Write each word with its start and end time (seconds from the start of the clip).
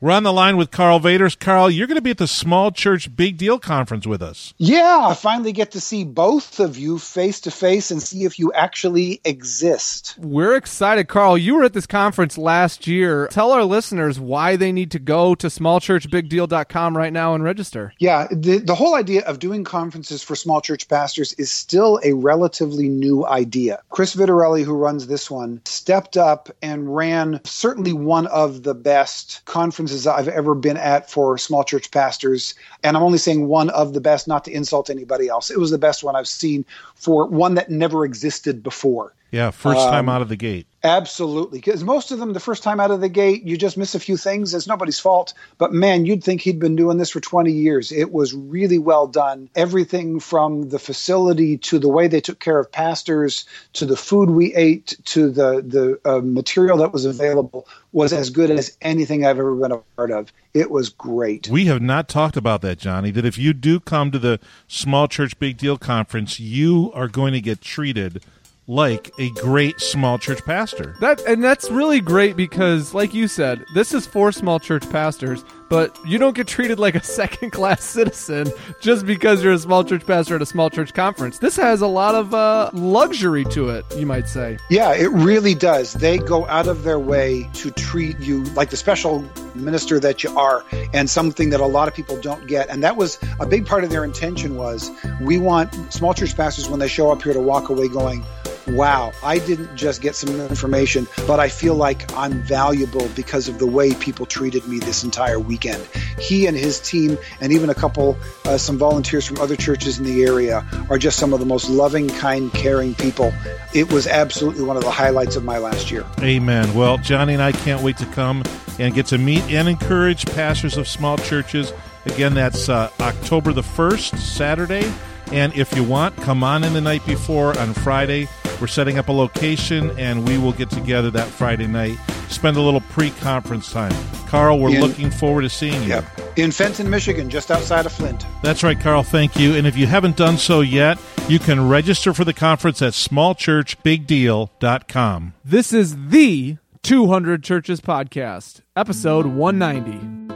We're 0.00 0.12
on 0.12 0.22
the 0.22 0.32
line 0.32 0.56
with 0.56 0.70
Karl 0.70 1.00
Vaters. 1.00 1.36
Karl, 1.36 1.68
you're 1.68 1.88
going 1.88 1.96
to 1.96 2.00
be 2.00 2.12
at 2.12 2.18
the 2.18 2.28
Small 2.28 2.70
Church 2.70 3.16
Big 3.16 3.36
Deal 3.36 3.58
Conference 3.58 4.06
with 4.06 4.22
us. 4.22 4.54
Yeah, 4.56 5.08
I 5.08 5.14
finally 5.14 5.50
get 5.50 5.72
to 5.72 5.80
see 5.80 6.04
both 6.04 6.60
of 6.60 6.78
you 6.78 7.00
face 7.00 7.40
to 7.40 7.50
face 7.50 7.90
and 7.90 8.00
see 8.00 8.22
if 8.22 8.38
you 8.38 8.52
actually 8.52 9.20
exist. 9.24 10.14
We're 10.16 10.54
excited. 10.54 11.08
Karl. 11.08 11.36
you 11.36 11.56
were 11.56 11.64
at 11.64 11.72
this 11.72 11.88
conference 11.88 12.38
last 12.38 12.86
year. 12.86 13.26
Tell 13.32 13.50
our 13.50 13.64
listeners 13.64 14.20
why 14.20 14.54
they 14.54 14.70
need 14.70 14.92
to 14.92 15.00
go 15.00 15.34
to 15.34 15.48
smallchurchbigdeal.com 15.48 16.96
right 16.96 17.12
now 17.12 17.34
and 17.34 17.42
register. 17.42 17.92
Yeah, 17.98 18.28
the, 18.30 18.58
the 18.58 18.76
whole 18.76 18.94
idea 18.94 19.24
of 19.24 19.40
doing 19.40 19.64
conferences 19.64 20.22
for 20.22 20.36
small 20.36 20.60
church 20.60 20.86
pastors 20.86 21.32
is 21.32 21.50
still 21.50 21.98
a 22.04 22.12
relatively 22.12 22.88
new 22.88 23.26
idea. 23.26 23.82
Chris 23.88 24.14
Vitarelli, 24.14 24.62
who 24.62 24.74
runs 24.74 25.08
this 25.08 25.28
one, 25.28 25.60
stepped 25.64 26.16
up 26.16 26.50
and 26.62 26.94
ran 26.94 27.40
certainly 27.42 27.92
one 27.92 28.28
of 28.28 28.62
the 28.62 28.74
best 28.76 29.44
conferences 29.44 29.87
conferences 29.88 30.06
I've 30.06 30.28
ever 30.28 30.54
been 30.54 30.76
at 30.76 31.10
for 31.10 31.38
small 31.38 31.64
church 31.64 31.90
pastors. 31.90 32.54
And 32.82 32.96
I'm 32.96 33.02
only 33.02 33.18
saying 33.18 33.48
one 33.48 33.70
of 33.70 33.94
the 33.94 34.00
best, 34.00 34.28
not 34.28 34.44
to 34.44 34.52
insult 34.52 34.90
anybody 34.90 35.28
else. 35.28 35.50
It 35.50 35.58
was 35.58 35.70
the 35.70 35.78
best 35.78 36.04
one 36.04 36.16
I've 36.16 36.28
seen 36.28 36.64
for 36.94 37.26
one 37.26 37.54
that 37.54 37.70
never 37.70 38.04
existed 38.04 38.62
before. 38.62 39.14
Yeah, 39.30 39.50
first 39.50 39.80
time 39.80 40.08
um, 40.08 40.14
out 40.14 40.22
of 40.22 40.28
the 40.28 40.36
gate. 40.36 40.66
Absolutely. 40.84 41.58
Because 41.58 41.84
most 41.84 42.12
of 42.12 42.18
them, 42.18 42.32
the 42.32 42.40
first 42.40 42.62
time 42.62 42.80
out 42.80 42.90
of 42.90 43.00
the 43.00 43.08
gate, 43.08 43.42
you 43.42 43.58
just 43.58 43.76
miss 43.76 43.94
a 43.94 44.00
few 44.00 44.16
things. 44.16 44.54
It's 44.54 44.66
nobody's 44.66 44.98
fault. 44.98 45.34
But 45.58 45.72
man, 45.72 46.06
you'd 46.06 46.24
think 46.24 46.40
he'd 46.40 46.60
been 46.60 46.76
doing 46.76 46.96
this 46.96 47.10
for 47.10 47.20
20 47.20 47.52
years. 47.52 47.92
It 47.92 48.12
was 48.12 48.32
really 48.32 48.78
well 48.78 49.06
done. 49.06 49.50
Everything 49.54 50.18
from 50.18 50.70
the 50.70 50.78
facility 50.78 51.58
to 51.58 51.78
the 51.78 51.88
way 51.88 52.06
they 52.06 52.20
took 52.20 52.38
care 52.38 52.58
of 52.58 52.70
pastors 52.72 53.44
to 53.74 53.84
the 53.84 53.96
food 53.96 54.30
we 54.30 54.54
ate 54.54 54.96
to 55.06 55.30
the, 55.30 55.62
the 55.62 56.00
uh, 56.10 56.20
material 56.20 56.78
that 56.78 56.92
was 56.92 57.04
available 57.04 57.66
was 57.92 58.12
as 58.12 58.30
good 58.30 58.50
as 58.50 58.76
anything 58.80 59.26
I've 59.26 59.38
ever 59.38 59.54
been 59.56 59.72
a 59.72 59.78
part 59.96 60.10
of. 60.10 60.32
It 60.54 60.70
was 60.70 60.88
great. 60.88 61.48
We 61.48 61.66
have 61.66 61.82
not 61.82 62.08
talked 62.08 62.36
about 62.36 62.62
that, 62.62 62.78
Johnny, 62.78 63.10
that 63.10 63.24
if 63.26 63.36
you 63.36 63.52
do 63.52 63.80
come 63.80 64.10
to 64.12 64.18
the 64.18 64.40
Small 64.68 65.08
Church 65.08 65.38
Big 65.38 65.58
Deal 65.58 65.76
Conference, 65.76 66.40
you 66.40 66.90
are 66.94 67.08
going 67.08 67.34
to 67.34 67.42
get 67.42 67.60
treated– 67.60 68.24
like 68.68 69.10
a 69.18 69.30
great 69.30 69.80
small 69.80 70.18
church 70.18 70.44
pastor. 70.44 70.94
That 71.00 71.22
and 71.22 71.42
that's 71.42 71.70
really 71.70 72.02
great 72.02 72.36
because 72.36 72.92
like 72.92 73.14
you 73.14 73.26
said, 73.26 73.64
this 73.72 73.94
is 73.94 74.06
for 74.06 74.30
small 74.30 74.60
church 74.60 74.88
pastors, 74.90 75.42
but 75.70 75.98
you 76.06 76.18
don't 76.18 76.36
get 76.36 76.46
treated 76.46 76.78
like 76.78 76.94
a 76.94 77.02
second 77.18 77.50
class 77.50 77.82
citizen 77.82 78.52
just 78.78 79.06
because 79.06 79.42
you're 79.42 79.54
a 79.54 79.58
small 79.58 79.84
church 79.84 80.06
pastor 80.06 80.36
at 80.36 80.42
a 80.42 80.46
small 80.46 80.68
church 80.68 80.92
conference. 80.92 81.38
This 81.38 81.56
has 81.56 81.80
a 81.80 81.86
lot 81.86 82.14
of 82.14 82.34
uh, 82.34 82.70
luxury 82.74 83.46
to 83.46 83.70
it, 83.70 83.86
you 83.96 84.04
might 84.04 84.28
say. 84.28 84.58
Yeah, 84.68 84.94
it 84.94 85.10
really 85.12 85.54
does. 85.54 85.94
They 85.94 86.18
go 86.18 86.46
out 86.46 86.68
of 86.68 86.84
their 86.84 86.98
way 86.98 87.48
to 87.54 87.70
treat 87.70 88.18
you 88.20 88.44
like 88.52 88.68
the 88.68 88.76
special 88.76 89.26
minister 89.54 89.98
that 89.98 90.22
you 90.22 90.36
are 90.38 90.62
and 90.92 91.08
something 91.08 91.48
that 91.50 91.60
a 91.60 91.66
lot 91.66 91.88
of 91.88 91.94
people 91.94 92.20
don't 92.20 92.46
get. 92.46 92.68
And 92.68 92.82
that 92.84 92.96
was 92.96 93.18
a 93.40 93.46
big 93.46 93.66
part 93.66 93.82
of 93.82 93.88
their 93.88 94.04
intention 94.04 94.56
was 94.56 94.90
we 95.22 95.38
want 95.38 95.72
small 95.92 96.12
church 96.12 96.36
pastors 96.36 96.68
when 96.68 96.80
they 96.80 96.88
show 96.88 97.10
up 97.10 97.22
here 97.22 97.32
to 97.32 97.40
walk 97.40 97.70
away 97.70 97.88
going, 97.88 98.24
wow, 98.68 99.12
I 99.22 99.38
didn't 99.38 99.74
just 99.76 100.00
get 100.00 100.14
some 100.14 100.40
information, 100.40 101.06
but 101.26 101.40
I 101.40 101.48
feel 101.48 101.74
like 101.74 102.12
I'm 102.14 102.42
valuable 102.42 103.08
because 103.16 103.48
of 103.48 103.58
the 103.58 103.66
way 103.66 103.94
people 103.94 104.26
treated 104.26 104.66
me 104.66 104.78
this 104.78 105.04
entire 105.04 105.38
weekend. 105.38 105.82
He 106.18 106.46
and 106.46 106.56
his 106.56 106.80
team, 106.80 107.18
and 107.40 107.52
even 107.52 107.70
a 107.70 107.74
couple, 107.74 108.16
uh, 108.44 108.58
some 108.58 108.78
volunteers 108.78 109.26
from 109.26 109.38
other 109.38 109.56
churches 109.56 109.98
in 109.98 110.04
the 110.04 110.24
area, 110.24 110.66
are 110.90 110.98
just 110.98 111.18
some 111.18 111.32
of 111.32 111.40
the 111.40 111.46
most 111.46 111.68
loving, 111.68 112.08
kind, 112.08 112.52
caring 112.52 112.94
people. 112.94 113.32
It 113.74 113.92
was 113.92 114.06
absolutely 114.06 114.64
one 114.64 114.76
of 114.76 114.82
the 114.82 114.90
highlights 114.90 115.36
of 115.36 115.44
my 115.44 115.58
last 115.58 115.90
year. 115.90 116.04
Amen. 116.20 116.72
Well, 116.74 116.98
Johnny 116.98 117.34
and 117.34 117.42
I 117.42 117.52
can't 117.52 117.82
wait 117.82 117.96
to 117.98 118.06
come 118.06 118.42
and 118.78 118.94
get 118.94 119.06
to 119.06 119.18
meet 119.18 119.42
and 119.44 119.68
encourage 119.68 120.26
pastors 120.26 120.76
of 120.76 120.86
small 120.88 121.18
churches. 121.18 121.72
Again, 122.06 122.34
that's 122.34 122.68
uh, 122.68 122.90
October 123.00 123.52
the 123.52 123.62
1st, 123.62 124.18
Saturday. 124.18 124.90
And 125.32 125.54
if 125.54 125.74
you 125.76 125.84
want, 125.84 126.16
come 126.16 126.42
on 126.42 126.64
in 126.64 126.72
the 126.72 126.80
night 126.80 127.04
before 127.04 127.58
on 127.58 127.74
Friday. 127.74 128.28
We're 128.60 128.66
setting 128.66 128.98
up 128.98 129.08
a 129.08 129.12
location, 129.12 129.96
and 129.98 130.26
we 130.26 130.38
will 130.38 130.52
get 130.52 130.70
together 130.70 131.10
that 131.12 131.28
Friday 131.28 131.66
night, 131.66 131.98
spend 132.28 132.56
a 132.56 132.60
little 132.60 132.80
pre-conference 132.80 133.72
time. 133.72 133.92
Karl, 134.26 134.58
we're 134.58 134.74
in, 134.74 134.80
looking 134.80 135.10
forward 135.10 135.42
to 135.42 135.48
seeing 135.48 135.82
you. 135.82 135.88
Yep. 135.88 136.04
In 136.36 136.52
Fenton, 136.52 136.90
Michigan, 136.90 137.30
just 137.30 137.50
outside 137.50 137.86
of 137.86 137.92
Flint. 137.92 138.26
That's 138.42 138.62
right, 138.62 138.78
Karl. 138.78 139.02
Thank 139.02 139.36
you. 139.36 139.54
And 139.54 139.66
if 139.66 139.76
you 139.76 139.86
haven't 139.86 140.16
done 140.16 140.38
so 140.38 140.60
yet, 140.60 140.98
you 141.28 141.38
can 141.38 141.68
register 141.68 142.12
for 142.12 142.24
the 142.24 142.34
conference 142.34 142.82
at 142.82 142.92
smallchurchbigdeal.com. 142.92 145.34
This 145.44 145.72
is 145.72 146.08
the 146.08 146.58
200 146.82 147.42
Churches 147.42 147.80
Podcast, 147.80 148.60
episode 148.76 149.26
190 149.26 150.27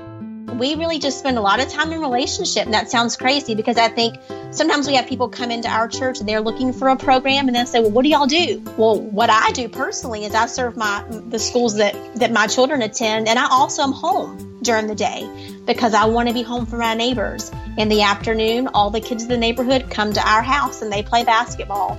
we 0.59 0.75
really 0.75 0.99
just 0.99 1.19
spend 1.19 1.39
a 1.39 1.41
lot 1.41 1.61
of 1.61 1.69
time 1.69 1.93
in 1.93 2.01
relationship 2.01 2.65
and 2.65 2.75
that 2.75 2.91
sounds 2.91 3.17
crazy 3.17 3.55
because 3.55 3.77
i 3.77 3.89
think 3.89 4.17
sometimes 4.51 4.87
we 4.87 4.95
have 4.95 5.07
people 5.07 5.29
come 5.29 5.51
into 5.51 5.69
our 5.69 5.89
church 5.89 6.21
and 6.21 6.29
they're 6.29 6.41
looking 6.41 6.73
for 6.73 6.89
a 6.89 6.97
program 6.97 7.49
and 7.49 7.57
they 7.57 7.65
say 7.65 7.81
well 7.81 7.91
what 7.91 8.03
do 8.03 8.09
y'all 8.09 8.27
do? 8.27 8.62
Well 8.77 9.01
what 9.01 9.31
i 9.31 9.51
do 9.53 9.69
personally 9.69 10.25
is 10.25 10.35
i 10.35 10.47
serve 10.47 10.77
my 10.77 11.05
the 11.29 11.39
schools 11.39 11.77
that 11.77 11.95
that 12.17 12.33
my 12.33 12.47
children 12.47 12.83
attend 12.83 13.29
and 13.29 13.39
i 13.39 13.49
also 13.49 13.83
am 13.83 13.93
home 13.93 14.59
during 14.62 14.87
the 14.87 14.95
day 14.95 15.29
because 15.67 15.95
i 15.95 16.05
want 16.05 16.29
to 16.29 16.35
be 16.35 16.43
home 16.43 16.67
for 16.67 16.77
my 16.77 16.95
neighbors. 16.95 17.51
In 17.79 17.89
the 17.89 18.03
afternoon 18.03 18.69
all 18.69 18.91
the 18.91 19.01
kids 19.01 19.23
in 19.23 19.29
the 19.29 19.39
neighborhood 19.39 19.91
come 19.91 20.12
to 20.12 20.29
our 20.29 20.43
house 20.43 20.83
and 20.83 20.93
they 20.93 21.03
play 21.03 21.25
basketball. 21.25 21.99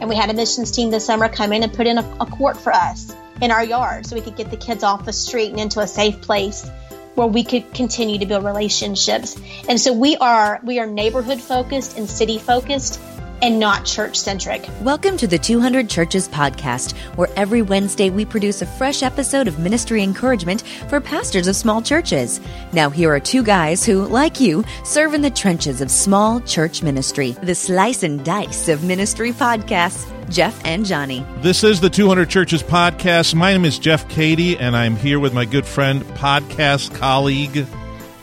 And 0.00 0.08
we 0.08 0.16
had 0.16 0.28
a 0.28 0.34
missions 0.34 0.70
team 0.70 0.90
this 0.90 1.06
summer 1.06 1.28
come 1.28 1.52
in 1.52 1.62
and 1.62 1.72
put 1.72 1.86
in 1.86 1.98
a, 1.98 2.16
a 2.20 2.26
court 2.26 2.58
for 2.58 2.72
us 2.72 3.14
in 3.40 3.50
our 3.50 3.64
yard 3.64 4.06
so 4.06 4.14
we 4.14 4.22
could 4.22 4.36
get 4.36 4.50
the 4.50 4.56
kids 4.56 4.82
off 4.82 5.04
the 5.04 5.12
street 5.12 5.50
and 5.50 5.60
into 5.60 5.80
a 5.80 5.86
safe 5.86 6.20
place 6.20 6.70
where 7.14 7.26
we 7.26 7.44
could 7.44 7.72
continue 7.72 8.18
to 8.18 8.26
build 8.26 8.44
relationships. 8.44 9.40
And 9.68 9.80
so 9.80 9.92
we 9.92 10.16
are 10.16 10.60
we 10.64 10.78
are 10.78 10.86
neighborhood 10.86 11.40
focused 11.40 11.96
and 11.96 12.08
city 12.08 12.38
focused 12.38 13.00
and 13.42 13.58
not 13.58 13.84
church 13.84 14.16
centric. 14.16 14.68
Welcome 14.80 15.16
to 15.16 15.26
the 15.26 15.38
200 15.38 15.88
Churches 15.88 16.28
podcast, 16.28 16.96
where 17.16 17.28
every 17.36 17.62
Wednesday 17.62 18.10
we 18.10 18.24
produce 18.24 18.62
a 18.62 18.66
fresh 18.66 19.02
episode 19.02 19.48
of 19.48 19.58
ministry 19.58 20.02
encouragement 20.02 20.62
for 20.88 21.00
pastors 21.00 21.46
of 21.46 21.56
small 21.56 21.82
churches. 21.82 22.40
Now, 22.72 22.90
here 22.90 23.12
are 23.12 23.20
two 23.20 23.42
guys 23.42 23.84
who, 23.84 24.06
like 24.06 24.40
you, 24.40 24.64
serve 24.84 25.14
in 25.14 25.22
the 25.22 25.30
trenches 25.30 25.80
of 25.80 25.90
small 25.90 26.40
church 26.40 26.82
ministry, 26.82 27.32
the 27.42 27.54
slice 27.54 28.02
and 28.02 28.24
dice 28.24 28.68
of 28.68 28.84
ministry 28.84 29.32
podcasts. 29.32 30.10
Jeff 30.30 30.58
and 30.64 30.86
Johnny. 30.86 31.24
This 31.42 31.64
is 31.64 31.80
the 31.80 31.90
200 31.90 32.28
Churches 32.30 32.62
podcast. 32.62 33.34
My 33.34 33.52
name 33.52 33.64
is 33.64 33.78
Jeff 33.78 34.08
Cady, 34.08 34.58
and 34.58 34.76
I'm 34.76 34.96
here 34.96 35.20
with 35.20 35.34
my 35.34 35.44
good 35.44 35.66
friend, 35.66 36.02
podcast 36.02 36.94
colleague, 36.94 37.66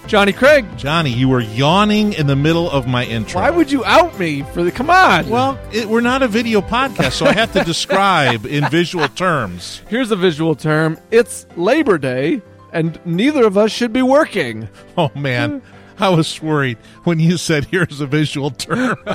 Johnny 0.07 0.33
Craig. 0.33 0.65
Johnny, 0.77 1.11
you 1.11 1.29
were 1.29 1.39
yawning 1.41 2.13
in 2.13 2.27
the 2.27 2.35
middle 2.35 2.69
of 2.69 2.87
my 2.87 3.05
intro. 3.05 3.39
Why 3.39 3.49
would 3.49 3.71
you 3.71 3.85
out 3.85 4.19
me 4.19 4.43
for 4.43 4.63
the? 4.63 4.71
Come 4.71 4.89
on. 4.89 5.29
Well, 5.29 5.59
it, 5.71 5.87
we're 5.87 6.01
not 6.01 6.21
a 6.21 6.27
video 6.27 6.61
podcast, 6.61 7.13
so 7.13 7.25
I 7.25 7.33
have 7.33 7.53
to 7.53 7.63
describe 7.65 8.45
in 8.45 8.69
visual 8.69 9.07
terms. 9.07 9.81
Here's 9.87 10.11
a 10.11 10.15
visual 10.15 10.55
term. 10.55 10.97
It's 11.11 11.45
Labor 11.55 11.97
Day, 11.97 12.41
and 12.73 12.99
neither 13.05 13.45
of 13.45 13.57
us 13.57 13.71
should 13.71 13.93
be 13.93 14.01
working. 14.01 14.67
Oh 14.97 15.11
man, 15.15 15.61
I 15.97 16.09
was 16.09 16.41
worried 16.41 16.77
when 17.03 17.19
you 17.19 17.37
said 17.37 17.65
here's 17.65 18.01
a 18.01 18.07
visual 18.07 18.51
term. 18.51 18.97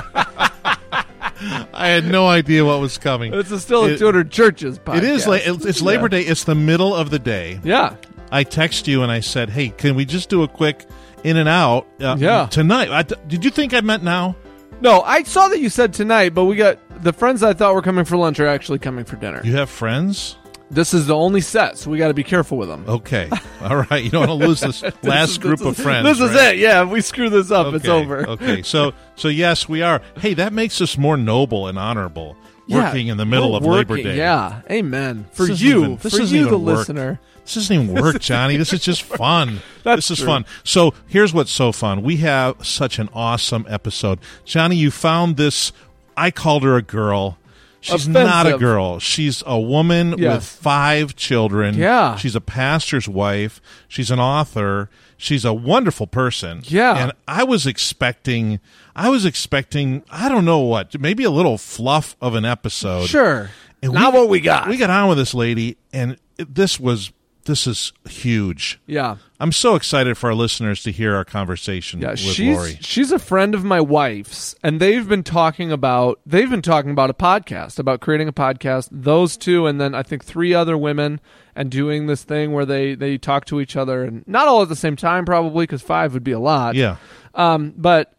I 1.39 1.89
had 1.89 2.05
no 2.05 2.27
idea 2.27 2.65
what 2.65 2.79
was 2.79 2.97
coming. 2.97 3.33
It's 3.33 3.51
a 3.51 3.59
still 3.59 3.85
a 3.85 3.89
it, 3.89 3.99
200 3.99 4.31
churches 4.31 4.79
podcast. 4.79 4.97
It 4.97 5.03
is. 5.03 5.27
It's, 5.27 5.65
it's 5.65 5.81
Labor 5.81 6.05
yeah. 6.05 6.09
Day. 6.09 6.21
It's 6.21 6.45
the 6.45 6.55
middle 6.55 6.95
of 6.95 7.11
the 7.11 7.19
day. 7.19 7.59
Yeah. 7.63 7.95
I 8.31 8.43
text 8.43 8.87
you 8.87 9.03
and 9.03 9.11
I 9.11 9.19
said, 9.19 9.49
"Hey, 9.49 9.69
can 9.69 9.95
we 9.95 10.05
just 10.05 10.29
do 10.29 10.43
a 10.43 10.47
quick 10.47 10.85
in 11.23 11.37
and 11.37 11.49
out 11.49 11.87
uh, 11.99 12.15
yeah. 12.19 12.47
tonight?" 12.47 12.89
I, 12.89 13.03
did 13.03 13.43
you 13.43 13.51
think 13.51 13.73
I 13.73 13.81
meant 13.81 14.03
now? 14.03 14.35
No, 14.79 15.01
I 15.01 15.23
saw 15.23 15.47
that 15.47 15.59
you 15.59 15.69
said 15.69 15.93
tonight, 15.93 16.33
but 16.33 16.45
we 16.45 16.55
got 16.55 16.79
the 17.03 17.13
friends 17.13 17.43
I 17.43 17.53
thought 17.53 17.73
were 17.73 17.81
coming 17.81 18.05
for 18.05 18.17
lunch 18.17 18.39
are 18.39 18.47
actually 18.47 18.79
coming 18.79 19.05
for 19.05 19.15
dinner. 19.15 19.41
You 19.43 19.55
have 19.55 19.69
friends? 19.69 20.37
This 20.69 20.93
is 20.93 21.07
the 21.07 21.15
only 21.15 21.39
set, 21.39 21.77
so 21.77 21.89
we 21.89 21.97
got 21.97 22.09
to 22.09 22.13
be 22.13 22.25
careful 22.25 22.57
with 22.57 22.67
them. 22.67 22.83
Okay, 22.87 23.29
all 23.61 23.85
right. 23.89 24.03
You 24.03 24.09
don't 24.09 24.27
want 24.27 24.41
to 24.41 24.47
lose 24.47 24.59
this 24.59 24.81
last 25.03 25.27
this, 25.27 25.37
group 25.37 25.59
this, 25.59 25.67
of 25.67 25.77
friends. 25.77 26.05
This 26.05 26.19
right? 26.19 26.29
is 26.29 26.35
it. 26.53 26.57
Yeah, 26.57 26.83
if 26.83 26.89
we 26.89 27.01
screw 27.01 27.29
this 27.29 27.51
up, 27.51 27.67
okay. 27.67 27.75
it's 27.77 27.87
over. 27.87 28.27
okay, 28.27 28.61
so 28.63 28.93
so 29.15 29.29
yes, 29.29 29.69
we 29.69 29.81
are. 29.81 30.01
Hey, 30.17 30.33
that 30.33 30.51
makes 30.51 30.81
us 30.81 30.97
more 30.97 31.15
noble 31.17 31.67
and 31.67 31.79
honorable. 31.79 32.35
Working 32.69 33.07
yeah, 33.07 33.13
in 33.13 33.17
the 33.17 33.25
middle 33.25 33.55
of 33.55 33.63
working, 33.63 33.95
Labor 33.95 34.09
Day. 34.09 34.17
Yeah, 34.17 34.61
amen. 34.69 35.25
For 35.31 35.45
you, 35.45 35.83
even, 35.83 35.97
for 35.97 36.09
you, 36.09 36.49
the 36.49 36.57
work. 36.57 36.79
listener. 36.79 37.19
This 37.47 37.53
doesn't 37.53 37.73
even 37.73 38.01
work, 38.01 38.19
Johnny. 38.19 38.57
this 38.57 38.73
is 38.73 38.81
just 38.81 39.03
fun. 39.03 39.61
this 39.83 40.11
is 40.11 40.17
true. 40.17 40.27
fun. 40.27 40.45
So 40.65 40.93
here's 41.07 41.33
what's 41.33 41.49
so 41.49 41.71
fun. 41.71 42.03
We 42.03 42.17
have 42.17 42.65
such 42.65 42.99
an 42.99 43.07
awesome 43.13 43.65
episode. 43.69 44.19
Johnny, 44.43 44.75
you 44.75 44.91
found 44.91 45.37
this. 45.37 45.71
I 46.17 46.29
called 46.29 46.63
her 46.63 46.75
a 46.75 46.81
girl. 46.81 47.37
She's 47.79 48.01
Offensive. 48.01 48.23
not 48.25 48.47
a 48.47 48.57
girl. 48.57 48.99
She's 48.99 49.43
a 49.45 49.57
woman 49.57 50.17
yes. 50.17 50.35
with 50.35 50.43
five 50.43 51.15
children. 51.15 51.75
Yeah. 51.75 52.17
She's 52.17 52.35
a 52.35 52.41
pastor's 52.41 53.07
wife. 53.07 53.61
She's 53.87 54.11
an 54.11 54.19
author. 54.19 54.89
She's 55.15 55.45
a 55.45 55.53
wonderful 55.53 56.05
person. 56.05 56.63
Yeah. 56.65 56.97
And 56.97 57.13
I 57.29 57.45
was 57.45 57.65
expecting 57.65 58.59
I 58.93 59.07
was 59.09 59.25
expecting 59.25 60.03
I 60.09 60.27
don't 60.27 60.43
know 60.43 60.59
what, 60.59 60.99
maybe 60.99 61.23
a 61.23 61.31
little 61.31 61.57
fluff 61.57 62.17
of 62.19 62.35
an 62.35 62.43
episode. 62.43 63.07
Sure. 63.07 63.51
And 63.81 63.93
Not 63.93 64.11
we, 64.11 64.19
what 64.19 64.29
we 64.29 64.41
got. 64.41 64.67
We 64.67 64.75
got 64.75 64.89
on 64.89 65.07
with 65.07 65.17
this 65.17 65.33
lady 65.33 65.77
and 65.93 66.17
this 66.35 66.79
was 66.79 67.13
this 67.47 67.65
is 67.67 67.91
huge. 68.07 68.79
Yeah. 68.85 69.17
I'm 69.39 69.51
so 69.51 69.73
excited 69.75 70.17
for 70.17 70.27
our 70.29 70.35
listeners 70.35 70.83
to 70.83 70.91
hear 70.91 71.15
our 71.15 71.25
conversation 71.25 71.99
Yeah, 72.01 72.11
with 72.11 72.19
she's 72.19 72.55
Lori. 72.55 72.77
she's 72.81 73.11
a 73.11 73.19
friend 73.19 73.55
of 73.55 73.63
my 73.63 73.81
wife's, 73.81 74.55
and 74.63 74.79
they've 74.79 75.07
been 75.07 75.23
talking 75.23 75.71
about 75.71 76.19
they've 76.25 76.49
been 76.49 76.61
talking 76.61 76.91
about 76.91 77.09
a 77.09 77.13
podcast 77.15 77.79
about 77.79 77.99
creating 78.01 78.27
a 78.27 78.33
podcast. 78.33 78.89
Those 78.91 79.35
two, 79.37 79.65
and 79.65 79.81
then 79.81 79.95
I 79.95 80.03
think 80.03 80.23
three 80.23 80.53
other 80.53 80.77
women, 80.77 81.19
and 81.55 81.71
doing 81.71 82.05
this 82.07 82.23
thing 82.23 82.51
where 82.53 82.65
they 82.65 82.93
they 82.95 83.17
talk 83.17 83.45
to 83.45 83.59
each 83.59 83.75
other, 83.75 84.03
and 84.03 84.27
not 84.27 84.47
all 84.47 84.61
at 84.61 84.69
the 84.69 84.75
same 84.75 84.95
time, 84.95 85.25
probably 85.25 85.63
because 85.63 85.81
five 85.81 86.13
would 86.13 86.23
be 86.23 86.31
a 86.33 86.39
lot. 86.39 86.75
Yeah. 86.75 86.97
Um, 87.33 87.73
but 87.77 88.13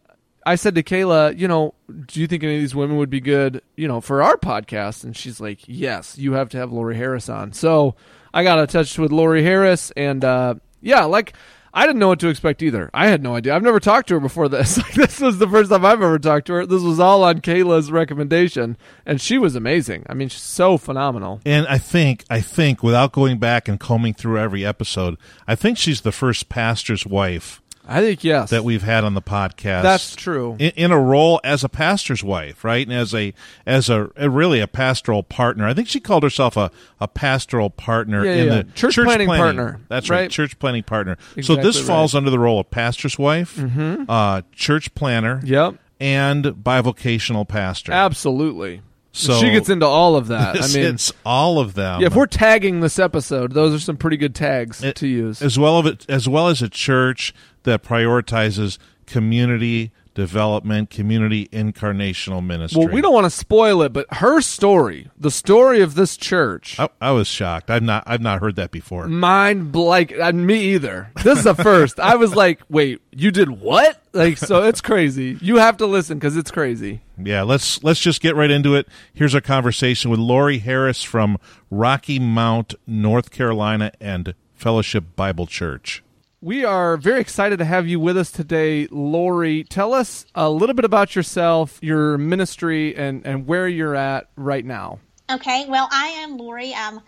I 0.45 0.55
said 0.55 0.73
to 0.75 0.83
Kayla, 0.83 1.37
you 1.37 1.47
know, 1.47 1.73
do 2.07 2.21
you 2.21 2.27
think 2.27 2.43
any 2.43 2.55
of 2.55 2.61
these 2.61 2.73
women 2.73 2.97
would 2.97 3.09
be 3.09 3.19
good, 3.19 3.61
you 3.75 3.87
know, 3.87 3.99
for 4.01 4.23
our 4.23 4.37
podcast? 4.37 5.03
And 5.03 5.15
she's 5.15 5.39
like, 5.41 5.59
yes, 5.67 6.17
you 6.17 6.33
have 6.33 6.49
to 6.49 6.57
have 6.57 6.71
Lori 6.71 6.95
Harris 6.95 7.27
on. 7.29 7.51
So 7.51 7.95
I 8.33 8.43
got 8.43 8.59
in 8.59 8.67
touch 8.67 8.97
with 8.97 9.11
Lori 9.11 9.43
Harris, 9.43 9.91
and 9.91 10.23
uh, 10.23 10.55
yeah, 10.81 11.03
like 11.05 11.33
I 11.73 11.85
didn't 11.85 11.99
know 11.99 12.07
what 12.07 12.19
to 12.21 12.29
expect 12.29 12.63
either. 12.63 12.89
I 12.93 13.07
had 13.07 13.21
no 13.21 13.35
idea. 13.35 13.55
I've 13.55 13.63
never 13.63 13.79
talked 13.79 14.07
to 14.07 14.15
her 14.15 14.19
before 14.19 14.49
this. 14.49 14.77
Like, 14.89 14.93
this 14.93 15.19
was 15.19 15.37
the 15.37 15.47
first 15.47 15.69
time 15.69 15.85
I've 15.85 16.01
ever 16.01 16.17
talked 16.17 16.47
to 16.47 16.53
her. 16.53 16.65
This 16.65 16.81
was 16.81 16.99
all 16.99 17.23
on 17.23 17.41
Kayla's 17.41 17.91
recommendation, 17.91 18.77
and 19.05 19.19
she 19.19 19.37
was 19.37 19.55
amazing. 19.55 20.05
I 20.09 20.13
mean, 20.13 20.29
she's 20.29 20.41
so 20.41 20.77
phenomenal. 20.77 21.41
And 21.45 21.67
I 21.67 21.77
think, 21.77 22.23
I 22.29 22.39
think, 22.39 22.81
without 22.81 23.11
going 23.11 23.37
back 23.39 23.67
and 23.67 23.79
combing 23.79 24.13
through 24.13 24.39
every 24.39 24.65
episode, 24.65 25.17
I 25.47 25.55
think 25.55 25.77
she's 25.77 26.01
the 26.01 26.11
first 26.11 26.49
pastor's 26.49 27.05
wife 27.05 27.61
I 27.91 28.01
think 28.01 28.23
yes, 28.23 28.51
that 28.51 28.63
we've 28.63 28.83
had 28.83 29.03
on 29.03 29.15
the 29.15 29.21
podcast. 29.21 29.81
That's 29.81 30.15
true. 30.15 30.55
In, 30.59 30.71
in 30.75 30.91
a 30.91 30.99
role 30.99 31.41
as 31.43 31.63
a 31.63 31.69
pastor's 31.69 32.23
wife, 32.23 32.63
right, 32.63 32.85
and 32.87 32.95
as 32.95 33.13
a 33.15 33.33
as 33.65 33.89
a, 33.89 34.09
a 34.15 34.29
really 34.29 34.59
a 34.59 34.67
pastoral 34.67 35.23
partner. 35.23 35.65
I 35.67 35.73
think 35.73 35.87
she 35.87 35.99
called 35.99 36.23
herself 36.23 36.55
a, 36.55 36.69
a 36.99 37.07
pastoral 37.07 37.69
partner 37.69 38.23
Yeah, 38.23 38.31
in 38.33 38.47
yeah. 38.47 38.55
the 38.61 38.63
Church 38.73 38.95
planting 38.95 39.27
partner. 39.27 39.79
That's 39.89 40.09
right, 40.09 40.19
Right. 40.21 40.31
church 40.31 40.59
planting 40.59 40.83
partner. 40.83 41.17
so 41.41 41.55
this 41.55 41.77
right. 41.77 41.85
falls 41.87 42.13
under 42.15 42.29
the 42.29 42.39
role 42.39 42.59
of 42.59 42.69
pastor's 42.69 43.17
wife, 43.17 43.59
uh, 44.07 44.41
church 44.51 44.93
planter, 44.95 45.41
Yep, 45.43 45.75
and 45.99 46.45
bivocational 46.45 47.47
pastor. 47.47 47.91
absolutely. 47.91 48.81
So 49.11 49.39
she 49.41 49.49
gets 49.49 49.69
into 49.69 49.87
all 49.87 50.15
of 50.15 50.27
that. 50.27 50.61
I 50.61 50.67
mean, 50.67 50.93
it's 50.93 51.11
all 51.25 51.57
of 51.59 51.73
them. 51.73 52.01
Yeah, 52.01 52.07
if 52.07 52.15
we're 52.15 52.27
tagging 52.27 52.79
this 52.81 52.99
episode, 52.99 53.53
those 53.53 53.73
are 53.73 53.79
some 53.79 53.97
pretty 53.97 54.17
good 54.17 54.35
tags 54.35 54.83
It- 54.83 54.95
to 54.97 55.07
use. 55.07 55.41
as 55.41 55.57
well 55.57 55.79
of 55.79 55.87
it 55.87 56.05
as 56.07 56.29
well 56.29 56.47
as 56.47 56.61
a 56.61 56.69
church 56.69 57.33
that 57.63 57.83
prioritizes 57.83 58.77
community 59.05 59.91
development, 60.19 60.89
community 60.89 61.47
incarnational 61.47 62.45
ministry. 62.45 62.83
Well, 62.83 62.93
we 62.93 63.01
don't 63.01 63.13
want 63.13 63.25
to 63.25 63.29
spoil 63.29 63.81
it, 63.83 63.93
but 63.93 64.05
her 64.15 64.41
story, 64.41 65.09
the 65.17 65.31
story 65.31 65.81
of 65.81 65.95
this 65.95 66.17
church, 66.17 66.77
I, 66.77 66.89
I 66.99 67.11
was 67.11 67.27
shocked. 67.27 67.69
I've 67.69 67.83
not 67.83 68.03
I've 68.05 68.21
not 68.21 68.41
heard 68.41 68.57
that 68.57 68.71
before. 68.71 69.07
mind 69.07 69.73
like 69.75 70.17
uh, 70.19 70.33
me 70.33 70.73
either. 70.73 71.11
This 71.23 71.39
is 71.39 71.43
the 71.45 71.55
first. 71.55 71.99
I 71.99 72.15
was 72.15 72.35
like, 72.35 72.61
"Wait, 72.69 73.01
you 73.11 73.31
did 73.31 73.49
what?" 73.49 74.01
Like, 74.11 74.37
so 74.37 74.63
it's 74.63 74.81
crazy. 74.81 75.37
You 75.39 75.57
have 75.57 75.77
to 75.77 75.85
listen 75.85 76.17
because 76.17 76.35
it's 76.35 76.51
crazy. 76.51 77.01
Yeah, 77.17 77.43
let's 77.43 77.81
let's 77.83 77.99
just 77.99 78.21
get 78.21 78.35
right 78.35 78.51
into 78.51 78.75
it. 78.75 78.87
Here's 79.13 79.35
our 79.35 79.41
conversation 79.41 80.11
with 80.11 80.19
Lori 80.19 80.59
Harris 80.59 81.03
from 81.03 81.37
Rocky 81.69 82.19
Mount, 82.19 82.73
North 82.85 83.31
Carolina, 83.31 83.91
and 84.01 84.33
Fellowship 84.53 85.15
Bible 85.15 85.47
Church. 85.47 86.03
We 86.41 86.63
are 86.63 86.95
very 86.95 87.19
excited 87.19 87.59
to 87.59 87.65
have 87.65 87.85
you 87.85 87.99
with 87.99 88.15
us 88.15 88.31
today, 88.31 88.87
Lori. 88.91 89.65
Tell 89.65 89.93
us 89.93 90.25
a 90.33 90.49
little 90.49 90.73
bit 90.73 90.85
about 90.85 91.13
yourself, 91.13 91.77
your 91.81 92.17
ministry, 92.17 92.95
and 92.95 93.27
and 93.27 93.45
where 93.45 93.67
you're 93.67 93.95
at 93.95 94.29
right 94.37 94.63
now. 94.63 94.99
Okay, 95.29 95.65
well, 95.67 95.89
I 95.91 96.07
am 96.23 96.37
Lori. 96.37 96.73
I'm 96.73 97.01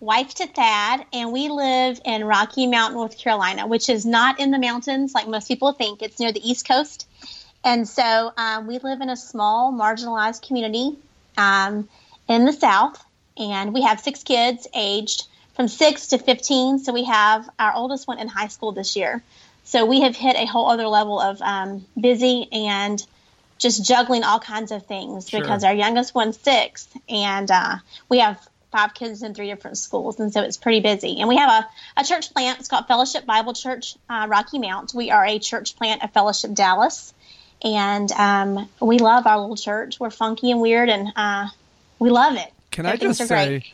wife 0.00 0.32
to 0.36 0.46
Thad, 0.46 1.04
and 1.12 1.34
we 1.34 1.50
live 1.50 2.00
in 2.06 2.24
Rocky 2.24 2.66
Mount, 2.66 2.94
North 2.94 3.18
Carolina, 3.18 3.66
which 3.66 3.90
is 3.90 4.06
not 4.06 4.40
in 4.40 4.52
the 4.52 4.58
mountains 4.58 5.12
like 5.12 5.28
most 5.28 5.48
people 5.48 5.72
think. 5.72 6.00
It's 6.00 6.18
near 6.18 6.32
the 6.32 6.40
East 6.48 6.66
Coast. 6.66 7.06
And 7.62 7.86
so 7.86 8.32
um, 8.38 8.66
we 8.66 8.78
live 8.78 9.02
in 9.02 9.10
a 9.10 9.16
small, 9.18 9.70
marginalized 9.70 10.46
community 10.46 10.96
um, 11.36 11.90
in 12.26 12.46
the 12.46 12.54
South, 12.54 13.04
and 13.36 13.74
we 13.74 13.82
have 13.82 14.00
six 14.00 14.22
kids 14.22 14.66
aged 14.72 15.24
from 15.58 15.66
6 15.66 16.06
to 16.08 16.18
15. 16.18 16.78
So 16.78 16.92
we 16.92 17.02
have 17.02 17.50
our 17.58 17.74
oldest 17.74 18.06
one 18.06 18.20
in 18.20 18.28
high 18.28 18.46
school 18.46 18.70
this 18.70 18.94
year. 18.94 19.24
So 19.64 19.86
we 19.86 20.02
have 20.02 20.14
hit 20.14 20.36
a 20.36 20.46
whole 20.46 20.70
other 20.70 20.86
level 20.86 21.20
of 21.20 21.42
um, 21.42 21.84
busy 22.00 22.46
and 22.52 23.04
just 23.58 23.84
juggling 23.84 24.22
all 24.22 24.38
kinds 24.38 24.70
of 24.70 24.86
things 24.86 25.28
Sure. 25.28 25.40
because 25.40 25.64
our 25.64 25.74
youngest 25.74 26.14
one's 26.14 26.38
six, 26.38 26.86
and 27.08 27.50
uh, 27.50 27.78
we 28.08 28.20
have 28.20 28.40
five 28.70 28.94
kids 28.94 29.24
in 29.24 29.34
three 29.34 29.48
different 29.48 29.78
schools, 29.78 30.20
and 30.20 30.32
so 30.32 30.42
it's 30.42 30.56
pretty 30.56 30.78
busy. 30.78 31.18
And 31.18 31.28
we 31.28 31.36
have 31.36 31.64
a, 31.64 32.00
a 32.00 32.04
church 32.04 32.32
plant. 32.32 32.60
It's 32.60 32.68
called 32.68 32.86
Fellowship 32.86 33.26
Bible 33.26 33.52
Church 33.52 33.96
uh, 34.08 34.28
Rocky 34.30 34.60
Mount. 34.60 34.94
We 34.94 35.10
are 35.10 35.26
a 35.26 35.40
church 35.40 35.74
plant 35.74 36.04
of 36.04 36.12
Fellowship 36.12 36.54
Dallas, 36.54 37.12
and 37.64 38.12
um, 38.12 38.68
we 38.80 38.98
love 39.00 39.26
our 39.26 39.40
little 39.40 39.56
church. 39.56 39.98
We're 39.98 40.10
funky 40.10 40.52
and 40.52 40.60
weird, 40.60 40.88
and 40.88 41.12
uh, 41.16 41.48
we 41.98 42.10
love 42.10 42.36
it. 42.36 42.52
Can 42.70 42.84
So 42.84 42.90
I 42.92 42.96
just 42.96 43.26
say. 43.26 43.64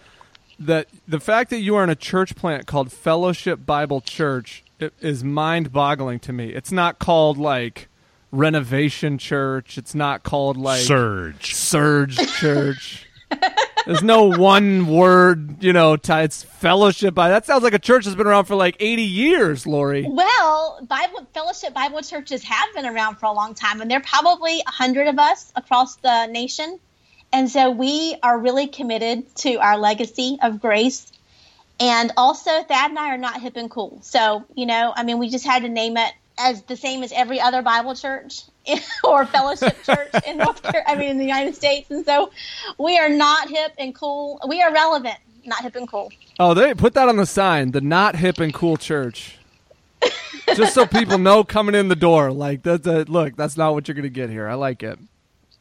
That 0.67 0.89
the 1.07 1.21
fact 1.21 1.51
that 1.51 1.59
you 1.61 1.75
are 1.77 1.85
in 1.85 1.91
a 1.91 1.95
church 1.97 2.35
plant 2.37 2.67
called 2.67 2.93
Fellowship 2.93 3.65
Bible 3.67 4.01
Church 4.01 4.63
i- 4.81 4.91
is 5.01 5.23
mind-boggling 5.25 6.21
to 6.21 6.33
me. 6.33 6.51
It's 6.51 6.73
not 6.73 6.99
called 6.99 7.39
like 7.39 7.89
Renovation 8.33 9.19
Church. 9.19 9.79
It's 9.79 9.95
not 9.95 10.23
called 10.23 10.57
like 10.57 10.83
Surge. 10.83 11.55
Surge 11.55 12.17
Church. 12.35 13.07
There's 13.87 14.03
no 14.03 14.25
one 14.31 14.87
word, 14.87 15.63
you 15.63 15.73
know. 15.75 15.97
T- 15.97 16.13
it's 16.15 16.43
Fellowship. 16.43 17.15
Bi- 17.15 17.29
That 17.29 17.45
sounds 17.45 17.63
like 17.63 17.75
a 17.75 17.79
church 17.79 18.05
that's 18.07 18.17
been 18.17 18.27
around 18.27 18.47
for 18.47 18.55
like 18.55 18.77
80 18.81 19.03
years, 19.03 19.67
Lori. 19.67 20.07
Well, 20.09 20.79
Bible 20.89 21.27
Fellowship 21.35 21.75
Bible 21.75 22.01
churches 22.01 22.43
have 22.45 22.69
been 22.75 22.87
around 22.87 23.17
for 23.17 23.27
a 23.27 23.33
long 23.33 23.53
time, 23.55 23.83
and 23.83 23.91
there 23.91 23.99
are 23.99 24.03
probably 24.03 24.61
a 24.67 24.71
hundred 24.71 25.09
of 25.09 25.19
us 25.19 25.53
across 25.55 25.97
the 25.97 26.27
nation. 26.27 26.79
And 27.35 27.51
so 27.51 27.69
we 27.69 28.15
are 28.23 28.39
really 28.39 28.69
committed 28.69 29.35
to 29.39 29.57
our 29.57 29.77
legacy 29.77 30.39
of 30.41 30.61
grace. 30.61 31.11
And 31.81 32.13
also, 32.17 32.63
Thad 32.63 32.91
and 32.91 32.99
I 32.99 33.13
are 33.13 33.19
not 33.19 33.41
hip 33.41 33.57
and 33.57 33.69
cool. 33.69 33.99
So, 34.03 34.45
you 34.55 34.67
know, 34.67 34.93
I 34.95 35.03
mean, 35.03 35.19
we 35.19 35.29
just 35.29 35.45
had 35.45 35.63
to 35.63 35.69
name 35.69 35.97
it 35.97 36.13
as 36.39 36.63
the 36.63 36.77
same 36.77 37.03
as 37.03 37.11
every 37.11 37.41
other 37.41 37.61
Bible 37.61 37.97
church 37.97 38.43
or 39.05 39.27
fellowship 39.27 39.83
church 39.83 40.11
in 40.29 40.39
North 40.39 40.63
Carolina, 40.63 40.85
I 40.87 40.95
mean, 40.95 41.11
in 41.11 41.19
the 41.19 41.25
United 41.25 41.57
States. 41.57 41.91
And 41.91 42.07
so 42.07 42.31
we 42.79 42.99
are 42.99 43.09
not 43.09 43.49
hip 43.49 43.73
and 43.79 43.93
cool. 43.93 44.39
We 44.47 44.63
are 44.63 44.73
relevant, 44.73 45.17
not 45.45 45.63
hip 45.63 45.75
and 45.75 45.89
cool. 45.89 46.13
Oh, 46.39 46.55
they 46.55 46.73
put 46.73 46.95
that 46.95 47.09
on 47.09 47.17
the 47.17 47.27
sign. 47.27 47.73
The 47.73 47.81
not 47.81 48.15
hip 48.15 48.39
and 48.39 48.55
cool 48.55 48.77
church. 48.77 49.39
Just 50.55 50.73
so 50.73 50.87
people 50.87 51.19
know 51.19 51.43
coming 51.43 51.75
in 51.75 51.89
the 51.89 51.97
door, 51.97 52.31
like 52.31 52.63
that's 52.63 52.87
a 52.87 53.03
look. 53.05 53.35
That's 53.35 53.57
not 53.57 53.75
what 53.75 53.89
you're 53.89 53.97
gonna 53.97 54.09
get 54.09 54.31
here. 54.31 54.47
I 54.47 54.55
like 54.55 54.85
it. 54.85 55.01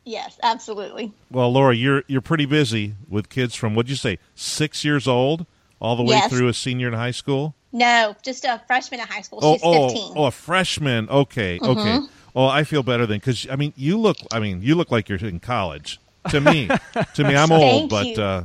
Yes, 0.06 0.38
absolutely. 0.44 1.14
Well, 1.32 1.52
Laura, 1.52 1.74
you're 1.76 2.04
you're 2.08 2.22
pretty 2.22 2.46
busy 2.46 2.96
with 3.08 3.30
kids 3.30 3.56
from 3.56 3.74
what'd 3.76 3.90
you 3.90 3.96
say, 3.96 4.20
six 4.36 4.84
years 4.84 5.08
old, 5.08 5.46
all 5.80 5.96
the 5.96 6.04
way 6.04 6.16
Yes. 6.16 6.30
through 6.32 6.48
a 6.50 6.54
senior 6.54 6.88
in 6.90 6.94
high 6.94 7.12
school. 7.12 7.56
No, 7.72 8.16
just 8.22 8.46
a 8.46 8.62
freshman 8.68 9.00
in 9.00 9.08
high 9.08 9.22
school. 9.22 9.40
Oh, 9.42 9.54
She's 9.54 9.62
oh, 9.64 9.90
15. 9.90 10.14
oh, 10.16 10.26
a 10.26 10.32
freshman. 10.32 11.10
Okay, 11.10 11.58
Mm-hmm. 11.60 11.80
okay. 11.80 12.00
Oh, 12.36 12.46
I 12.48 12.64
feel 12.64 12.84
better 12.84 13.06
then 13.06 13.18
because 13.20 13.48
I 13.50 13.56
mean, 13.56 13.74
you 13.76 13.98
look. 13.98 14.18
I 14.32 14.40
mean, 14.40 14.62
you 14.62 14.76
look 14.76 14.92
like 14.92 15.08
you're 15.10 15.20
in 15.20 15.40
college. 15.40 16.00
To 16.30 16.40
me, 16.42 16.68
to 17.16 17.24
me, 17.24 17.36
I'm 17.36 17.52
old, 17.54 17.90
but 17.90 18.18
uh, 18.18 18.44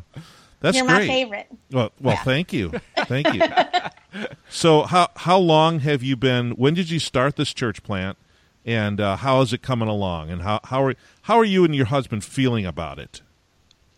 that's 0.60 0.76
You're 0.76 0.86
great. 0.86 1.06
my 1.08 1.14
favorite. 1.14 1.46
Well, 1.70 1.92
well, 2.00 2.16
thank 2.24 2.52
you, 2.52 2.72
thank 3.06 3.32
you. 3.32 3.40
so, 4.48 4.82
how 4.82 5.08
how 5.16 5.38
long 5.38 5.80
have 5.80 6.02
you 6.02 6.16
been? 6.16 6.50
When 6.52 6.74
did 6.74 6.90
you 6.90 6.98
start 6.98 7.36
this 7.36 7.52
church 7.54 7.82
plant, 7.82 8.18
and 8.68 9.00
uh, 9.00 9.16
how 9.16 9.40
is 9.40 9.54
it 9.54 9.62
coming 9.62 9.88
along? 9.88 10.30
And 10.30 10.42
how 10.42 10.60
how 10.64 10.84
are 10.84 10.94
how 11.22 11.38
are 11.38 11.44
you 11.44 11.64
and 11.64 11.74
your 11.74 11.86
husband 11.86 12.22
feeling 12.22 12.66
about 12.66 12.98
it? 12.98 13.22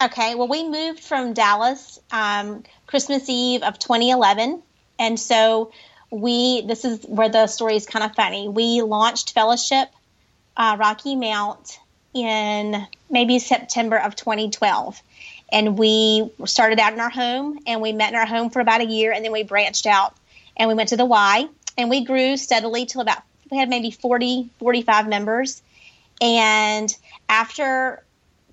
Okay, 0.01 0.35
well, 0.35 0.49
we 0.49 0.67
moved 0.67 1.01
from 1.01 1.35
Dallas 1.35 2.01
um, 2.11 2.63
Christmas 2.87 3.29
Eve 3.29 3.63
of 3.63 3.79
2011. 3.79 4.63
And 4.99 5.21
so 5.21 5.73
we, 6.11 6.63
this 6.63 6.85
is 6.85 7.05
where 7.05 7.29
the 7.29 7.49
story 7.49 7.77
is 7.77 7.85
kind 7.85 8.05
of 8.05 8.15
funny. 8.15 8.49
We 8.49 8.81
launched 8.81 9.35
Fellowship 9.35 9.89
uh, 10.57 10.77
Rocky 10.79 11.17
Mount 11.17 11.79
in 12.15 12.87
maybe 13.11 13.41
September 13.41 13.99
of 13.99 14.17
2012. 14.17 15.03
And 15.53 15.77
we 15.77 16.31
started 16.47 16.79
out 16.79 16.95
in 16.95 17.01
our 17.01 17.11
home 17.11 17.59
and 17.67 17.83
we 17.83 17.93
met 17.93 18.11
in 18.11 18.19
our 18.19 18.27
home 18.27 18.49
for 18.51 18.61
about 18.61 18.81
a 18.81 18.87
year 18.87 19.13
and 19.13 19.23
then 19.23 19.33
we 19.33 19.43
branched 19.43 19.87
out 19.87 20.15
and 20.57 20.69
we 20.69 20.75
went 20.75 20.91
to 20.91 20.97
the 20.97 21.05
Y 21.05 21.47
and 21.77 21.91
we 21.91 22.05
grew 22.05 22.37
steadily 22.37 22.87
till 22.87 23.03
about, 23.03 23.23
we 23.51 23.59
had 23.59 23.69
maybe 23.69 23.91
40, 23.91 24.51
45 24.59 25.09
members. 25.09 25.63
And 26.21 26.95
after 27.29 28.03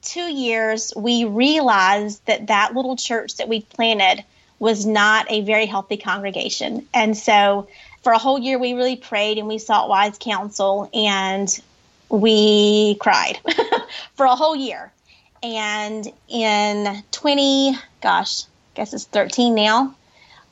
two 0.02 0.22
years, 0.22 0.94
we 0.96 1.26
realized 1.26 2.26
that 2.26 2.48
that 2.48 2.74
little 2.74 2.96
church 2.96 3.36
that 3.38 3.48
we 3.48 3.62
planted 3.62 4.24
was 4.60 4.86
not 4.86 5.30
a 5.30 5.42
very 5.42 5.66
healthy 5.66 5.98
congregation. 5.98 6.88
And 6.94 7.16
so 7.16 7.68
for 8.02 8.14
a 8.14 8.18
whole 8.18 8.40
year, 8.40 8.58
we 8.58 8.74
really 8.74 8.96
prayed 8.96 9.38
and 9.38 9.48
we 9.48 9.58
sought 9.58 9.90
wise 9.90 10.18
counsel 10.20 10.90
and 10.94 11.48
we 12.10 12.96
cried 12.96 13.40
for 14.16 14.26
a 14.26 14.36
whole 14.36 14.56
year. 14.56 14.92
And 15.44 16.12
in 16.28 17.04
20, 17.12 17.78
gosh, 18.02 18.44
I 18.44 18.48
guess 18.76 18.94
it's 18.94 19.06
13 19.06 19.54
now, 19.54 19.96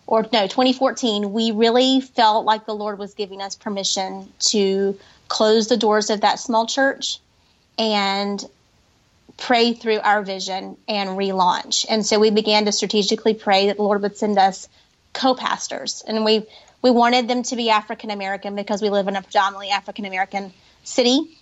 or 0.08 0.22
no, 0.32 0.48
2014, 0.48 1.34
we 1.34 1.52
really 1.52 2.02
felt 2.02 2.46
like 2.46 2.66
the 2.66 2.76
Lord 2.76 3.00
was 3.00 3.14
giving 3.14 3.42
us 3.42 3.56
permission 3.56 4.32
to 4.40 4.98
close 5.28 5.68
the 5.68 5.78
doors 5.78 6.10
of 6.10 6.22
that 6.22 6.40
small 6.40 6.68
church 6.68 7.20
and 7.78 8.44
pray 9.38 9.74
through 9.74 10.00
our 10.00 10.22
vision 10.22 10.78
and 10.88 11.10
relaunch. 11.10 11.86
And 11.90 12.06
so 12.06 12.20
we 12.20 12.30
began 12.30 12.66
to 12.66 12.72
strategically 12.72 13.34
pray 13.34 13.68
that 13.68 13.78
the 13.78 13.84
Lord 13.84 14.02
would 14.02 14.18
send 14.18 14.38
us 14.38 14.70
co-pastors, 15.14 16.04
and 16.08 16.26
we 16.26 16.46
we 16.82 16.92
wanted 16.92 17.28
them 17.28 17.42
to 17.44 17.56
be 17.56 17.72
African 17.72 18.12
American 18.12 18.56
because 18.56 18.82
we 18.82 18.90
live 18.92 19.08
in 19.08 19.16
a 19.16 19.22
predominantly 19.22 19.70
African 19.72 20.06
American 20.06 20.54
city. 20.84 21.36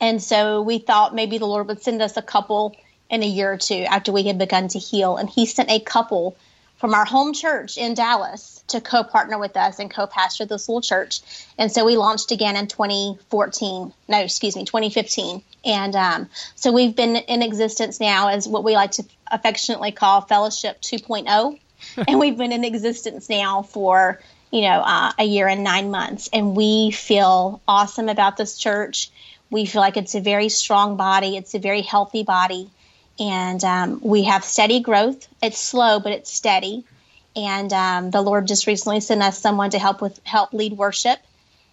And 0.00 0.22
so 0.22 0.62
we 0.62 0.78
thought 0.78 1.14
maybe 1.14 1.36
the 1.38 1.46
Lord 1.46 1.68
would 1.68 1.82
send 1.82 2.00
us 2.00 2.16
a 2.16 2.22
couple 2.22 2.74
in 3.10 3.22
a 3.22 3.26
year 3.26 3.52
or 3.52 3.58
two 3.58 3.84
after 3.86 4.12
we 4.12 4.22
had 4.22 4.38
begun 4.38 4.68
to 4.68 4.78
heal. 4.78 5.16
And 5.16 5.28
He 5.28 5.44
sent 5.44 5.70
a 5.70 5.78
couple 5.78 6.36
from 6.78 6.94
our 6.94 7.04
home 7.04 7.32
church 7.32 7.78
in 7.78 7.94
Dallas 7.94 8.62
to 8.68 8.80
co 8.80 9.02
partner 9.02 9.38
with 9.38 9.56
us 9.56 9.78
and 9.78 9.90
co 9.90 10.06
pastor 10.06 10.44
this 10.44 10.68
little 10.68 10.80
church. 10.80 11.20
And 11.58 11.70
so 11.70 11.84
we 11.84 11.96
launched 11.96 12.32
again 12.32 12.56
in 12.56 12.66
2014. 12.66 13.92
No, 14.08 14.20
excuse 14.20 14.56
me, 14.56 14.64
2015. 14.64 15.42
And 15.64 15.96
um, 15.96 16.28
so 16.54 16.72
we've 16.72 16.94
been 16.94 17.16
in 17.16 17.42
existence 17.42 18.00
now 18.00 18.28
as 18.28 18.46
what 18.46 18.64
we 18.64 18.74
like 18.74 18.92
to 18.92 19.04
affectionately 19.26 19.92
call 19.92 20.20
Fellowship 20.20 20.80
2.0. 20.82 21.58
and 22.08 22.18
we've 22.18 22.36
been 22.36 22.52
in 22.52 22.64
existence 22.64 23.28
now 23.28 23.62
for, 23.62 24.20
you 24.50 24.62
know, 24.62 24.80
uh, 24.80 25.12
a 25.18 25.24
year 25.24 25.48
and 25.48 25.64
nine 25.64 25.90
months. 25.90 26.28
And 26.32 26.56
we 26.56 26.90
feel 26.90 27.60
awesome 27.66 28.08
about 28.08 28.36
this 28.36 28.56
church. 28.56 29.10
We 29.50 29.66
feel 29.66 29.80
like 29.80 29.96
it's 29.96 30.14
a 30.14 30.20
very 30.20 30.48
strong 30.48 30.96
body, 30.96 31.36
it's 31.36 31.54
a 31.54 31.58
very 31.60 31.82
healthy 31.82 32.24
body 32.24 32.70
and 33.18 33.62
um, 33.64 34.00
we 34.02 34.24
have 34.24 34.44
steady 34.44 34.80
growth. 34.80 35.28
It's 35.42 35.58
slow, 35.58 36.00
but 36.00 36.12
it's 36.12 36.30
steady. 36.30 36.84
And 37.34 37.72
um, 37.72 38.10
the 38.10 38.22
Lord 38.22 38.46
just 38.46 38.66
recently 38.66 39.00
sent 39.00 39.22
us 39.22 39.38
someone 39.38 39.70
to 39.70 39.78
help 39.78 40.00
with 40.00 40.18
help 40.24 40.52
lead 40.52 40.72
worship, 40.72 41.18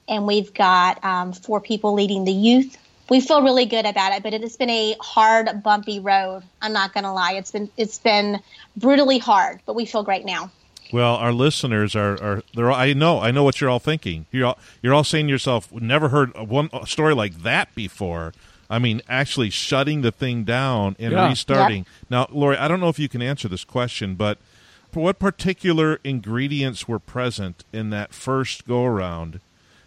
and 0.10 0.28
we've 0.28 0.54
got 0.54 1.04
um, 1.04 1.32
four 1.32 1.62
people 1.62 1.94
leading 1.94 2.26
the 2.26 2.34
youth. 2.34 2.78
We 3.10 3.22
feel 3.22 3.42
really 3.42 3.66
good 3.66 3.86
about 3.86 4.14
it, 4.14 4.24
but 4.24 4.34
it 4.34 4.42
has 4.42 4.58
been 4.58 4.70
a 4.70 4.96
hard, 5.00 5.64
bumpy 5.64 6.00
road. 6.00 6.44
I'm 6.62 6.74
not 6.74 6.94
going 6.94 7.06
to 7.06 7.12
lie; 7.14 7.34
it's 7.34 7.52
been 7.52 7.70
it's 7.78 8.00
been 8.00 8.42
brutally 8.76 9.20
hard, 9.20 9.62
but 9.66 9.76
we 9.76 9.86
feel 9.86 10.04
great 10.04 10.26
now. 10.26 10.52
Well, 10.92 11.16
our 11.16 11.32
listeners 11.32 11.96
are, 11.96 12.22
are 12.22 12.44
they're 12.54 12.70
all, 12.70 12.78
I 12.78 12.94
know 12.94 13.20
I 13.20 13.32
know 13.32 13.44
what 13.44 13.62
you're 13.62 13.70
all 13.70 13.80
thinking. 13.80 14.26
You're 14.32 14.48
all, 14.48 14.60
you're 14.82 14.94
all 14.94 15.06
saying 15.06 15.28
to 15.28 15.32
yourself, 15.32 15.72
"Never 15.72 16.10
heard 16.10 16.34
a 16.36 16.44
one 16.44 16.70
story 16.86 17.16
like 17.16 17.44
that 17.44 17.74
before." 17.74 18.34
I 18.74 18.80
mean, 18.80 19.04
actually 19.08 19.52
shutting 19.52 20.02
the 20.02 20.12
thing 20.12 20.46
down 20.46 20.96
and 20.98 21.12
yeah. 21.12 21.30
restarting. 21.30 21.86
Yep. 21.86 22.10
Now, 22.10 22.28
Lori, 22.32 22.58
I 22.58 22.68
don't 22.68 22.80
know 22.80 22.90
if 22.90 22.98
you 22.98 23.08
can 23.08 23.22
answer 23.22 23.48
this 23.48 23.64
question, 23.64 24.16
but 24.16 24.40
what 24.94 25.20
particular 25.20 26.00
ingredients 26.04 26.88
were 26.88 26.98
present 26.98 27.66
in 27.72 27.92
that 27.92 28.16
first 28.16 28.68
go 28.68 28.84
around 28.84 29.42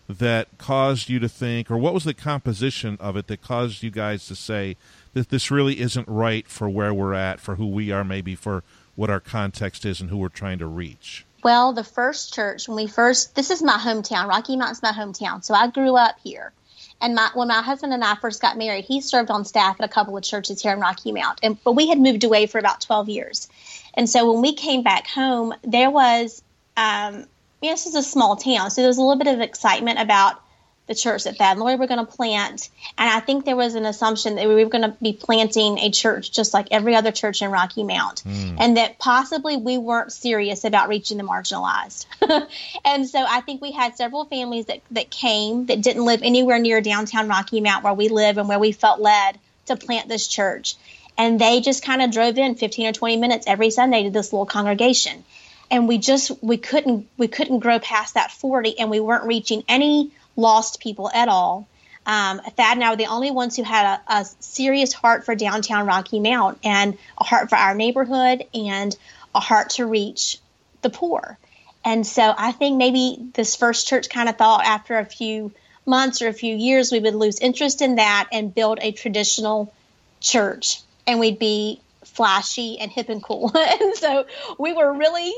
that 0.08 0.56
caused 0.56 1.08
you 1.08 1.18
to 1.18 1.28
think, 1.28 1.68
or 1.68 1.76
what 1.76 1.94
was 1.94 2.04
the 2.04 2.14
composition 2.14 2.96
of 3.00 3.16
it 3.16 3.26
that 3.26 3.42
caused 3.42 3.82
you 3.82 3.90
guys 3.90 4.24
to 4.26 4.36
say 4.36 4.76
that 5.14 5.30
this 5.30 5.50
really 5.50 5.80
isn't 5.80 6.06
right 6.06 6.46
for 6.46 6.68
where 6.68 6.94
we're 6.94 7.12
at, 7.12 7.40
for 7.40 7.56
who 7.56 7.66
we 7.66 7.90
are, 7.90 8.04
maybe 8.04 8.36
for 8.36 8.62
what 8.94 9.10
our 9.10 9.18
context 9.18 9.84
is 9.84 10.00
and 10.00 10.10
who 10.10 10.16
we're 10.16 10.28
trying 10.28 10.58
to 10.58 10.66
reach? 10.66 11.26
Well, 11.42 11.72
the 11.72 11.82
first 11.82 12.32
church, 12.32 12.68
when 12.68 12.76
we 12.76 12.86
first, 12.86 13.34
this 13.34 13.50
is 13.50 13.64
my 13.64 13.78
hometown. 13.78 14.28
Rocky 14.28 14.56
Mountain's 14.56 14.80
my 14.80 14.92
hometown. 14.92 15.44
So 15.44 15.54
I 15.54 15.66
grew 15.66 15.96
up 15.96 16.16
here. 16.22 16.52
And 17.00 17.14
my, 17.14 17.30
when 17.34 17.48
my 17.48 17.62
husband 17.62 17.92
and 17.92 18.02
I 18.02 18.14
first 18.14 18.40
got 18.40 18.56
married, 18.56 18.84
he 18.84 19.00
served 19.00 19.30
on 19.30 19.44
staff 19.44 19.76
at 19.78 19.84
a 19.84 19.92
couple 19.92 20.16
of 20.16 20.22
churches 20.22 20.62
here 20.62 20.72
in 20.72 20.80
Rocky 20.80 21.12
Mount. 21.12 21.40
And 21.42 21.62
but 21.62 21.72
we 21.72 21.88
had 21.88 22.00
moved 22.00 22.24
away 22.24 22.46
for 22.46 22.58
about 22.58 22.80
12 22.80 23.08
years. 23.08 23.48
And 23.94 24.08
so 24.08 24.32
when 24.32 24.42
we 24.42 24.54
came 24.54 24.82
back 24.82 25.06
home, 25.06 25.54
there 25.62 25.90
was 25.90 26.42
um, 26.76 27.26
you 27.62 27.70
this 27.70 27.86
is 27.86 27.94
a 27.94 28.02
small 28.02 28.36
town, 28.36 28.70
so 28.70 28.82
there 28.82 28.88
was 28.88 28.98
a 28.98 29.02
little 29.02 29.16
bit 29.16 29.32
of 29.32 29.40
excitement 29.40 29.98
about 29.98 30.40
the 30.86 30.94
church 30.94 31.24
that 31.24 31.36
Thad 31.36 31.52
and 31.52 31.60
Lori 31.60 31.76
were 31.76 31.86
going 31.86 32.04
to 32.04 32.10
plant. 32.10 32.68
And 32.96 33.10
I 33.10 33.20
think 33.20 33.44
there 33.44 33.56
was 33.56 33.74
an 33.74 33.86
assumption 33.86 34.36
that 34.36 34.48
we 34.48 34.54
were 34.54 34.70
going 34.70 34.82
to 34.82 34.96
be 35.02 35.12
planting 35.12 35.78
a 35.78 35.90
church 35.90 36.30
just 36.30 36.54
like 36.54 36.68
every 36.70 36.94
other 36.94 37.10
church 37.10 37.42
in 37.42 37.50
Rocky 37.50 37.82
Mount, 37.82 38.22
mm. 38.24 38.56
and 38.58 38.76
that 38.76 38.98
possibly 38.98 39.56
we 39.56 39.78
weren't 39.78 40.12
serious 40.12 40.64
about 40.64 40.88
reaching 40.88 41.18
the 41.18 41.24
marginalized. 41.24 42.06
and 42.84 43.08
so 43.08 43.24
I 43.26 43.40
think 43.40 43.60
we 43.60 43.72
had 43.72 43.96
several 43.96 44.24
families 44.24 44.66
that, 44.66 44.80
that 44.92 45.10
came 45.10 45.66
that 45.66 45.82
didn't 45.82 46.04
live 46.04 46.22
anywhere 46.22 46.58
near 46.58 46.80
downtown 46.80 47.28
Rocky 47.28 47.60
Mount 47.60 47.84
where 47.84 47.94
we 47.94 48.08
live 48.08 48.38
and 48.38 48.48
where 48.48 48.58
we 48.58 48.72
felt 48.72 49.00
led 49.00 49.38
to 49.66 49.76
plant 49.76 50.08
this 50.08 50.28
church. 50.28 50.76
And 51.18 51.40
they 51.40 51.60
just 51.62 51.82
kind 51.82 52.02
of 52.02 52.10
drove 52.10 52.36
in 52.36 52.56
15 52.56 52.88
or 52.88 52.92
20 52.92 53.16
minutes 53.16 53.46
every 53.46 53.70
Sunday 53.70 54.04
to 54.04 54.10
this 54.10 54.32
little 54.32 54.46
congregation 54.46 55.24
and 55.70 55.88
we 55.88 55.98
just 55.98 56.30
we 56.42 56.56
couldn't 56.56 57.08
we 57.16 57.26
couldn't 57.26 57.58
grow 57.58 57.78
past 57.78 58.14
that 58.14 58.30
40 58.30 58.78
and 58.78 58.90
we 58.90 59.00
weren't 59.00 59.24
reaching 59.24 59.64
any 59.68 60.12
lost 60.36 60.80
people 60.80 61.10
at 61.12 61.28
all. 61.28 61.66
Um, 62.04 62.40
Thad 62.40 62.76
and 62.76 62.84
I 62.84 62.90
were 62.90 62.96
the 62.96 63.06
only 63.06 63.32
ones 63.32 63.56
who 63.56 63.64
had 63.64 63.98
a, 64.08 64.18
a, 64.18 64.24
serious 64.38 64.92
heart 64.92 65.24
for 65.24 65.34
downtown 65.34 65.86
Rocky 65.86 66.20
Mount 66.20 66.58
and 66.62 66.96
a 67.18 67.24
heart 67.24 67.50
for 67.50 67.56
our 67.56 67.74
neighborhood 67.74 68.44
and 68.54 68.96
a 69.34 69.40
heart 69.40 69.70
to 69.70 69.86
reach 69.86 70.38
the 70.82 70.90
poor. 70.90 71.36
And 71.84 72.06
so 72.06 72.32
I 72.36 72.52
think 72.52 72.76
maybe 72.76 73.18
this 73.34 73.56
first 73.56 73.88
church 73.88 74.08
kind 74.08 74.28
of 74.28 74.36
thought 74.36 74.64
after 74.64 74.98
a 74.98 75.04
few 75.04 75.52
months 75.84 76.22
or 76.22 76.28
a 76.28 76.32
few 76.32 76.54
years 76.54 76.92
we 76.92 77.00
would 77.00 77.14
lose 77.14 77.40
interest 77.40 77.82
in 77.82 77.96
that 77.96 78.28
and 78.32 78.54
build 78.54 78.78
a 78.82 78.92
traditional 78.92 79.72
church 80.20 80.80
and 81.06 81.18
we'd 81.18 81.38
be 81.38 81.80
flashy 82.04 82.78
and 82.78 82.90
hip 82.90 83.08
and 83.08 83.22
cool. 83.22 83.52
and 83.56 83.94
so 83.96 84.26
we 84.58 84.72
were 84.72 84.92
really, 84.92 85.32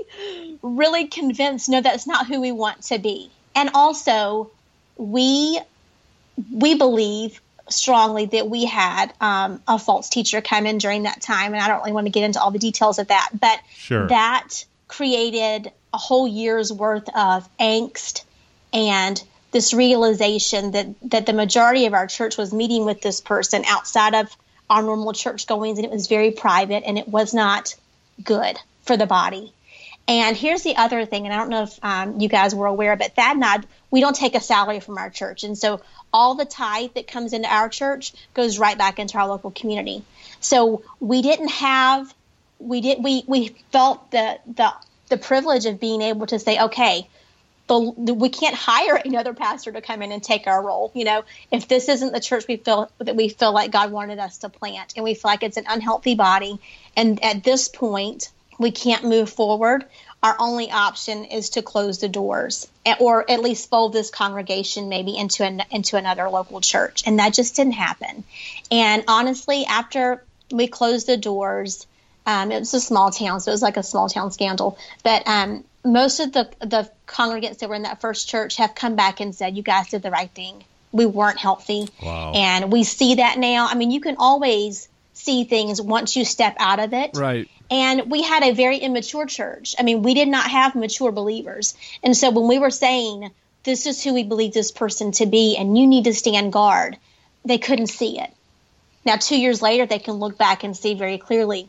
really 0.62 1.07
convinced 1.07 1.69
no, 1.69 1.81
that's 1.81 2.07
not 2.07 2.26
who 2.26 2.40
we 2.40 2.52
want 2.52 2.83
to 2.85 2.99
be. 2.99 3.31
And 3.55 3.71
also, 3.75 4.50
we 4.99 5.59
we 6.52 6.75
believe 6.76 7.40
strongly 7.71 8.26
that 8.26 8.49
we 8.49 8.64
had 8.64 9.12
um, 9.21 9.62
a 9.67 9.78
false 9.78 10.09
teacher 10.09 10.40
come 10.40 10.67
in 10.67 10.78
during 10.78 11.05
that 11.05 11.21
time, 11.21 11.55
and 11.55 11.62
I 11.62 11.69
don't 11.69 11.78
really 11.78 11.93
want 11.93 12.07
to 12.07 12.11
get 12.11 12.25
into 12.25 12.40
all 12.40 12.50
the 12.50 12.59
details 12.59 12.99
of 12.99 13.09
that, 13.09 13.31
but 13.38 13.61
sure. 13.75 14.09
that 14.09 14.64
created 14.87 15.71
a 15.93 15.99
whole 15.99 16.26
year's 16.26 16.73
worth 16.73 17.09
of 17.14 17.49
angst 17.59 18.25
and 18.73 19.23
this 19.50 19.73
realization 19.73 20.73
that 20.73 20.87
that 21.02 21.26
the 21.26 21.33
majority 21.33 21.87
of 21.87 21.95
our 21.95 22.07
church 22.07 22.37
was 22.37 22.52
meeting 22.52 22.85
with 22.85 23.00
this 23.00 23.21
person 23.21 23.64
outside 23.67 24.14
of 24.14 24.35
our 24.69 24.83
normal 24.83 25.12
church 25.12 25.47
goings, 25.47 25.78
and 25.78 25.87
it 25.87 25.90
was 25.90 26.09
very 26.09 26.31
private, 26.31 26.85
and 26.85 26.99
it 26.99 27.09
was 27.09 27.33
not 27.33 27.75
good 28.23 28.59
for 28.83 28.97
the 28.97 29.07
body. 29.07 29.52
And 30.09 30.35
here's 30.35 30.62
the 30.62 30.77
other 30.77 31.05
thing, 31.05 31.27
and 31.27 31.35
I 31.35 31.37
don't 31.37 31.50
know 31.50 31.65
if 31.65 31.79
um, 31.85 32.19
you 32.19 32.31
guys 32.31 32.55
were 32.55 32.65
aware, 32.65 32.97
but 32.97 33.12
and 33.19 33.45
I, 33.45 33.59
we 33.91 34.00
don't 34.00 34.17
take 34.17 34.35
a 34.35 34.41
salary 34.41 34.81
from 34.81 34.97
our 34.97 35.11
church. 35.11 35.45
And 35.45 35.57
so 35.57 35.83
all 36.15 36.35
the 36.35 36.47
tithe 36.47 36.93
that 36.95 37.07
comes 37.07 37.35
into 37.35 37.47
our 37.47 37.69
church 37.69 38.15
goes 38.33 38.59
right 38.59 38.79
back 38.79 38.99
into 38.99 39.19
our 39.19 39.29
local 39.29 39.50
community. 39.50 40.03
So 40.41 40.83
we 40.99 41.21
didn't 41.21 41.50
have, 41.50 42.15
we 42.59 42.81
did, 42.81 43.05
we, 43.05 43.23
we 43.27 43.49
felt 43.71 44.11
the, 44.11 44.38
the, 44.57 44.73
the 45.11 45.19
privilege 45.19 45.67
of 45.67 45.79
being 45.79 46.00
able 46.00 46.27
to 46.29 46.38
say, 46.38 46.59
okay, 46.59 47.07
the, 47.67 47.93
the, 47.99 48.15
we 48.15 48.31
can't 48.31 48.55
hire 48.57 48.95
another 49.05 49.35
pastor 49.35 49.73
to 49.73 49.83
come 49.83 50.00
in 50.00 50.11
and 50.11 50.23
take 50.23 50.47
our 50.47 50.65
role. 50.65 50.91
You 50.95 51.05
know, 51.05 51.25
if 51.53 51.69
this 51.69 51.87
isn't 51.87 52.15
the 52.15 52.21
church 52.21 52.47
we 52.49 52.57
feel 52.57 52.91
that 52.97 53.15
we 53.15 53.29
feel 53.29 53.53
like 53.53 53.71
God 53.73 53.93
wanted 53.93 54.19
us 54.19 54.38
to 54.38 54.49
plant, 54.49 54.95
and 54.97 55.05
we 55.05 55.12
feel 55.12 55.31
like 55.31 55.43
it's 55.43 55.59
an 55.59 55.67
unhealthy 55.69 56.15
body, 56.15 56.59
and 56.97 57.23
at 57.23 57.45
this 57.45 57.69
point, 57.69 58.31
we 58.59 58.71
can't 58.71 59.05
move 59.05 59.31
forward, 59.31 59.85
our 60.23 60.37
only 60.38 60.71
option 60.71 61.25
is 61.25 61.50
to 61.50 61.62
close 61.62 61.99
the 61.99 62.09
doors 62.09 62.67
or 62.99 63.31
at 63.31 63.41
least 63.41 63.71
fold 63.71 63.93
this 63.93 64.11
congregation 64.11 64.88
maybe 64.88 65.17
into 65.17 65.45
an, 65.45 65.62
into 65.71 65.97
another 65.97 66.29
local 66.29 66.61
church. 66.61 67.05
And 67.07 67.19
that 67.21 67.35
just 67.35 67.55
didn't 67.55 67.75
happen. 67.75 68.25
And 68.71 69.05
honestly 69.07 69.65
after 69.67 70.25
we 70.50 70.67
closed 70.67 71.07
the 71.07 71.17
doors 71.17 71.87
um, 72.27 72.53
it 72.53 72.59
was 72.59 72.75
a 72.75 72.81
small 72.81 73.11
town 73.11 73.41
so 73.41 73.50
it 73.50 73.55
was 73.55 73.62
like 73.62 73.77
a 73.77 73.83
small 73.83 74.09
town 74.09 74.31
scandal. 74.33 74.77
But 75.05 75.27
um, 75.29 75.65
most 75.85 76.21
of 76.21 76.33
the 76.33 76.50
the 76.61 76.91
congregants 77.07 77.59
that 77.59 77.69
were 77.69 77.75
in 77.75 77.83
that 77.83 78.00
first 78.00 78.29
church 78.29 78.57
have 78.57 78.75
come 78.75 78.97
back 78.97 79.21
and 79.21 79.35
said 79.35 79.57
you 79.57 79.62
guys 79.62 79.88
did 79.88 80.03
the 80.03 80.11
right 80.11 80.31
thing. 80.31 80.65
We 80.91 81.07
weren't 81.07 81.38
healthy. 81.38 81.88
Wow. 82.03 82.33
and 82.35 82.73
we 82.73 82.83
see 82.85 83.17
that 83.17 83.38
now. 83.38 83.69
I 83.69 83.77
mean 83.77 83.91
you 83.91 84.00
can 84.00 84.17
always 84.19 84.88
see 85.19 85.45
things 85.45 85.81
once 85.81 86.17
you 86.17 86.25
step 86.25 86.57
out 86.59 86.81
of 86.81 86.93
it 86.93 87.11
right 87.15 87.49
and 87.71 88.11
we 88.11 88.23
had 88.23 88.43
a 88.43 88.53
very 88.53 88.79
immature 88.79 89.27
church. 89.27 89.75
I 89.79 89.83
mean, 89.83 90.03
we 90.03 90.15
did 90.15 90.29
not 90.29 90.51
have 90.51 90.75
mature 90.75 91.13
believers. 91.13 91.75
And 92.03 92.17
so 92.17 92.31
when 92.31 92.49
we 92.49 92.59
were 92.59 92.71
saying, 92.71 93.31
this 93.65 93.87
is 93.87 94.03
who 94.03 94.15
we 94.15 94.25
believe 94.25 94.55
this 94.55 94.73
person 94.73 95.13
to 95.13 95.27
be, 95.27 95.57
and 95.57 95.77
you 95.77 95.87
need 95.87 96.05
to 96.05 96.15
stand 96.15 96.53
guard, 96.53 96.97
they 97.45 97.59
couldn't 97.59 97.89
see 97.89 98.19
it. 98.19 98.31
Now, 99.05 99.17
two 99.17 99.39
years 99.39 99.61
later, 99.61 99.87
they 99.87 99.99
can 99.99 100.15
look 100.15 100.39
back 100.39 100.65
and 100.65 100.77
see 100.77 100.95
very 100.95 101.19
clearly 101.19 101.69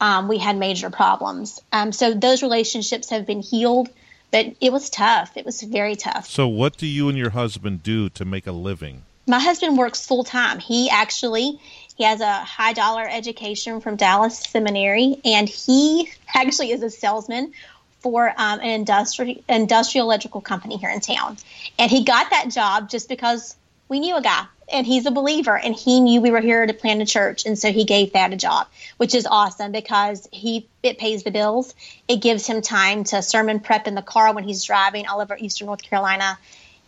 um, 0.00 0.28
we 0.28 0.38
had 0.38 0.56
major 0.56 0.90
problems. 0.90 1.60
Um, 1.72 1.92
so 1.92 2.14
those 2.14 2.42
relationships 2.42 3.10
have 3.10 3.26
been 3.26 3.40
healed, 3.40 3.88
but 4.30 4.54
it 4.60 4.72
was 4.72 4.90
tough. 4.90 5.36
It 5.36 5.44
was 5.44 5.62
very 5.62 5.96
tough. 5.96 6.28
So, 6.28 6.48
what 6.48 6.76
do 6.76 6.86
you 6.86 7.08
and 7.08 7.18
your 7.18 7.30
husband 7.30 7.82
do 7.82 8.08
to 8.10 8.24
make 8.24 8.46
a 8.46 8.52
living? 8.52 9.02
My 9.26 9.38
husband 9.38 9.76
works 9.76 10.06
full 10.06 10.24
time. 10.24 10.58
He 10.58 10.88
actually 10.88 11.60
he 12.00 12.06
has 12.06 12.22
a 12.22 12.32
high 12.32 12.72
dollar 12.72 13.06
education 13.06 13.82
from 13.82 13.96
Dallas 13.96 14.38
Seminary, 14.38 15.20
and 15.22 15.46
he 15.46 16.10
actually 16.34 16.72
is 16.72 16.82
a 16.82 16.88
salesman 16.88 17.52
for 17.98 18.26
um, 18.38 18.58
an 18.60 18.70
industrial 18.70 19.36
industrial 19.50 20.06
electrical 20.06 20.40
company 20.40 20.78
here 20.78 20.88
in 20.88 21.00
town, 21.00 21.36
and 21.78 21.90
he 21.90 22.02
got 22.02 22.30
that 22.30 22.48
job 22.48 22.88
just 22.88 23.06
because 23.06 23.54
we 23.90 24.00
knew 24.00 24.16
a 24.16 24.22
guy 24.22 24.46
and 24.72 24.86
he's 24.86 25.04
a 25.04 25.10
believer 25.10 25.58
and 25.58 25.74
he 25.74 26.00
knew 26.00 26.22
we 26.22 26.30
were 26.30 26.40
here 26.40 26.64
to 26.64 26.72
plant 26.72 27.02
a 27.02 27.04
church 27.04 27.44
and 27.44 27.58
so 27.58 27.70
he 27.70 27.84
gave 27.84 28.14
that 28.14 28.32
a 28.32 28.36
job 28.36 28.68
which 28.96 29.14
is 29.14 29.26
awesome 29.26 29.72
because 29.72 30.26
he 30.32 30.68
it 30.82 30.96
pays 30.96 31.24
the 31.24 31.30
bills. 31.30 31.74
It 32.08 32.22
gives 32.22 32.46
him 32.46 32.62
time 32.62 33.04
to 33.04 33.20
sermon 33.20 33.60
prep 33.60 33.86
in 33.86 33.94
the 33.94 34.00
car 34.00 34.32
when 34.32 34.44
he's 34.44 34.64
driving 34.64 35.06
all 35.06 35.20
over 35.20 35.36
eastern 35.36 35.66
north 35.66 35.82
carolina 35.82 36.38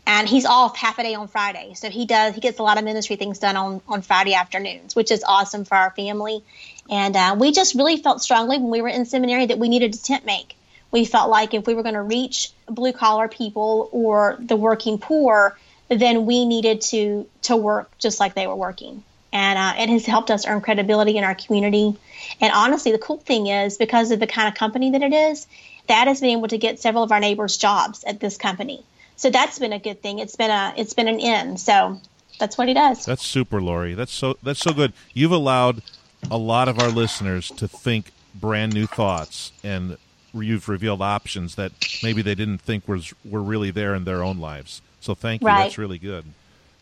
and 0.07 0.29
he's 0.29 0.45
off 0.45 0.77
half 0.77 0.99
a 0.99 1.03
day 1.03 1.15
on 1.15 1.29
friday. 1.29 1.75
So 1.75 1.91
he 1.91 2.07
does 2.07 2.35
he 2.35 2.41
gets 2.41 2.59
a 2.59 2.63
lot 2.63 2.79
of 2.79 2.85
ministry 2.85 3.17
things 3.17 3.39
done 3.39 3.57
on 3.57 3.81
on 3.89 4.03
friday 4.03 4.35
afternoons 4.35 4.97
which 4.97 5.11
is 5.11 5.25
awesome 5.27 5.65
for 5.65 5.77
our 5.77 5.91
family. 5.91 6.43
And 6.91 7.17
uh, 7.17 7.37
we 7.39 7.53
just 7.53 7.75
really 7.75 7.97
felt 7.97 8.23
strongly 8.23 8.59
when 8.59 8.71
we 8.71 8.83
were 8.83 8.89
in 8.89 9.07
seminary 9.07 9.47
that 9.47 9.59
we 9.59 9.69
needed 9.69 9.93
to 9.95 10.03
tent 10.03 10.27
make. 10.27 10.57
We 10.91 11.05
felt 11.05 11.31
like 11.31 11.55
if 11.55 11.67
we 11.67 11.75
were 11.75 11.83
going 11.83 11.95
to 11.95 12.03
reach 12.03 12.53
blue 12.67 12.93
collar 12.93 13.29
people 13.29 13.89
or 13.93 14.37
the 14.41 14.57
working 14.57 14.99
poor 14.99 15.57
then 15.89 16.27
we 16.27 16.45
needed 16.45 16.81
to 16.81 17.27
to 17.43 17.57
work 17.57 17.91
just 17.99 18.19
like 18.19 18.35
they 18.35 18.47
were 18.47 18.57
working. 18.57 19.05
And 19.35 19.59
uh, 19.59 19.83
it 19.83 19.89
has 19.89 20.05
helped 20.05 20.31
us 20.31 20.47
earn 20.47 20.61
credibility 20.61 21.17
in 21.17 21.25
our 21.25 21.35
community. 21.35 21.97
And 22.41 22.53
honestly 22.53 22.93
the 22.93 22.99
cool 22.99 23.19
thing 23.19 23.47
is 23.47 23.77
because 23.77 24.11
of 24.11 24.21
the 24.21 24.27
kind 24.27 24.49
of 24.49 24.55
company 24.55 24.91
that 24.91 25.03
it 25.03 25.13
is 25.13 25.47
that 25.87 26.07
has 26.09 26.21
been 26.21 26.31
able 26.31 26.49
to 26.49 26.59
get 26.59 26.81
several 26.81 27.03
of 27.03 27.13
our 27.13 27.21
neighbors 27.21 27.57
jobs 27.57 28.05
at 28.05 28.21
this 28.21 28.37
company 28.37 28.85
so 29.23 29.31
that's 29.31 29.59
been 29.59 29.73
a 29.73 29.79
good 29.79 30.02
thing 30.02 30.19
it's 30.19 30.37
been 30.37 30.50
a 30.50 30.75
it's 30.76 30.95
been 30.95 31.09
an 31.09 31.21
in 31.21 31.57
so 31.57 32.00
that's 32.38 32.59
what 32.59 32.67
he 32.69 32.75
does 32.75 33.05
that's 33.05 33.25
super 33.25 33.61
lori 33.62 33.95
that's 33.95 34.12
so 34.12 34.37
that's 34.43 34.61
so 34.61 34.73
good 34.73 34.93
you've 35.14 35.33
allowed 35.33 35.83
a 36.31 36.38
lot 36.38 36.69
of 36.69 36.79
our 36.79 36.88
listeners 36.88 37.49
to 37.49 37.69
think 37.69 38.11
brand 38.35 38.75
new 38.75 38.87
thoughts 38.87 39.52
and 39.62 39.97
you've 40.35 40.69
revealed 40.69 41.02
options 41.02 41.55
that 41.55 41.73
maybe 42.02 42.23
they 42.23 42.35
didn't 42.35 42.59
think 42.59 42.88
was 42.88 43.14
were 43.25 43.43
really 43.43 43.71
there 43.71 43.95
in 43.95 44.05
their 44.05 44.23
own 44.23 44.38
lives 44.38 44.83
so 45.02 45.14
thank 45.17 45.43
you. 45.43 45.49
Right. 45.49 45.64
That's 45.64 45.79
really 45.79 45.99
good. 45.99 46.25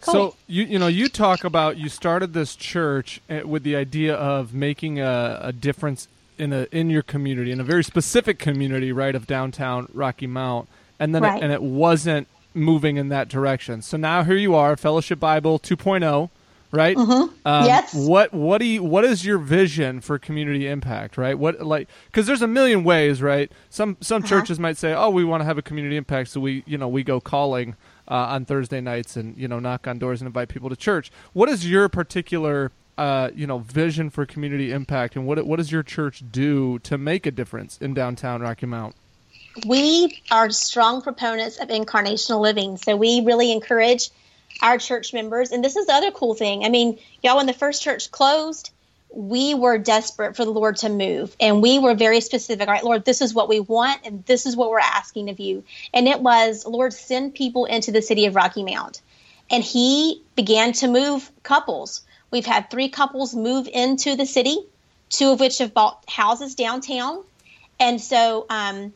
Cool. 0.02 0.12
So 0.12 0.36
you 0.46 0.64
you 0.64 0.78
know 0.78 0.86
you 0.86 1.08
talk 1.08 1.42
about 1.42 1.78
you 1.78 1.88
started 1.88 2.32
this 2.32 2.54
church 2.54 3.20
eh, 3.28 3.42
with 3.42 3.62
the 3.64 3.76
idea 3.76 4.14
of 4.14 4.54
making 4.54 5.00
a, 5.00 5.38
a 5.42 5.52
difference 5.52 6.06
in 6.38 6.52
a 6.52 6.66
in 6.70 6.90
your 6.90 7.02
community 7.02 7.50
in 7.50 7.60
a 7.60 7.64
very 7.64 7.84
specific 7.84 8.38
community 8.38 8.92
right 8.92 9.14
of 9.14 9.26
downtown 9.26 9.88
Rocky 9.92 10.26
Mount 10.26 10.68
and 11.00 11.14
then 11.14 11.22
right. 11.22 11.38
it, 11.38 11.42
and 11.42 11.52
it 11.52 11.62
wasn't 11.62 12.28
moving 12.54 12.96
in 12.96 13.08
that 13.08 13.28
direction. 13.28 13.82
So 13.82 13.96
now 13.96 14.22
here 14.22 14.36
you 14.36 14.54
are, 14.54 14.76
Fellowship 14.76 15.18
Bible 15.18 15.58
2.0, 15.58 16.30
right? 16.72 16.96
Mm-hmm. 16.96 17.34
Um, 17.44 17.64
yes. 17.64 17.94
What 17.94 18.32
what 18.32 18.58
do 18.58 18.66
you, 18.66 18.82
what 18.82 19.04
is 19.04 19.24
your 19.24 19.38
vision 19.38 20.00
for 20.00 20.18
community 20.18 20.68
impact, 20.68 21.16
right? 21.16 21.36
What 21.38 21.60
like 21.60 21.88
because 22.06 22.26
there's 22.26 22.42
a 22.42 22.46
million 22.46 22.84
ways, 22.84 23.22
right? 23.22 23.50
Some 23.70 23.96
some 24.00 24.22
uh-huh. 24.22 24.28
churches 24.28 24.60
might 24.60 24.76
say, 24.76 24.92
oh, 24.92 25.10
we 25.10 25.24
want 25.24 25.40
to 25.40 25.44
have 25.46 25.58
a 25.58 25.62
community 25.62 25.96
impact, 25.96 26.30
so 26.30 26.40
we 26.40 26.62
you 26.66 26.78
know 26.78 26.88
we 26.88 27.02
go 27.02 27.20
calling 27.20 27.76
uh, 28.08 28.14
on 28.14 28.44
Thursday 28.44 28.80
nights 28.80 29.16
and 29.16 29.36
you 29.36 29.48
know 29.48 29.58
knock 29.58 29.88
on 29.88 29.98
doors 29.98 30.20
and 30.20 30.26
invite 30.26 30.48
people 30.48 30.68
to 30.68 30.76
church. 30.76 31.10
What 31.32 31.48
is 31.48 31.68
your 31.68 31.88
particular 31.88 32.72
uh, 32.98 33.30
you 33.34 33.46
know 33.46 33.58
vision 33.58 34.10
for 34.10 34.26
community 34.26 34.72
impact, 34.72 35.16
and 35.16 35.26
what 35.26 35.44
what 35.46 35.56
does 35.56 35.72
your 35.72 35.82
church 35.82 36.22
do 36.30 36.78
to 36.80 36.98
make 36.98 37.26
a 37.26 37.30
difference 37.30 37.78
in 37.78 37.94
downtown 37.94 38.42
Rocky 38.42 38.66
Mount? 38.66 38.94
We 39.66 40.16
are 40.30 40.50
strong 40.50 41.02
proponents 41.02 41.58
of 41.58 41.68
incarnational 41.68 42.40
living, 42.40 42.76
so 42.76 42.96
we 42.96 43.22
really 43.22 43.52
encourage 43.52 44.10
our 44.62 44.78
church 44.78 45.12
members. 45.12 45.50
And 45.50 45.64
this 45.64 45.76
is 45.76 45.86
the 45.86 45.92
other 45.92 46.10
cool 46.10 46.34
thing. 46.34 46.64
I 46.64 46.68
mean, 46.68 46.98
y'all, 47.22 47.36
when 47.36 47.46
the 47.46 47.52
first 47.52 47.82
church 47.82 48.10
closed, 48.10 48.70
we 49.12 49.54
were 49.54 49.78
desperate 49.78 50.36
for 50.36 50.44
the 50.44 50.52
Lord 50.52 50.76
to 50.78 50.88
move. 50.88 51.34
And 51.40 51.62
we 51.62 51.78
were 51.78 51.94
very 51.94 52.20
specific. 52.20 52.68
All 52.68 52.74
right, 52.74 52.84
Lord, 52.84 53.04
this 53.04 53.20
is 53.20 53.34
what 53.34 53.48
we 53.48 53.60
want, 53.60 54.00
and 54.04 54.24
this 54.24 54.46
is 54.46 54.56
what 54.56 54.70
we're 54.70 54.78
asking 54.78 55.30
of 55.30 55.40
you. 55.40 55.64
And 55.92 56.06
it 56.06 56.20
was, 56.20 56.64
Lord, 56.66 56.92
send 56.92 57.34
people 57.34 57.64
into 57.64 57.92
the 57.92 58.02
city 58.02 58.26
of 58.26 58.36
Rocky 58.36 58.62
Mount. 58.62 59.00
And 59.50 59.64
He 59.64 60.22
began 60.36 60.72
to 60.74 60.88
move 60.88 61.30
couples. 61.42 62.02
We've 62.30 62.46
had 62.46 62.70
three 62.70 62.88
couples 62.88 63.34
move 63.34 63.68
into 63.72 64.14
the 64.14 64.26
city, 64.26 64.58
two 65.08 65.30
of 65.32 65.40
which 65.40 65.58
have 65.58 65.74
bought 65.74 66.04
houses 66.08 66.54
downtown. 66.54 67.24
And 67.80 68.00
so, 68.00 68.46
um, 68.48 68.92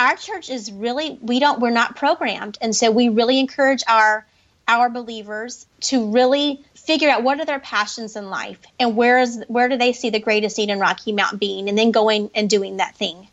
our 0.00 0.16
church 0.16 0.48
is 0.48 0.72
really 0.72 1.18
we 1.20 1.38
don't 1.38 1.60
we're 1.60 1.70
not 1.70 1.94
programmed 1.94 2.56
and 2.60 2.74
so 2.74 2.90
we 2.90 3.10
really 3.10 3.38
encourage 3.38 3.82
our 3.86 4.26
our 4.66 4.88
believers 4.88 5.66
to 5.80 6.10
really 6.10 6.62
figure 6.74 7.10
out 7.10 7.22
what 7.22 7.38
are 7.38 7.44
their 7.44 7.60
passions 7.60 8.16
in 8.16 8.30
life 8.30 8.58
and 8.78 8.96
where 8.96 9.20
is 9.20 9.44
where 9.48 9.68
do 9.68 9.76
they 9.76 9.92
see 9.92 10.10
the 10.10 10.18
greatest 10.18 10.56
need 10.58 10.70
in 10.70 10.78
Rocky 10.78 11.12
Mountain 11.12 11.38
being 11.38 11.68
and 11.68 11.76
then 11.76 11.90
going 11.90 12.30
and 12.34 12.48
doing 12.48 12.78
that 12.78 12.96
thing. 12.96 13.28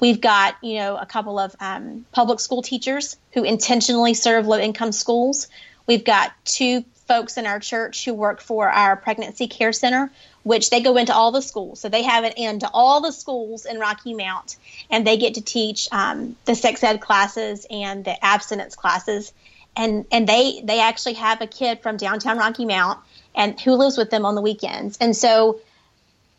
We've 0.00 0.20
got, 0.20 0.56
you 0.62 0.78
know, 0.78 0.96
a 0.96 1.06
couple 1.06 1.38
of 1.38 1.54
um, 1.60 2.04
public 2.12 2.40
school 2.40 2.60
teachers 2.60 3.16
who 3.32 3.44
intentionally 3.44 4.14
serve 4.14 4.46
low 4.46 4.58
income 4.58 4.92
schools. 4.92 5.48
We've 5.86 6.04
got 6.04 6.32
two 6.44 6.84
folks 7.06 7.36
in 7.36 7.46
our 7.46 7.60
church 7.60 8.04
who 8.04 8.14
work 8.14 8.40
for 8.40 8.68
our 8.68 8.96
pregnancy 8.96 9.48
care 9.48 9.72
center, 9.72 10.10
which 10.42 10.70
they 10.70 10.80
go 10.80 10.96
into 10.96 11.14
all 11.14 11.32
the 11.32 11.42
schools. 11.42 11.80
So 11.80 11.88
they 11.88 12.02
have 12.02 12.24
it 12.24 12.34
into 12.36 12.68
all 12.72 13.00
the 13.00 13.12
schools 13.12 13.66
in 13.66 13.78
Rocky 13.78 14.14
Mount, 14.14 14.56
and 14.90 15.06
they 15.06 15.16
get 15.16 15.34
to 15.34 15.42
teach 15.42 15.88
um, 15.92 16.36
the 16.44 16.54
sex 16.54 16.82
ed 16.82 17.00
classes 17.00 17.66
and 17.70 18.04
the 18.04 18.24
abstinence 18.24 18.74
classes 18.74 19.32
and 19.76 20.04
and 20.10 20.28
they 20.28 20.60
they 20.62 20.80
actually 20.80 21.14
have 21.14 21.40
a 21.40 21.46
kid 21.46 21.80
from 21.80 21.96
downtown 21.96 22.38
Rocky 22.38 22.64
Mount 22.64 22.98
and 23.34 23.58
who 23.60 23.74
lives 23.74 23.96
with 23.96 24.10
them 24.10 24.24
on 24.26 24.34
the 24.34 24.42
weekends. 24.42 24.98
And 25.00 25.16
so 25.16 25.60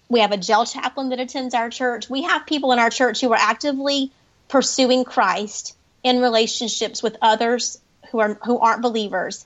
we 0.09 0.19
have 0.19 0.31
a 0.31 0.37
jail 0.37 0.65
chaplain 0.65 1.09
that 1.09 1.19
attends 1.19 1.53
our 1.53 1.69
church. 1.69 2.09
We 2.09 2.23
have 2.23 2.45
people 2.45 2.73
in 2.73 2.79
our 2.79 2.89
church 2.89 3.21
who 3.21 3.31
are 3.31 3.39
actively 3.39 4.11
pursuing 4.49 5.05
Christ 5.05 5.75
in 6.03 6.19
relationships 6.19 7.01
with 7.01 7.17
others 7.21 7.79
who 8.11 8.19
are 8.19 8.37
who 8.45 8.59
aren't 8.59 8.81
believers 8.81 9.45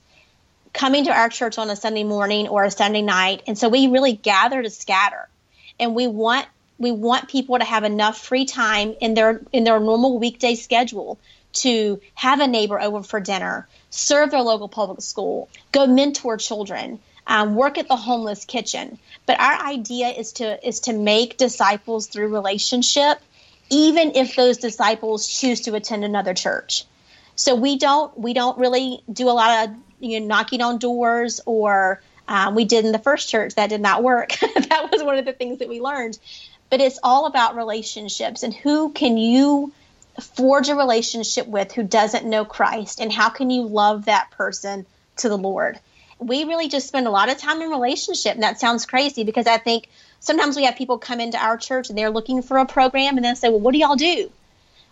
coming 0.76 1.04
to 1.04 1.10
our 1.10 1.30
church 1.30 1.58
on 1.58 1.70
a 1.70 1.74
Sunday 1.74 2.04
morning 2.04 2.48
or 2.48 2.64
a 2.64 2.70
Sunday 2.70 3.02
night. 3.02 3.42
And 3.46 3.58
so 3.58 3.68
we 3.68 3.88
really 3.88 4.12
gather 4.12 4.62
to 4.62 4.70
scatter. 4.70 5.28
And 5.80 5.94
we 5.94 6.06
want 6.06 6.46
we 6.78 6.92
want 6.92 7.28
people 7.28 7.58
to 7.58 7.64
have 7.64 7.84
enough 7.84 8.18
free 8.18 8.44
time 8.44 8.94
in 9.00 9.14
their 9.14 9.40
in 9.52 9.64
their 9.64 9.80
normal 9.80 10.18
weekday 10.18 10.54
schedule 10.54 11.18
to 11.54 12.00
have 12.14 12.40
a 12.40 12.46
neighbor 12.46 12.78
over 12.78 13.02
for 13.02 13.18
dinner, 13.18 13.66
serve 13.88 14.30
their 14.30 14.42
local 14.42 14.68
public 14.68 15.00
school, 15.00 15.48
go 15.72 15.86
mentor 15.86 16.36
children, 16.36 17.00
um, 17.26 17.54
work 17.54 17.78
at 17.78 17.88
the 17.88 17.96
homeless 17.96 18.44
kitchen. 18.44 18.98
But 19.24 19.40
our 19.40 19.66
idea 19.66 20.08
is 20.08 20.32
to 20.32 20.66
is 20.66 20.80
to 20.80 20.92
make 20.92 21.38
disciples 21.38 22.06
through 22.06 22.28
relationship, 22.28 23.18
even 23.70 24.12
if 24.14 24.36
those 24.36 24.58
disciples 24.58 25.26
choose 25.26 25.62
to 25.62 25.74
attend 25.74 26.04
another 26.04 26.34
church. 26.34 26.84
So 27.36 27.54
we 27.54 27.78
don't 27.78 28.18
we 28.18 28.34
don't 28.34 28.58
really 28.58 29.02
do 29.10 29.28
a 29.28 29.32
lot 29.32 29.68
of 29.68 29.76
you 30.00 30.20
know 30.20 30.26
knocking 30.26 30.62
on 30.62 30.78
doors 30.78 31.40
or 31.46 32.00
um, 32.28 32.54
we 32.54 32.64
did 32.64 32.84
in 32.84 32.92
the 32.92 32.98
first 32.98 33.28
church 33.28 33.54
that 33.54 33.70
did 33.70 33.80
not 33.80 34.02
work. 34.02 34.32
that 34.40 34.88
was 34.90 35.02
one 35.02 35.18
of 35.18 35.24
the 35.24 35.32
things 35.32 35.58
that 35.58 35.68
we 35.68 35.80
learned. 35.80 36.18
But 36.70 36.80
it's 36.80 36.98
all 37.02 37.26
about 37.26 37.56
relationships 37.56 38.42
and 38.42 38.52
who 38.52 38.90
can 38.92 39.16
you 39.16 39.72
forge 40.20 40.68
a 40.68 40.74
relationship 40.74 41.46
with 41.46 41.72
who 41.72 41.82
doesn't 41.82 42.24
know 42.24 42.44
Christ 42.44 43.00
and 43.00 43.12
how 43.12 43.28
can 43.28 43.50
you 43.50 43.62
love 43.62 44.06
that 44.06 44.30
person 44.32 44.86
to 45.18 45.28
the 45.28 45.38
Lord? 45.38 45.78
We 46.18 46.44
really 46.44 46.68
just 46.68 46.88
spend 46.88 47.06
a 47.06 47.10
lot 47.10 47.28
of 47.28 47.38
time 47.38 47.62
in 47.62 47.68
relationship 47.68 48.34
and 48.34 48.42
that 48.42 48.58
sounds 48.58 48.86
crazy 48.86 49.22
because 49.22 49.46
I 49.46 49.58
think 49.58 49.88
sometimes 50.18 50.56
we 50.56 50.64
have 50.64 50.74
people 50.74 50.98
come 50.98 51.20
into 51.20 51.38
our 51.38 51.56
church 51.56 51.88
and 51.88 51.96
they're 51.96 52.10
looking 52.10 52.42
for 52.42 52.58
a 52.58 52.66
program 52.66 53.16
and 53.16 53.24
then 53.24 53.36
say, 53.36 53.48
"Well, 53.48 53.60
what 53.60 53.72
do 53.72 53.78
y'all 53.78 53.96
do?" 53.96 54.32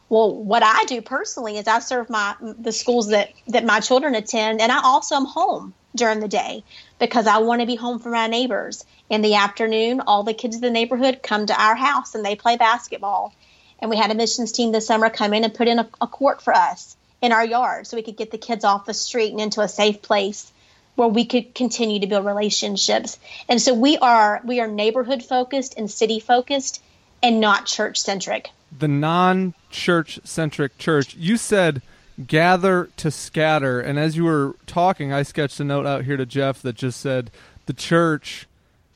Well, 0.09 0.35
what 0.35 0.63
I 0.63 0.85
do 0.85 1.01
personally 1.01 1.57
is 1.57 1.67
I 1.67 1.79
serve 1.79 2.11
my 2.11 2.35
the 2.41 2.73
schools 2.73 3.09
that 3.09 3.33
that 3.49 3.65
my 3.65 3.81
children 3.81 4.15
attend 4.15 4.61
and 4.61 4.71
I 4.71 4.81
also 4.83 5.17
am 5.17 5.25
home 5.25 5.75
during 5.97 6.21
the 6.21 6.29
day 6.29 6.65
because 6.99 7.27
I 7.27 7.39
want 7.39 7.61
to 7.61 7.67
be 7.67 7.77
home 7.77 7.99
for 7.99 8.11
my 8.11 8.27
neighbors. 8.27 8.85
In 9.11 9.23
the 9.23 9.35
afternoon, 9.37 10.01
all 10.01 10.23
the 10.23 10.35
kids 10.35 10.57
in 10.57 10.63
the 10.63 10.71
neighborhood 10.71 11.21
come 11.23 11.47
to 11.47 11.63
our 11.63 11.75
house 11.75 12.15
and 12.15 12.25
they 12.25 12.37
play 12.37 12.57
basketball 12.57 13.35
and 13.81 13.91
we 13.91 13.97
had 13.97 14.11
a 14.11 14.15
missions 14.15 14.53
team 14.53 14.73
this 14.73 14.87
summer 14.87 15.11
come 15.11 15.35
in 15.35 15.45
and 15.45 15.53
put 15.53 15.69
in 15.69 15.79
a, 15.79 15.89
a 16.01 16.07
court 16.07 16.43
for 16.43 16.55
us 16.55 16.97
in 17.21 17.33
our 17.33 17.45
yard 17.45 17.87
so 17.87 17.97
we 17.97 18.03
could 18.03 18.17
get 18.17 18.31
the 18.31 18.39
kids 18.39 18.65
off 18.65 18.87
the 18.87 18.95
street 18.95 19.33
and 19.33 19.41
into 19.41 19.61
a 19.61 19.69
safe 19.69 20.03
place 20.03 20.51
where 20.95 21.09
we 21.09 21.25
could 21.25 21.55
continue 21.55 22.01
to 22.01 22.07
build 22.07 22.25
relationships. 22.25 23.19
And 23.49 23.61
so 23.61 23.75
we 23.75 23.99
are 23.99 24.41
we 24.45 24.61
are 24.61 24.69
neighborhood 24.69 25.23
focused 25.23 25.75
and 25.77 25.91
city 25.91 26.21
focused 26.21 26.83
and 27.23 27.41
not 27.41 27.67
church 27.67 27.99
centric. 27.99 28.51
The 28.77 28.89
non 28.89 29.55
church 29.71 30.21
centric 30.25 30.79
church. 30.79 31.15
You 31.17 31.37
said 31.37 31.83
gather 32.27 32.91
to 32.97 33.11
scatter 33.11 33.81
and 33.81 33.99
as 33.99 34.17
you 34.17 34.23
were 34.23 34.55
talking 34.67 35.13
I 35.13 35.25
sketched 35.25 35.59
a 35.59 35.65
note 35.65 35.85
out 35.85 36.05
here 36.05 36.17
to 36.17 36.25
Jeff 36.25 36.63
that 36.63 36.77
just 36.77 37.01
said 37.01 37.29
the 37.67 37.73
church 37.73 38.47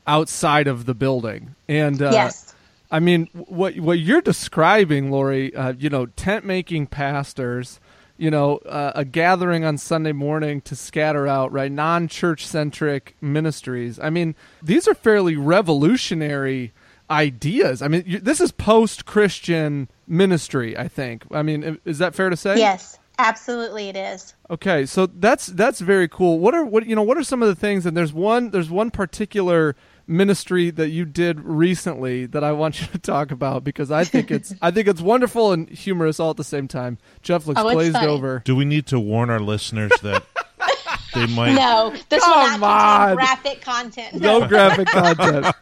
outside 0.07 0.67
of 0.67 0.85
the 0.85 0.93
building. 0.93 1.55
And 1.67 2.01
uh, 2.01 2.11
yes. 2.11 2.53
I 2.91 2.99
mean, 2.99 3.27
what 3.33 3.77
what 3.79 3.99
you're 3.99 4.21
describing, 4.21 5.11
Lori, 5.11 5.55
uh, 5.55 5.73
you 5.73 5.89
know, 5.89 6.07
tent 6.07 6.43
making 6.43 6.87
pastors, 6.87 7.79
you 8.17 8.31
know, 8.31 8.57
uh, 8.57 8.93
a 8.95 9.05
gathering 9.05 9.63
on 9.63 9.77
Sunday 9.77 10.11
morning 10.11 10.61
to 10.61 10.75
scatter 10.75 11.27
out, 11.27 11.51
right? 11.51 11.71
Non 11.71 12.07
church 12.07 12.47
centric 12.47 13.15
ministries. 13.21 13.99
I 13.99 14.09
mean, 14.09 14.33
these 14.63 14.87
are 14.87 14.95
fairly 14.95 15.35
revolutionary 15.35 16.73
ideas. 17.09 17.81
I 17.81 17.87
mean, 17.87 18.03
you, 18.05 18.19
this 18.19 18.39
is 18.41 18.51
post 18.51 19.05
Christian 19.05 19.89
ministry. 20.07 20.77
I 20.77 20.87
think. 20.87 21.25
I 21.31 21.41
mean, 21.43 21.79
is 21.85 21.97
that 21.99 22.15
fair 22.15 22.29
to 22.29 22.37
say? 22.37 22.57
Yes. 22.57 22.97
Absolutely, 23.21 23.89
it 23.89 23.97
is. 23.97 24.33
Okay, 24.49 24.85
so 24.85 25.05
that's 25.05 25.47
that's 25.47 25.81
very 25.81 26.07
cool. 26.07 26.39
What 26.39 26.55
are 26.55 26.63
what 26.63 26.85
you 26.85 26.95
know? 26.95 27.03
What 27.03 27.17
are 27.17 27.23
some 27.23 27.41
of 27.43 27.49
the 27.49 27.55
things? 27.55 27.85
And 27.85 27.97
there's 27.97 28.13
one 28.13 28.51
there's 28.51 28.69
one 28.69 28.91
particular 28.91 29.75
ministry 30.07 30.69
that 30.71 30.87
you 30.91 31.03
did 31.03 31.41
recently 31.41 32.25
that 32.27 32.45
I 32.45 32.53
want 32.53 32.79
you 32.81 32.87
to 32.87 32.97
talk 32.97 33.31
about 33.31 33.65
because 33.65 33.91
I 33.91 34.05
think 34.05 34.31
it's 34.31 34.53
I 34.61 34.71
think 34.71 34.87
it's 34.87 35.01
wonderful 35.01 35.51
and 35.51 35.67
humorous 35.67 36.17
all 36.21 36.29
at 36.29 36.37
the 36.37 36.45
same 36.45 36.69
time. 36.69 36.97
Jeff 37.21 37.45
looks 37.45 37.59
Oh, 37.59 37.69
glazed 37.73 37.91
funny. 37.95 38.07
over. 38.07 38.41
Do 38.45 38.55
we 38.55 38.63
need 38.63 38.85
to 38.87 38.99
warn 39.01 39.29
our 39.29 39.41
listeners 39.41 39.91
that 40.01 40.23
they 41.13 41.25
might? 41.27 41.55
No, 41.55 41.93
this 42.07 42.23
Come 42.23 42.51
will 42.53 42.59
not 42.59 43.09
on. 43.09 43.15
graphic 43.17 43.59
content. 43.59 44.13
No 44.15 44.47
graphic 44.47 44.87
content. 44.87 45.53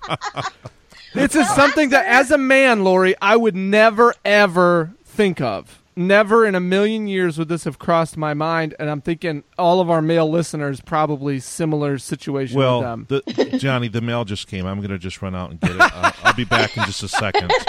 This 1.18 1.36
is 1.36 1.50
something 1.56 1.90
that, 1.90 2.06
as 2.06 2.32
a 2.32 2.38
man, 2.38 2.84
Lori, 2.84 3.16
I 3.22 3.36
would 3.36 3.56
never 3.56 4.14
ever 4.26 4.94
think 5.06 5.42
of. 5.42 5.82
Never 5.96 6.46
in 6.46 6.54
a 6.54 6.60
million 6.60 7.08
years 7.08 7.40
would 7.40 7.48
this 7.48 7.64
have 7.64 7.80
crossed 7.80 8.18
my 8.18 8.36
mind, 8.36 8.76
and 8.80 8.88
I'm 8.88 9.02
thinking 9.02 9.44
all 9.58 9.82
of 9.82 9.90
our 9.90 10.00
male 10.02 10.30
listeners 10.30 10.80
probably 10.80 11.40
similar 11.40 11.98
situation 11.98 12.56
with 12.56 12.64
Well, 12.68 12.82
them. 12.82 13.08
the, 13.10 13.58
Johnny, 13.58 13.88
the 13.88 14.02
mail 14.02 14.24
just 14.24 14.48
came. 14.48 14.68
I'm 14.68 14.78
going 14.78 14.92
to 14.92 15.00
just 15.00 15.24
run 15.24 15.34
out 15.36 15.50
and 15.50 15.60
get 15.60 15.72
it. 15.72 15.82
Uh, 15.82 16.12
I'll 16.24 16.36
be 16.36 16.46
back 16.46 16.78
in 16.78 16.84
just 16.84 17.02
a 17.02 17.08
second. 17.08 17.52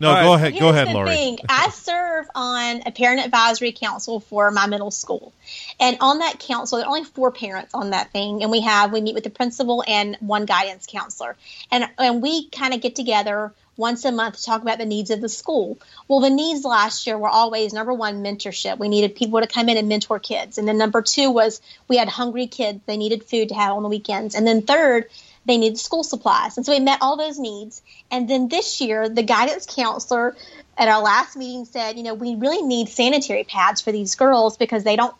No, 0.00 0.10
All 0.10 0.14
right. 0.14 0.22
go 0.22 0.34
ahead. 0.34 0.52
Here's 0.52 0.60
Go 0.60 0.68
ahead, 0.68 0.86
the 0.88 0.92
Lori. 0.92 1.08
Thing. 1.08 1.38
I 1.48 1.70
serve 1.70 2.26
on 2.32 2.82
a 2.86 2.92
parent 2.92 3.18
advisory 3.24 3.72
council 3.72 4.20
for 4.20 4.52
my 4.52 4.68
middle 4.68 4.92
school, 4.92 5.32
and 5.80 5.96
on 6.00 6.18
that 6.18 6.38
council, 6.38 6.78
there 6.78 6.86
are 6.86 6.90
only 6.90 7.04
four 7.04 7.30
parents 7.30 7.74
on 7.74 7.90
that 7.90 8.10
thing, 8.10 8.42
and 8.42 8.50
we 8.50 8.60
have 8.62 8.92
we 8.92 9.00
meet 9.00 9.14
with 9.14 9.24
the 9.24 9.30
principal 9.30 9.84
and 9.86 10.16
one 10.20 10.44
guidance 10.44 10.86
counselor, 10.88 11.36
and 11.70 11.88
and 11.98 12.22
we 12.22 12.48
kind 12.48 12.74
of 12.74 12.80
get 12.80 12.96
together 12.96 13.52
once 13.76 14.04
a 14.04 14.10
month 14.10 14.36
to 14.36 14.42
talk 14.42 14.60
about 14.60 14.78
the 14.78 14.84
needs 14.84 15.10
of 15.10 15.20
the 15.20 15.28
school. 15.28 15.78
Well, 16.08 16.20
the 16.20 16.30
needs 16.30 16.64
last 16.64 17.06
year 17.06 17.16
were 17.16 17.28
always 17.28 17.72
number 17.72 17.94
one 17.94 18.24
mentorship. 18.24 18.78
We 18.78 18.88
needed 18.88 19.14
people 19.14 19.40
to 19.40 19.46
come 19.46 19.68
in 19.68 19.76
and 19.76 19.88
mentor 19.88 20.18
kids, 20.18 20.58
and 20.58 20.66
then 20.66 20.78
number 20.78 21.02
two 21.02 21.30
was 21.30 21.60
we 21.86 21.96
had 21.96 22.08
hungry 22.08 22.48
kids. 22.48 22.80
They 22.86 22.96
needed 22.96 23.24
food 23.24 23.50
to 23.50 23.54
have 23.54 23.72
on 23.72 23.82
the 23.82 23.88
weekends, 23.88 24.34
and 24.34 24.46
then 24.46 24.62
third 24.62 25.06
they 25.48 25.56
needed 25.56 25.78
school 25.78 26.04
supplies. 26.04 26.56
And 26.56 26.66
so 26.66 26.72
we 26.72 26.80
met 26.80 26.98
all 27.00 27.16
those 27.16 27.38
needs. 27.38 27.80
And 28.10 28.28
then 28.28 28.48
this 28.48 28.82
year, 28.82 29.08
the 29.08 29.22
guidance 29.22 29.66
counselor 29.66 30.36
at 30.76 30.88
our 30.88 31.02
last 31.02 31.36
meeting 31.36 31.64
said, 31.64 31.96
you 31.96 32.02
know, 32.02 32.12
we 32.12 32.34
really 32.34 32.60
need 32.60 32.90
sanitary 32.90 33.44
pads 33.44 33.80
for 33.80 33.90
these 33.90 34.14
girls 34.14 34.58
because 34.58 34.84
they 34.84 34.94
don't 34.94 35.14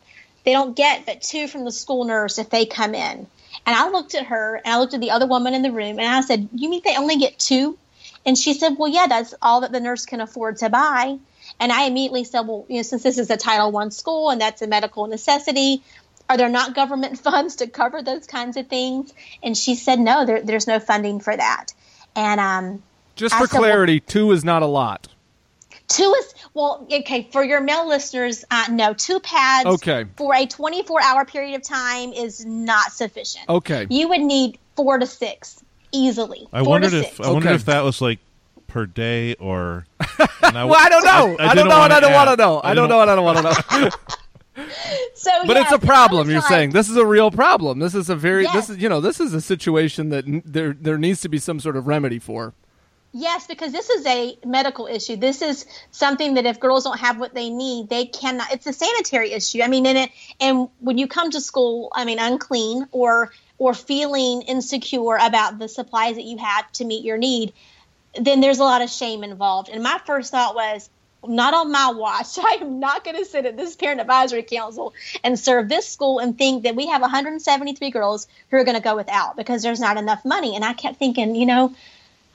they 0.49 0.55
don't 0.55 0.75
get 0.75 1.05
but 1.05 1.21
two 1.21 1.47
from 1.47 1.67
the 1.67 1.71
school 1.71 2.07
nurse 2.07 2.39
if 2.39 2.49
they 2.49 2.65
come 2.65 2.95
in. 2.95 3.27
And 3.67 3.77
I 3.77 3.91
looked 3.91 4.15
at 4.15 4.29
her 4.29 4.55
and 4.65 4.73
I 4.73 4.79
looked 4.79 4.95
at 4.95 5.01
the 5.03 5.11
other 5.11 5.27
woman 5.27 5.53
in 5.53 5.61
the 5.61 5.71
room 5.71 5.99
and 5.99 6.09
I 6.09 6.23
said, 6.23 6.49
You 6.55 6.71
mean 6.71 6.81
they 6.83 6.97
only 6.97 7.19
get 7.19 7.39
two? 7.39 7.77
And 8.25 8.37
she 8.37 8.55
said, 8.55 8.77
Well, 8.79 8.89
yeah, 8.89 9.09
that's 9.09 9.35
all 9.43 9.61
that 9.61 9.73
the 9.73 9.81
nurse 9.81 10.07
can 10.07 10.23
afford 10.23 10.57
to 10.59 10.71
buy. 10.71 11.19
And 11.61 11.71
I 11.71 11.85
immediately 11.85 12.25
said, 12.25 12.47
Well, 12.47 12.65
you 12.71 12.77
know, 12.77 12.83
since 12.83 13.03
this 13.03 13.19
is 13.19 13.29
a 13.29 13.37
Title 13.37 13.71
One 13.71 13.91
school 13.91 14.31
and 14.31 14.41
that's 14.41 14.63
a 14.63 14.67
medical 14.67 15.07
necessity, 15.07 15.83
are 16.31 16.39
there 16.39 16.49
not 16.49 16.75
government 16.75 17.19
funds 17.23 17.57
to 17.57 17.67
cover 17.67 18.03
those 18.03 18.27
kinds 18.27 18.57
of 18.57 18.69
things? 18.69 19.13
And 19.43 19.55
she 19.55 19.75
said, 19.75 20.01
No, 20.01 20.25
there, 20.25 20.41
there's 20.41 20.67
no 20.67 20.81
funding 20.81 21.21
for 21.21 21.37
that. 21.37 21.75
And 22.17 22.41
um, 22.41 22.83
Just 23.17 23.35
for 23.35 23.47
said, 23.47 23.59
well- 23.59 23.69
clarity, 23.69 24.01
two 24.01 24.31
is 24.31 24.47
not 24.47 24.63
a 24.63 24.67
lot. 24.67 25.09
Two 25.89 26.15
is 26.19 26.35
well, 26.55 26.87
okay. 26.93 27.29
For 27.33 27.45
your 27.45 27.61
male 27.61 27.87
listeners, 27.89 28.45
uh, 28.51 28.67
no, 28.71 28.95
two 28.95 29.21
pads 29.21 29.67
Okay. 29.67 30.05
for 30.17 30.35
a 30.35 30.47
24 30.47 31.03
hour 31.03 31.25
period 31.25 31.57
of 31.57 31.63
time 31.63 32.13
is 32.13 32.45
not 32.45 32.93
sufficient. 32.93 33.49
Okay. 33.49 33.87
You 33.91 34.09
would 34.09 34.21
need 34.21 34.59
four 34.77 34.99
to 34.99 35.07
six 35.07 35.63
easily. 35.93 36.47
I 36.53 36.61
four 36.63 36.71
wondered 36.71 36.91
to 36.91 36.99
if 36.99 37.05
six. 37.17 37.21
I 37.21 37.31
wondered 37.31 37.53
if 37.55 37.65
that 37.67 37.83
was 37.85 38.01
like 38.01 38.19
per 38.67 38.87
day 38.87 39.35
or. 39.35 39.87
I, 40.01 40.05
Well, 40.65 40.75
I 40.77 40.89
don't 40.89 41.05
know. 41.05 41.37
I, 41.39 41.55
don't 41.55 41.57
didn't 41.57 41.69
know, 41.69 41.83
and 41.83 41.93
I 41.93 42.01
don't 42.01 42.13
want 42.13 42.31
to 42.31 42.37
know. 42.37 42.61
I 42.65 42.75
don't 42.75 42.89
know, 42.89 43.01
and 43.03 43.11
I 43.11 43.15
don't 43.15 43.25
want 43.25 43.39
to 43.39 43.43
know. 43.45 43.91
so, 45.15 45.31
But 45.47 45.57
yeah, 45.57 45.63
it's 45.63 45.73
a 45.73 45.79
problem. 45.79 46.29
You're 46.31 46.41
like- 46.41 46.49
saying 46.49 46.71
this 46.71 46.89
is 46.89 46.97
a 46.97 47.07
real 47.07 47.31
problem. 47.31 47.79
This 47.79 47.95
is 47.95 48.09
a 48.11 48.17
very 48.17 48.45
Yes. 48.45 48.55
this 48.55 48.71
is 48.71 48.79
you 48.79 48.89
know 48.89 49.01
this 49.01 49.21
is 49.21 49.35
a 49.35 49.41
situation 49.41 50.09
that 50.11 50.27
n- 50.27 50.43
there 50.45 50.73
there 50.73 50.99
needs 50.99 51.21
to 51.23 51.29
be 51.29 51.39
some 51.39 51.61
sort 51.61 51.77
of 51.77 51.87
remedy 51.87 52.19
for. 52.19 52.55
Yes, 53.13 53.47
because 53.47 53.73
this 53.73 53.89
is 53.89 54.05
a 54.07 54.39
medical 54.45 54.87
issue. 54.87 55.17
This 55.17 55.41
is 55.41 55.65
something 55.91 56.35
that 56.35 56.45
if 56.45 56.61
girls 56.61 56.85
don't 56.85 56.99
have 56.99 57.19
what 57.19 57.35
they 57.35 57.49
need, 57.49 57.89
they 57.89 58.05
cannot. 58.05 58.53
It's 58.53 58.67
a 58.67 58.73
sanitary 58.73 59.33
issue. 59.33 59.63
I 59.63 59.69
mean, 59.69 59.87
in 59.87 59.97
it, 59.97 60.11
and 60.41 60.69
when 60.81 60.99
you 60.99 61.09
come 61.09 61.31
to 61.31 61.41
school, 61.41 61.89
I 61.93 62.05
mean, 62.05 62.19
unclean 62.19 62.87
or 62.93 63.33
or 63.57 63.75
feeling 63.75 64.43
insecure 64.43 65.17
about 65.17 65.59
the 65.59 65.69
supplies 65.69 66.17
that 66.17 66.25
you 66.25 66.37
have 66.39 66.71
to 66.73 66.85
meet 66.85 67.05
your 67.05 67.17
need, 67.17 67.55
then 68.21 68.41
there's 68.41 68.59
a 68.59 68.65
lot 68.65 68.83
of 68.83 68.91
shame 68.91 69.25
involved. 69.25 69.69
And 69.69 69.83
my 69.83 69.99
first 70.07 70.31
thought 70.31 70.55
was, 70.55 70.89
not 71.27 71.55
on 71.55 71.73
my 71.73 71.91
watch. 71.91 72.39
I 72.39 72.59
am 72.61 72.79
not 72.79 73.05
going 73.05 73.17
to 73.17 73.25
sit 73.25 73.47
at 73.47 73.57
this 73.57 73.75
parent 73.75 74.01
advisory 74.01 74.43
council 74.43 74.95
and 75.25 75.39
serve 75.39 75.69
this 75.69 75.89
school 75.89 76.19
and 76.19 76.37
think 76.37 76.65
that 76.65 76.77
we 76.77 76.87
have 76.87 77.01
173 77.01 77.91
girls 77.91 78.29
who 78.51 78.59
are 78.59 78.65
going 78.65 78.77
to 78.77 78.83
go 78.83 78.95
without 78.95 79.37
because 79.37 79.63
there's 79.63 79.81
not 79.81 79.97
enough 79.97 80.25
money. 80.25 80.55
And 80.55 80.65
I 80.65 80.75
kept 80.75 80.99
thinking, 80.99 81.35
you 81.35 81.47
know, 81.47 81.75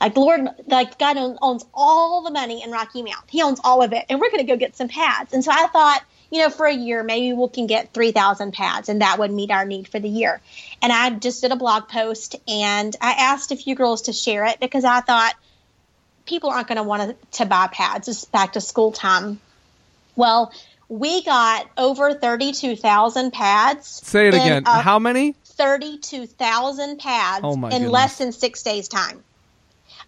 like 0.04 0.12
the 0.12 0.20
Lord, 0.20 0.46
like 0.66 0.98
God 0.98 1.16
owns 1.16 1.64
all 1.72 2.22
the 2.22 2.30
money 2.30 2.62
in 2.62 2.70
Rocky 2.70 3.02
Mount. 3.02 3.24
He 3.30 3.40
owns 3.40 3.58
all 3.64 3.82
of 3.82 3.94
it, 3.94 4.04
and 4.10 4.20
we're 4.20 4.30
going 4.30 4.46
to 4.46 4.52
go 4.52 4.56
get 4.58 4.76
some 4.76 4.88
pads. 4.88 5.32
And 5.32 5.42
so 5.42 5.50
I 5.50 5.66
thought, 5.68 6.04
you 6.30 6.40
know, 6.40 6.50
for 6.50 6.66
a 6.66 6.74
year, 6.74 7.02
maybe 7.02 7.32
we 7.32 7.48
can 7.48 7.66
get 7.66 7.94
3,000 7.94 8.52
pads, 8.52 8.90
and 8.90 9.00
that 9.00 9.18
would 9.18 9.32
meet 9.32 9.50
our 9.50 9.64
need 9.64 9.88
for 9.88 9.98
the 9.98 10.08
year. 10.08 10.42
And 10.82 10.92
I 10.92 11.08
just 11.08 11.40
did 11.40 11.52
a 11.52 11.56
blog 11.56 11.88
post, 11.88 12.36
and 12.46 12.94
I 13.00 13.12
asked 13.12 13.50
a 13.50 13.56
few 13.56 13.74
girls 13.74 14.02
to 14.02 14.12
share 14.12 14.44
it 14.44 14.60
because 14.60 14.84
I 14.84 15.00
thought 15.00 15.32
people 16.26 16.50
aren't 16.50 16.68
going 16.68 16.76
to 16.76 16.82
want 16.82 17.16
to 17.32 17.46
buy 17.46 17.68
pads. 17.68 18.06
It's 18.06 18.26
back 18.26 18.52
to 18.52 18.60
school 18.60 18.92
time. 18.92 19.40
Well, 20.16 20.52
we 20.90 21.24
got 21.24 21.66
over 21.78 22.12
32,000 22.12 23.32
pads. 23.32 23.88
Say 24.04 24.28
it 24.28 24.34
again. 24.34 24.64
How 24.64 24.98
many? 24.98 25.34
32,000 25.44 26.98
pads 26.98 27.40
Oh, 27.42 27.54
in 27.54 27.60
goodness. 27.70 27.90
less 27.90 28.18
than 28.18 28.32
six 28.32 28.62
days' 28.62 28.88
time. 28.88 29.24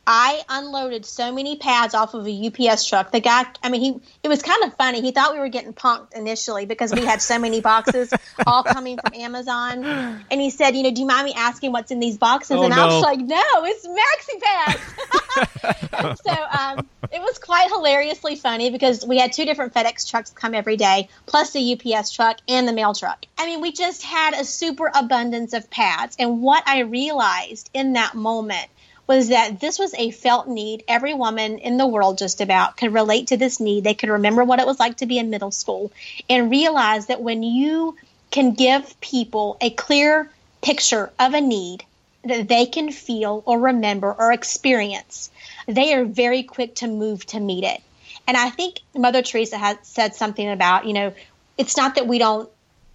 I 0.06 0.42
unloaded 0.48 1.04
so 1.04 1.32
many 1.32 1.56
pads 1.56 1.94
off 1.94 2.14
of 2.14 2.28
a 2.28 2.46
UPS 2.46 2.86
truck. 2.86 3.10
The 3.10 3.18
guy, 3.18 3.44
I 3.62 3.70
mean, 3.70 3.80
he 3.80 4.00
it 4.22 4.28
was 4.28 4.40
kind 4.40 4.62
of 4.62 4.74
funny. 4.74 5.00
He 5.00 5.10
thought 5.10 5.32
we 5.32 5.40
were 5.40 5.48
getting 5.48 5.72
punked 5.72 6.14
initially 6.14 6.64
because 6.64 6.94
we 6.94 7.04
had 7.04 7.20
so 7.20 7.38
many 7.40 7.60
boxes 7.60 8.12
all 8.46 8.62
coming 8.62 8.98
from 8.98 9.14
Amazon. 9.14 9.84
And 10.30 10.40
he 10.40 10.50
said, 10.50 10.76
you 10.76 10.84
know, 10.84 10.92
do 10.92 11.00
you 11.00 11.06
mind 11.08 11.24
me 11.24 11.34
asking 11.36 11.72
what's 11.72 11.90
in 11.90 11.98
these 11.98 12.18
boxes? 12.18 12.56
Oh, 12.56 12.62
and 12.62 12.72
I 12.72 12.86
was 12.86 13.02
like, 13.02 13.18
no, 13.18 13.42
it's 13.64 13.86
maxi 13.86 14.40
pads. 14.40 16.20
so 16.24 16.32
um, 16.32 16.86
it 17.12 17.20
was 17.20 17.38
quite 17.38 17.68
hilariously 17.68 18.36
funny 18.36 18.70
because 18.70 19.04
we 19.04 19.18
had 19.18 19.32
two 19.32 19.44
different 19.44 19.74
FedEx 19.74 20.08
trucks 20.08 20.30
come 20.30 20.54
every 20.54 20.76
day, 20.76 21.08
plus 21.26 21.50
the 21.50 21.72
UPS 21.72 22.10
truck 22.10 22.38
and 22.46 22.68
the 22.68 22.72
mail 22.72 22.94
truck. 22.94 23.26
I 23.38 23.46
mean, 23.46 23.60
we 23.60 23.72
just 23.72 24.04
had 24.04 24.34
a 24.34 24.44
super 24.44 24.90
abundance 24.94 25.52
of 25.52 25.68
pads. 25.68 26.14
And 26.18 26.42
what 26.42 26.62
I 26.66 26.80
realized 26.80 27.70
in 27.74 27.94
that 27.94 28.14
moment 28.14 28.68
was 29.06 29.28
that 29.28 29.60
this 29.60 29.78
was 29.78 29.94
a 29.94 30.10
felt 30.10 30.48
need. 30.48 30.84
Every 30.88 31.14
woman 31.14 31.58
in 31.58 31.76
the 31.76 31.86
world, 31.86 32.18
just 32.18 32.40
about, 32.40 32.76
could 32.76 32.92
relate 32.92 33.28
to 33.28 33.36
this 33.36 33.60
need. 33.60 33.84
They 33.84 33.94
could 33.94 34.08
remember 34.08 34.44
what 34.44 34.58
it 34.58 34.66
was 34.66 34.80
like 34.80 34.98
to 34.98 35.06
be 35.06 35.18
in 35.18 35.30
middle 35.30 35.50
school 35.50 35.92
and 36.28 36.50
realize 36.50 37.06
that 37.06 37.22
when 37.22 37.42
you 37.42 37.96
can 38.30 38.54
give 38.54 39.00
people 39.00 39.56
a 39.60 39.70
clear 39.70 40.30
picture 40.62 41.10
of 41.18 41.34
a 41.34 41.40
need 41.40 41.84
that 42.24 42.48
they 42.48 42.66
can 42.66 42.90
feel 42.90 43.42
or 43.46 43.58
remember 43.58 44.12
or 44.12 44.32
experience, 44.32 45.30
they 45.66 45.94
are 45.94 46.04
very 46.04 46.42
quick 46.42 46.74
to 46.76 46.88
move 46.88 47.24
to 47.26 47.38
meet 47.38 47.64
it. 47.64 47.80
And 48.26 48.36
I 48.36 48.50
think 48.50 48.80
Mother 48.94 49.22
Teresa 49.22 49.56
has 49.56 49.76
said 49.82 50.16
something 50.16 50.48
about, 50.48 50.86
you 50.86 50.92
know, 50.92 51.14
it's 51.56 51.76
not 51.76 51.94
that 51.94 52.08
we 52.08 52.18
don't 52.18 52.48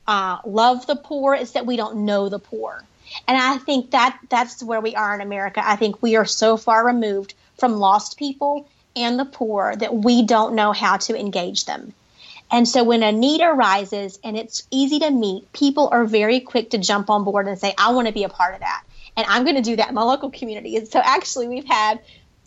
uh, 0.08 0.40
love 0.46 0.86
the 0.88 0.96
poor, 0.96 1.34
it's 1.34 1.52
that 1.52 1.66
we 1.66 1.78
don't 1.78 2.06
know 2.06 2.28
the 2.28 2.40
poor. 2.40 2.84
And 3.28 3.38
I 3.38 3.58
think 3.58 3.92
that 3.92 4.20
that's 4.30 4.64
where 4.64 4.82
we 4.82 4.96
are 4.96 5.14
in 5.16 5.22
America. 5.22 5.62
I 5.64 5.76
think 5.76 6.02
we 6.02 6.16
are 6.16 6.26
so 6.26 6.58
far 6.58 6.86
removed 6.86 7.34
from 7.58 7.74
lost 7.74 8.18
people 8.18 8.68
and 8.96 9.20
the 9.20 9.26
poor 9.26 9.76
that 9.76 9.94
we 9.94 10.24
don't 10.24 10.56
know 10.56 10.72
how 10.72 10.98
to 10.98 11.18
engage 11.18 11.66
them. 11.66 11.94
And 12.52 12.68
so 12.68 12.84
when 12.84 13.02
a 13.02 13.12
need 13.12 13.42
arises 13.42 14.20
and 14.24 14.38
it's 14.38 14.68
easy 14.72 15.00
to 15.00 15.10
meet, 15.10 15.52
people 15.54 15.88
are 15.92 16.04
very 16.04 16.42
quick 16.42 16.72
to 16.72 16.78
jump 16.78 17.10
on 17.10 17.24
board 17.24 17.48
and 17.48 17.58
say, 17.58 17.74
I 17.78 17.94
want 17.94 18.08
to 18.08 18.14
be 18.14 18.26
a 18.26 18.30
part 18.30 18.56
of 18.56 18.60
that. 18.60 18.84
And 19.16 19.26
I'm 19.30 19.44
going 19.44 19.56
to 19.56 19.62
do 19.62 19.78
that 19.78 19.90
in 19.90 19.96
my 19.96 20.04
local 20.04 20.30
community. 20.30 20.76
And 20.76 20.88
so 20.88 21.00
actually, 21.00 21.48
we've 21.48 21.66
had 21.66 22.00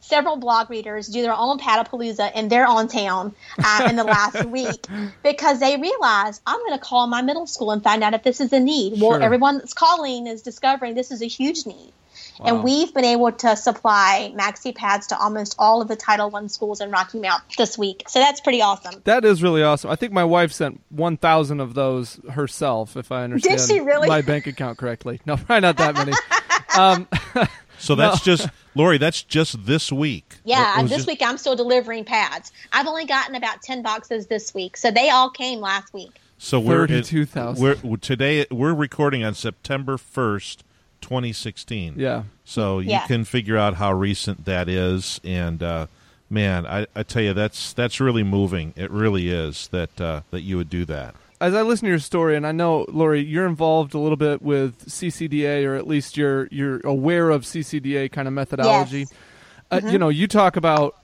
several 0.05 0.37
blog 0.37 0.71
readers 0.71 1.09
do 1.09 1.23
their 1.23 1.35
own 1.35 1.59
Padapalooza 1.59 2.35
in 2.35 2.49
their 2.49 2.67
own 2.67 2.89
town 2.89 3.35
uh, 3.59 3.87
in 3.89 3.97
the 3.97 4.05
last 4.05 4.45
week 4.49 4.87
because 5.23 5.61
they 5.61 5.77
realize 5.77 6.41
I'm 6.47 6.59
going 6.61 6.79
to 6.79 6.85
call 6.85 7.07
my 7.07 7.23
middle 7.23 7.47
school 7.47 7.71
and 7.71 7.83
find 7.83 8.05
out 8.05 8.15
if 8.15 8.23
this 8.23 8.41
is 8.41 8.53
a 8.53 8.61
need. 8.61 8.99
Sure. 8.99 9.11
Well, 9.11 9.23
everyone 9.23 9.59
that's 9.59 9.75
calling 9.75 10.27
is 10.27 10.43
discovering 10.43 10.95
this 10.95 11.11
is 11.11 11.23
a 11.23 11.27
huge 11.27 11.67
need. 11.67 11.93
Wow. 12.39 12.47
And 12.47 12.65
we've 12.65 12.93
been 12.93 13.05
able 13.05 13.31
to 13.31 13.57
supply 13.57 14.33
maxi 14.37 14.75
pads 14.75 15.09
to 15.09 15.19
almost 15.19 15.55
all 15.59 15.81
of 15.81 15.89
the 15.89 15.97
Title 15.97 16.31
One 16.31 16.49
schools 16.49 16.81
in 16.81 16.91
Rocky 16.91 17.21
Mount 17.21 17.43
this 17.57 17.79
week. 17.79 18.09
So 18.09 18.19
that's 18.19 18.41
pretty 18.41 18.61
awesome. 18.61 19.01
That 19.05 19.25
is 19.25 19.43
really 19.43 19.63
awesome. 19.63 19.91
I 19.91 19.97
think 19.97 20.13
my 20.13 20.25
wife 20.25 20.53
sent 20.53 20.81
1,000 20.91 21.61
of 21.61 21.75
those 21.75 22.21
herself, 22.31 22.97
if 22.97 23.13
I 23.13 23.25
understand 23.25 23.61
she 23.61 23.81
really? 23.81 24.09
my 24.09 24.23
bank 24.23 24.47
account 24.47 24.79
correctly. 24.79 25.21
No, 25.27 25.37
probably 25.37 25.61
not 25.61 25.77
that 25.77 25.95
many. 25.95 26.13
um, 26.77 27.09
So 27.85 27.95
that's 27.95 28.21
just 28.23 28.49
Lori. 28.75 28.99
That's 28.99 29.23
just 29.23 29.67
this 29.67 29.93
week. 29.93 30.37
Yeah, 30.45 30.81
this 30.83 30.91
just- 30.91 31.07
week 31.07 31.21
I'm 31.23 31.37
still 31.39 31.55
delivering 31.57 32.05
pads. 32.05 32.51
I've 32.73 32.87
only 32.87 33.05
gotten 33.05 33.35
about 33.35 33.63
10 33.63 33.83
boxes 33.83 34.27
this 34.27 34.55
week. 34.55 34.77
So 34.77 34.91
they 34.91 35.11
all 35.11 35.31
came 35.31 35.61
last 35.61 35.93
week. 35.93 36.19
So 36.39 36.59
we're 36.59 36.85
at- 36.85 36.91
32,000. 36.91 37.81
We're 37.83 37.97
today. 37.99 38.47
We're 38.51 38.75
recording 38.75 39.23
on 39.23 39.35
September 39.35 39.97
first, 39.99 40.65
2016. 41.01 41.95
Yeah. 41.97 42.25
So 42.45 42.79
you 42.81 42.91
Yeah. 42.91 43.07
can 43.07 43.25
figure 43.25 43.57
out 43.57 43.75
how 43.75 43.93
recent 43.93 44.45
that 44.47 44.69
is, 44.69 45.21
and 45.23 45.63
uh, 45.63 45.87
man, 46.29 46.67
I, 46.67 46.87
I 46.97 47.03
tell 47.03 47.23
you, 47.23 47.33
that's 47.35 47.73
that's 47.73 48.01
really 48.01 48.23
moving. 48.23 48.73
It 48.77 48.91
really 48.91 49.29
is 49.29 49.69
that 49.69 50.01
uh, 50.01 50.21
that 50.31 50.41
you 50.41 50.57
would 50.57 50.71
do 50.71 50.85
that. 50.87 51.15
As 51.41 51.55
I 51.55 51.63
listen 51.63 51.85
to 51.87 51.91
your 51.91 51.99
story, 51.99 52.37
and 52.37 52.47
I 52.47 52.53
know, 52.53 52.87
Lori, 52.89 53.21
you're 53.23 53.47
involved 53.47 53.93
a 53.95 53.99
little 53.99 54.17
bit 54.17 54.41
with 54.41 54.87
CCDA, 54.87 55.65
or 55.67 55.75
at 55.75 55.87
least 55.87 56.17
you're 56.17 56.47
you're 56.51 56.81
aware 56.85 57.31
of 57.31 57.43
CCDA 57.43 58.11
kind 58.13 58.29
of 58.29 58.35
methodology. 58.35 59.01
Yes. 59.01 59.13
Uh, 59.71 59.81
you 59.91 59.99
know, 59.99 60.09
you 60.11 60.27
talk 60.29 60.57
about 60.57 60.97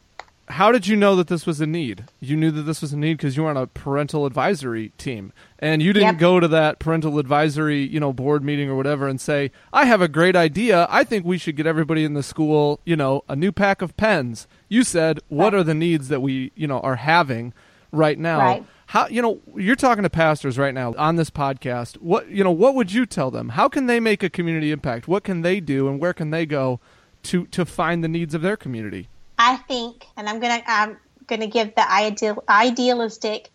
how 0.48 0.72
did 0.72 0.86
you 0.86 0.96
know 0.96 1.14
that 1.16 1.28
this 1.28 1.46
was 1.46 1.60
a 1.60 1.66
need? 1.66 2.04
You 2.20 2.36
knew 2.36 2.50
that 2.52 2.62
this 2.62 2.80
was 2.82 2.92
a 2.92 2.96
need 2.98 3.14
because 3.18 3.36
you 3.36 3.44
were 3.44 3.50
on 3.50 3.56
a 3.56 3.66
parental 3.68 4.26
advisory 4.26 4.88
team, 4.98 5.32
and 5.58 5.80
you 5.82 5.92
didn't 5.92 6.08
Yep. 6.14 6.18
go 6.18 6.40
to 6.40 6.48
that 6.48 6.78
parental 6.78 7.18
advisory, 7.18 7.82
you 7.86 8.00
know, 8.00 8.12
board 8.12 8.42
meeting 8.44 8.68
or 8.68 8.74
whatever, 8.76 9.06
and 9.08 9.20
say, 9.20 9.50
"I 9.72 9.84
have 9.86 10.00
a 10.00 10.08
great 10.08 10.36
idea. 10.36 10.86
I 10.90 11.04
think 11.04 11.24
we 11.24 11.38
should 11.38 11.56
get 11.56 11.66
everybody 11.66 12.04
in 12.04 12.14
the 12.14 12.22
school, 12.22 12.80
you 12.84 12.96
know, 12.96 13.22
a 13.28 13.36
new 13.36 13.52
pack 13.52 13.82
of 13.82 13.96
pens." 13.96 14.46
You 14.68 14.84
said, 14.84 15.20
"What 15.28 15.52
Right. 15.52 15.60
are 15.60 15.64
the 15.64 15.74
needs 15.74 16.08
that 16.08 16.20
we, 16.22 16.50
you 16.54 16.66
know, 16.66 16.80
are 16.80 16.96
having 16.96 17.52
right 17.92 18.18
now?" 18.18 18.38
Right. 18.40 18.64
How 18.90 19.06
you 19.06 19.22
know 19.22 19.40
you're 19.54 19.76
talking 19.76 20.02
to 20.02 20.10
pastors 20.10 20.58
right 20.58 20.74
now 20.74 20.94
on 20.98 21.14
this 21.14 21.30
podcast. 21.30 21.98
What 21.98 22.28
you 22.28 22.42
know, 22.42 22.50
what 22.50 22.74
would 22.74 22.90
you 22.90 23.06
tell 23.06 23.30
them? 23.30 23.50
How 23.50 23.68
can 23.68 23.86
they 23.86 24.00
make 24.00 24.24
a 24.24 24.28
community 24.28 24.72
impact? 24.72 25.06
What 25.06 25.22
can 25.22 25.42
they 25.42 25.60
do, 25.60 25.86
and 25.86 26.00
where 26.00 26.12
can 26.12 26.30
they 26.30 26.44
go 26.44 26.80
to 27.22 27.46
to 27.46 27.64
find 27.64 28.02
the 28.02 28.08
needs 28.08 28.34
of 28.34 28.42
their 28.42 28.56
community? 28.56 29.08
I 29.38 29.58
think, 29.58 30.06
and 30.16 30.28
I'm 30.28 30.40
gonna 30.40 30.60
I'm 30.66 30.96
gonna 31.28 31.46
give 31.46 31.72
the 31.76 31.88
ideal 31.88 32.42
idealistic, 32.48 33.50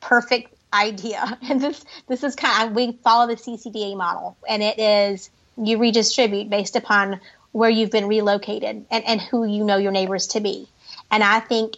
perfect 0.00 0.54
idea. 0.74 1.38
And 1.48 1.58
this 1.58 1.82
this 2.06 2.22
is 2.22 2.36
kind 2.36 2.68
of 2.68 2.76
we 2.76 2.98
follow 3.02 3.28
the 3.28 3.36
CCDA 3.36 3.96
model, 3.96 4.36
and 4.46 4.62
it 4.62 4.78
is 4.78 5.30
you 5.56 5.78
redistribute 5.78 6.50
based 6.50 6.76
upon 6.76 7.20
where 7.52 7.70
you've 7.70 7.90
been 7.90 8.08
relocated 8.08 8.84
and 8.90 9.04
and 9.06 9.22
who 9.22 9.46
you 9.46 9.64
know 9.64 9.78
your 9.78 9.92
neighbors 9.92 10.26
to 10.34 10.40
be. 10.40 10.68
And 11.10 11.24
I 11.24 11.40
think 11.40 11.76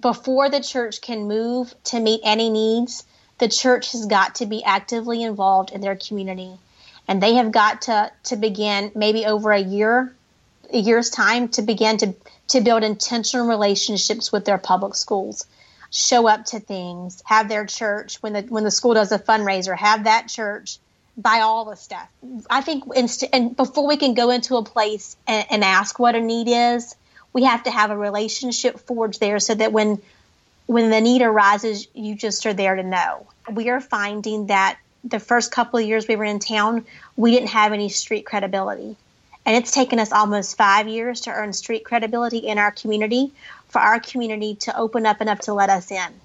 before 0.00 0.50
the 0.50 0.60
church 0.60 1.00
can 1.00 1.28
move 1.28 1.74
to 1.84 2.00
meet 2.00 2.20
any 2.24 2.50
needs, 2.50 3.04
the 3.38 3.48
church 3.48 3.92
has 3.92 4.06
got 4.06 4.36
to 4.36 4.46
be 4.46 4.62
actively 4.64 5.22
involved 5.22 5.70
in 5.70 5.80
their 5.80 5.96
community. 5.96 6.58
And 7.06 7.22
they 7.22 7.34
have 7.34 7.52
got 7.52 7.82
to, 7.82 8.12
to 8.24 8.36
begin 8.36 8.92
maybe 8.94 9.24
over 9.24 9.52
a 9.52 9.60
year, 9.60 10.14
a 10.72 10.78
year's 10.78 11.10
time 11.10 11.48
to 11.50 11.62
begin 11.62 11.96
to, 11.98 12.14
to 12.48 12.60
build 12.60 12.82
intentional 12.82 13.46
relationships 13.46 14.30
with 14.30 14.44
their 14.44 14.58
public 14.58 14.94
schools. 14.94 15.46
Show 15.90 16.28
up 16.28 16.44
to 16.46 16.60
things, 16.60 17.22
have 17.24 17.48
their 17.48 17.64
church 17.64 18.22
when 18.22 18.34
the 18.34 18.42
when 18.42 18.62
the 18.62 18.70
school 18.70 18.92
does 18.92 19.10
a 19.10 19.18
fundraiser, 19.18 19.74
have 19.74 20.04
that 20.04 20.28
church 20.28 20.78
buy 21.16 21.40
all 21.40 21.64
the 21.64 21.76
stuff. 21.76 22.08
I 22.48 22.60
think 22.60 22.84
inst- 22.94 23.24
and 23.32 23.56
before 23.56 23.86
we 23.86 23.96
can 23.96 24.12
go 24.12 24.30
into 24.30 24.56
a 24.56 24.62
place 24.62 25.16
and, 25.26 25.46
and 25.50 25.64
ask 25.64 25.98
what 25.98 26.14
a 26.14 26.20
need 26.20 26.46
is, 26.48 26.94
we 27.32 27.44
have 27.44 27.64
to 27.64 27.70
have 27.70 27.90
a 27.90 27.96
relationship 27.96 28.80
forged 28.80 29.20
there 29.20 29.38
so 29.38 29.54
that 29.54 29.72
when 29.72 30.00
when 30.66 30.90
the 30.90 31.00
need 31.00 31.22
arises, 31.22 31.88
you 31.94 32.14
just 32.14 32.44
are 32.44 32.52
there 32.52 32.76
to 32.76 32.82
know. 32.82 33.26
We 33.50 33.70
are 33.70 33.80
finding 33.80 34.48
that 34.48 34.78
the 35.02 35.18
first 35.18 35.50
couple 35.50 35.78
of 35.78 35.86
years 35.86 36.06
we 36.06 36.16
were 36.16 36.24
in 36.24 36.40
town, 36.40 36.84
we 37.16 37.30
didn't 37.30 37.48
have 37.48 37.72
any 37.72 37.88
street 37.88 38.26
credibility. 38.26 38.96
And 39.46 39.56
it's 39.56 39.72
taken 39.72 39.98
us 39.98 40.12
almost 40.12 40.58
five 40.58 40.86
years 40.86 41.22
to 41.22 41.30
earn 41.30 41.54
street 41.54 41.84
credibility 41.84 42.38
in 42.38 42.58
our 42.58 42.70
community 42.70 43.32
for 43.68 43.80
our 43.80 43.98
community 43.98 44.56
to 44.56 44.76
open 44.76 45.06
up 45.06 45.22
enough 45.22 45.40
to 45.40 45.54
let 45.54 45.70
us 45.70 45.90
in. 45.90 46.20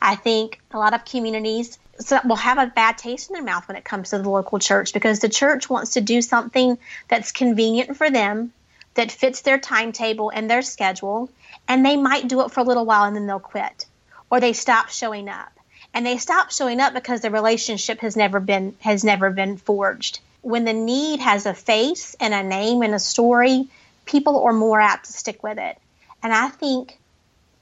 I 0.00 0.16
think 0.16 0.58
a 0.70 0.78
lot 0.78 0.94
of 0.94 1.04
communities 1.04 1.78
will 2.24 2.36
have 2.36 2.58
a 2.58 2.66
bad 2.66 2.98
taste 2.98 3.28
in 3.28 3.34
their 3.34 3.42
mouth 3.42 3.68
when 3.68 3.76
it 3.76 3.84
comes 3.84 4.10
to 4.10 4.18
the 4.18 4.28
local 4.28 4.58
church 4.58 4.94
because 4.94 5.20
the 5.20 5.28
church 5.28 5.68
wants 5.68 5.92
to 5.92 6.00
do 6.00 6.22
something 6.22 6.78
that's 7.08 7.30
convenient 7.30 7.96
for 7.96 8.10
them, 8.10 8.52
that 8.94 9.10
fits 9.10 9.42
their 9.42 9.58
timetable 9.58 10.30
and 10.30 10.50
their 10.50 10.62
schedule, 10.62 11.30
and 11.68 11.84
they 11.84 11.96
might 11.96 12.28
do 12.28 12.42
it 12.42 12.50
for 12.50 12.60
a 12.60 12.64
little 12.64 12.84
while 12.84 13.04
and 13.04 13.16
then 13.16 13.26
they'll 13.26 13.40
quit 13.40 13.86
or 14.32 14.40
they 14.40 14.54
stop 14.54 14.88
showing 14.88 15.28
up. 15.28 15.52
And 15.92 16.06
they 16.06 16.16
stop 16.16 16.50
showing 16.50 16.80
up 16.80 16.94
because 16.94 17.20
the 17.20 17.30
relationship 17.30 18.00
has 18.00 18.16
never 18.16 18.40
been 18.40 18.74
has 18.80 19.04
never 19.04 19.28
been 19.28 19.58
forged. 19.58 20.20
When 20.40 20.64
the 20.64 20.72
need 20.72 21.20
has 21.20 21.44
a 21.44 21.52
face 21.52 22.16
and 22.18 22.32
a 22.32 22.42
name 22.42 22.80
and 22.80 22.94
a 22.94 22.98
story, 22.98 23.68
people 24.06 24.42
are 24.42 24.54
more 24.54 24.80
apt 24.80 25.04
to 25.04 25.12
stick 25.12 25.42
with 25.42 25.58
it. 25.58 25.76
And 26.22 26.32
I 26.32 26.48
think 26.48 26.98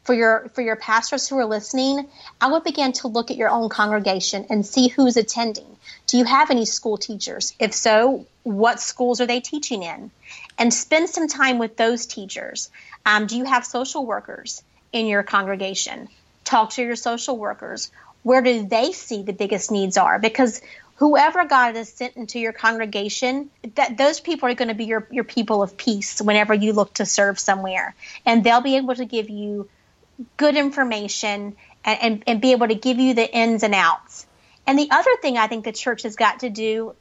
for 0.04 0.14
your 0.14 0.48
for 0.54 0.62
your 0.62 0.76
pastors 0.76 1.26
who 1.28 1.38
are 1.38 1.44
listening, 1.44 2.06
I 2.40 2.52
would 2.52 2.62
begin 2.62 2.92
to 2.92 3.08
look 3.08 3.32
at 3.32 3.36
your 3.36 3.50
own 3.50 3.68
congregation 3.68 4.46
and 4.48 4.64
see 4.64 4.86
who's 4.86 5.16
attending. 5.16 5.76
Do 6.06 6.18
you 6.18 6.24
have 6.24 6.52
any 6.52 6.66
school 6.66 6.98
teachers? 6.98 7.52
If 7.58 7.74
so, 7.74 8.26
what 8.44 8.78
schools 8.78 9.20
are 9.20 9.26
they 9.26 9.40
teaching 9.40 9.82
in? 9.82 10.12
And 10.61 10.73
spend 10.73 11.09
some 11.09 11.27
time 11.27 11.59
with 11.59 11.77
those 11.77 12.07
teachers. 12.07 12.70
Um, 13.05 13.27
do 13.27 13.37
you 13.37 13.44
have 13.44 13.64
social 13.64 14.07
workers 14.07 14.62
in 14.92 15.07
your 15.07 15.23
congregation? 15.25 16.09
Talk 16.44 16.70
to 16.73 16.83
your 16.83 16.96
social 16.96 17.37
workers. 17.37 17.90
Where 18.23 18.42
do 18.42 18.66
they 18.66 18.92
see 18.92 19.23
the 19.23 19.33
biggest 19.33 19.70
needs 19.70 19.96
are? 19.96 20.18
Because 20.18 20.61
whoever 20.96 21.46
God 21.46 21.77
has 21.77 21.90
sent 21.90 22.16
into 22.16 22.38
your 22.38 22.53
congregation, 22.53 23.49
that 23.75 23.96
those 23.96 24.20
people 24.20 24.51
are 24.51 24.55
going 24.55 24.68
to 24.68 24.75
be 24.75 24.85
your, 24.85 25.09
your 25.11 25.25
people 25.25 25.62
of 25.62 25.79
peace 25.79 26.20
whenever 26.20 26.53
you 26.53 26.75
look 26.75 26.92
to 26.94 27.07
serve 27.07 27.38
somewhere. 27.38 27.94
And 28.27 28.44
they'll 28.44 28.61
be 28.61 28.77
able 28.77 28.94
to 28.94 29.07
give 29.07 29.31
you 29.31 29.68
good 30.37 30.57
information 30.57 31.57
and, 31.87 32.03
and, 32.03 32.23
and 32.27 32.40
be 32.42 32.53
able 32.53 32.68
to 32.68 32.75
give 32.75 32.99
you 32.99 33.14
the 33.14 33.35
ins 33.35 33.62
and 33.62 33.75
outs. 33.75 34.27
And 34.66 34.79
the 34.79 34.90
other 34.90 35.16
thing 35.23 35.38
I 35.38 35.46
think 35.46 35.64
the 35.64 35.73
church 35.73 36.03
has 36.03 36.16
got 36.16 36.40
to 36.40 36.51
do 36.51 36.94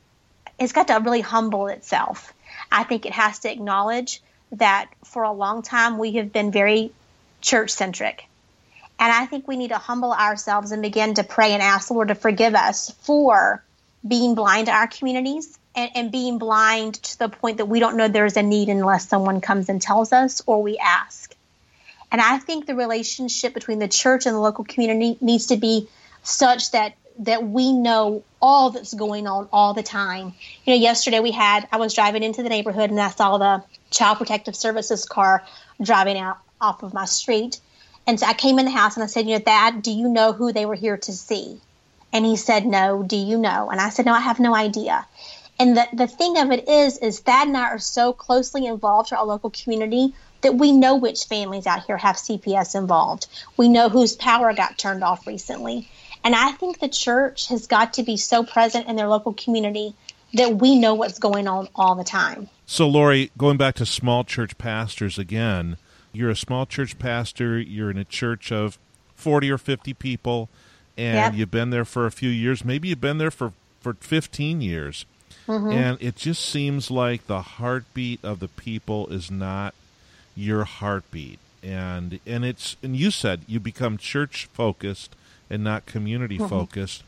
is 0.57 0.71
got 0.71 0.87
to 0.87 0.95
really 0.95 1.21
humble 1.21 1.67
itself. 1.67 2.33
I 2.71 2.83
think 2.83 3.05
it 3.05 3.13
has 3.13 3.39
to 3.39 3.51
acknowledge 3.51 4.21
that 4.53 4.89
for 5.03 5.23
a 5.23 5.31
long 5.31 5.61
time 5.61 5.97
we 5.97 6.13
have 6.13 6.31
been 6.31 6.51
very 6.51 6.91
church 7.41 7.71
centric. 7.71 8.25
And 8.99 9.11
I 9.11 9.25
think 9.25 9.47
we 9.47 9.55
need 9.55 9.69
to 9.69 9.77
humble 9.77 10.11
ourselves 10.11 10.71
and 10.71 10.81
begin 10.81 11.13
to 11.15 11.23
pray 11.23 11.53
and 11.53 11.61
ask 11.61 11.87
the 11.87 11.93
Lord 11.93 12.09
to 12.09 12.15
forgive 12.15 12.53
us 12.53 12.91
for 13.01 13.63
being 14.05 14.35
blind 14.35 14.67
to 14.67 14.73
our 14.73 14.87
communities 14.87 15.57
and, 15.75 15.91
and 15.95 16.11
being 16.11 16.37
blind 16.37 16.95
to 16.95 17.19
the 17.19 17.29
point 17.29 17.57
that 17.57 17.65
we 17.65 17.79
don't 17.79 17.95
know 17.95 18.07
there's 18.07 18.37
a 18.37 18.43
need 18.43 18.69
unless 18.69 19.07
someone 19.07 19.39
comes 19.39 19.69
and 19.69 19.81
tells 19.81 20.11
us 20.11 20.41
or 20.45 20.61
we 20.61 20.77
ask. 20.77 21.33
And 22.11 22.19
I 22.19 22.39
think 22.39 22.65
the 22.65 22.75
relationship 22.75 23.53
between 23.53 23.79
the 23.79 23.87
church 23.87 24.25
and 24.25 24.35
the 24.35 24.39
local 24.39 24.63
community 24.63 25.17
needs 25.21 25.47
to 25.47 25.57
be 25.57 25.87
such 26.23 26.71
that 26.71 26.93
that 27.19 27.45
we 27.45 27.73
know 27.73 28.23
all 28.41 28.71
that's 28.71 28.93
going 28.93 29.27
on 29.27 29.49
all 29.51 29.73
the 29.73 29.83
time. 29.83 30.33
You 30.65 30.73
know, 30.73 30.81
yesterday 30.81 31.19
we 31.19 31.31
had 31.31 31.67
I 31.71 31.77
was 31.77 31.93
driving 31.93 32.23
into 32.23 32.43
the 32.43 32.49
neighborhood 32.49 32.89
and 32.89 32.99
I 32.99 33.09
saw 33.09 33.37
the 33.37 33.63
Child 33.91 34.17
Protective 34.17 34.55
Services 34.55 35.05
car 35.05 35.43
driving 35.81 36.17
out 36.17 36.39
off 36.61 36.83
of 36.83 36.93
my 36.93 37.05
street. 37.05 37.59
And 38.07 38.19
so 38.19 38.25
I 38.25 38.33
came 38.33 38.57
in 38.57 38.65
the 38.65 38.71
house 38.71 38.95
and 38.95 39.03
I 39.03 39.07
said, 39.07 39.27
you 39.27 39.37
know, 39.37 39.43
Thad, 39.43 39.81
do 39.81 39.91
you 39.91 40.09
know 40.09 40.31
who 40.31 40.51
they 40.51 40.65
were 40.65 40.75
here 40.75 40.97
to 40.97 41.13
see? 41.13 41.59
And 42.11 42.25
he 42.25 42.37
said, 42.37 42.65
No, 42.65 43.03
do 43.03 43.15
you 43.15 43.37
know? 43.37 43.69
And 43.69 43.79
I 43.79 43.89
said, 43.89 44.05
No, 44.05 44.13
I 44.13 44.19
have 44.19 44.39
no 44.39 44.55
idea. 44.55 45.05
And 45.59 45.75
the, 45.75 45.87
the 45.91 46.07
thing 46.07 46.37
of 46.37 46.51
it 46.51 46.69
is, 46.69 46.97
is 46.97 47.19
Thad 47.19 47.47
and 47.47 47.57
I 47.57 47.65
are 47.65 47.79
so 47.79 48.13
closely 48.13 48.65
involved 48.65 49.09
to 49.09 49.17
our 49.17 49.25
local 49.25 49.49
community 49.49 50.13
that 50.41 50.55
we 50.55 50.71
know 50.71 50.95
which 50.95 51.25
families 51.25 51.67
out 51.67 51.85
here 51.85 51.97
have 51.97 52.15
CPS 52.15 52.75
involved. 52.75 53.27
We 53.57 53.67
know 53.67 53.89
whose 53.89 54.15
power 54.15 54.53
got 54.53 54.77
turned 54.77 55.03
off 55.03 55.27
recently. 55.27 55.89
And 56.23 56.35
I 56.35 56.51
think 56.51 56.79
the 56.79 56.89
church 56.89 57.47
has 57.47 57.67
got 57.67 57.93
to 57.93 58.03
be 58.03 58.17
so 58.17 58.43
present 58.43 58.87
in 58.87 58.95
their 58.95 59.07
local 59.07 59.33
community 59.33 59.93
that 60.33 60.55
we 60.55 60.77
know 60.77 60.93
what's 60.93 61.19
going 61.19 61.47
on 61.47 61.69
all 61.75 61.95
the 61.95 62.03
time. 62.03 62.49
So, 62.65 62.87
Lori, 62.87 63.31
going 63.37 63.57
back 63.57 63.75
to 63.75 63.85
small 63.85 64.23
church 64.23 64.57
pastors 64.57 65.17
again, 65.17 65.77
you're 66.13 66.29
a 66.29 66.35
small 66.35 66.65
church 66.65 66.99
pastor. 66.99 67.59
You're 67.59 67.89
in 67.89 67.97
a 67.97 68.05
church 68.05 68.51
of 68.51 68.77
forty 69.15 69.49
or 69.49 69.57
fifty 69.57 69.93
people, 69.93 70.49
and 70.97 71.15
Yep. 71.15 71.33
you've 71.35 71.51
been 71.51 71.69
there 71.69 71.85
for 71.85 72.05
a 72.05 72.11
few 72.11 72.29
years. 72.29 72.63
Maybe 72.63 72.89
you've 72.89 73.01
been 73.01 73.17
there 73.17 73.31
for 73.31 73.53
for 73.81 73.93
fifteen 73.95 74.61
years, 74.61 75.05
mm-hmm. 75.47 75.71
and 75.71 75.97
it 76.01 76.15
just 76.15 76.43
seems 76.43 76.91
like 76.91 77.27
the 77.27 77.41
heartbeat 77.41 78.23
of 78.23 78.39
the 78.39 78.47
people 78.47 79.07
is 79.07 79.31
not 79.31 79.73
your 80.35 80.63
heartbeat. 80.65 81.39
And 81.63 82.19
and 82.25 82.45
it's 82.45 82.75
and 82.83 82.95
you 82.95 83.11
said 83.11 83.41
you 83.47 83.59
become 83.59 83.97
church 83.97 84.47
focused 84.53 85.15
and 85.49 85.63
not 85.63 85.85
community 85.85 86.37
mm-hmm. 86.37 86.47
focused, 86.47 87.03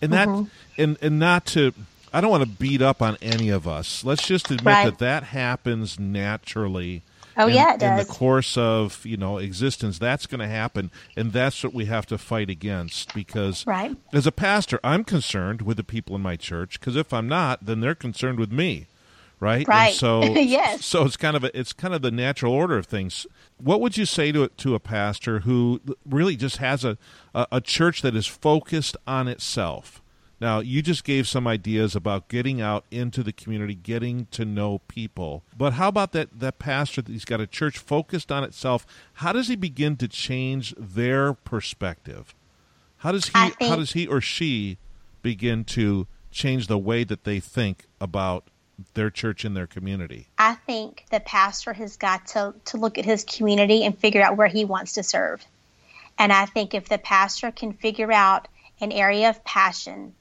and 0.00 0.12
that 0.12 0.28
mm-hmm. 0.28 0.48
and 0.80 0.96
and 1.02 1.18
not 1.18 1.46
to. 1.46 1.72
I 2.12 2.20
don't 2.20 2.30
want 2.30 2.42
to 2.42 2.48
beat 2.48 2.82
up 2.82 3.00
on 3.02 3.16
any 3.22 3.50
of 3.50 3.68
us. 3.68 4.02
Let's 4.04 4.26
just 4.26 4.50
admit 4.50 4.66
Right. 4.66 4.84
that 4.86 4.98
that 4.98 5.22
happens 5.24 5.98
naturally. 5.98 7.02
Oh, 7.36 7.46
in, 7.46 7.54
yeah, 7.54 7.74
it 7.74 7.82
in 7.82 7.96
the 7.96 8.04
course 8.04 8.56
of 8.58 9.04
you 9.06 9.16
know 9.16 9.38
existence, 9.38 9.98
that's 9.98 10.26
going 10.26 10.40
to 10.40 10.48
happen, 10.48 10.90
and 11.16 11.32
that's 11.32 11.62
what 11.62 11.72
we 11.72 11.84
have 11.84 12.06
to 12.06 12.18
fight 12.18 12.50
against. 12.50 13.14
Because 13.14 13.66
Right. 13.66 13.96
as 14.12 14.26
a 14.26 14.32
pastor, 14.32 14.80
I'm 14.82 15.04
concerned 15.04 15.62
with 15.62 15.76
the 15.76 15.84
people 15.84 16.16
in 16.16 16.22
my 16.22 16.36
church. 16.36 16.80
Because 16.80 16.96
if 16.96 17.12
I'm 17.12 17.28
not, 17.28 17.64
then 17.64 17.80
they're 17.80 17.94
concerned 17.94 18.38
with 18.40 18.50
me, 18.50 18.86
right? 19.40 19.66
Right. 19.66 19.88
And 19.88 19.96
so 19.96 20.22
Yes. 20.34 20.84
So 20.86 21.04
it's 21.04 21.16
kind 21.16 21.36
of 21.36 21.44
a, 21.44 21.58
it's 21.58 21.72
kind 21.72 21.94
of 21.94 22.02
the 22.02 22.10
natural 22.10 22.52
order 22.52 22.78
of 22.78 22.86
things. 22.86 23.26
What 23.58 23.80
would 23.80 23.96
you 23.96 24.04
say 24.06 24.30
to 24.32 24.42
it 24.44 24.56
to 24.58 24.74
a 24.74 24.80
pastor 24.80 25.40
who 25.40 25.80
really 26.08 26.36
just 26.36 26.58
has 26.58 26.84
a 26.84 26.96
a, 27.34 27.46
a 27.52 27.60
church 27.60 28.02
that 28.02 28.14
is 28.14 28.26
focused 28.26 28.96
on 29.06 29.26
itself? 29.28 30.00
Now, 30.40 30.60
you 30.60 30.80
just 30.80 31.04
gave 31.04 31.28
some 31.28 31.46
ideas 31.46 31.94
about 31.94 32.28
getting 32.28 32.62
out 32.62 32.86
into 32.90 33.22
the 33.22 33.32
community, 33.32 33.74
getting 33.74 34.26
to 34.30 34.46
know 34.46 34.78
people. 34.88 35.42
But 35.54 35.74
how 35.74 35.88
about 35.88 36.12
that, 36.12 36.40
that 36.40 36.58
pastor 36.58 37.02
that 37.02 37.12
he's 37.12 37.26
got 37.26 37.42
a 37.42 37.46
church 37.46 37.76
focused 37.76 38.32
on 38.32 38.42
itself? 38.42 38.86
How 39.14 39.34
does 39.34 39.48
he 39.48 39.56
begin 39.56 39.96
to 39.98 40.08
change 40.08 40.74
their 40.78 41.34
perspective? 41.34 42.34
How 42.98 43.12
does 43.12 43.26
he 43.26 43.32
think- 43.32 43.70
how 43.70 43.76
does 43.76 43.92
he 43.92 44.06
or 44.06 44.22
she 44.22 44.78
begin 45.20 45.62
to 45.64 46.06
change 46.30 46.68
the 46.68 46.78
way 46.78 47.04
that 47.04 47.24
they 47.24 47.38
think 47.38 47.84
about 48.00 48.48
their 48.94 49.10
church 49.10 49.44
and 49.44 49.56
their 49.56 49.66
community? 49.66 50.28
I 50.38 50.54
think 50.54 51.04
the 51.10 51.20
pastor 51.20 51.72
has 51.72 51.96
got 51.96 52.26
to, 52.28 52.54
to 52.66 52.76
look 52.76 52.98
at 52.98 53.04
his 53.04 53.24
community 53.24 53.84
and 53.84 53.96
figure 53.98 54.22
out 54.22 54.36
where 54.36 54.48
he 54.48 54.64
wants 54.64 54.94
to 54.94 55.02
serve. 55.02 55.44
And 56.18 56.32
I 56.32 56.46
think 56.46 56.74
if 56.74 56.88
the 56.88 56.98
pastor 56.98 57.50
can 57.50 57.72
figure 57.72 58.12
out 58.12 58.48
an 58.80 58.92
area 58.92 59.30
of 59.30 59.42
passion 59.44 60.14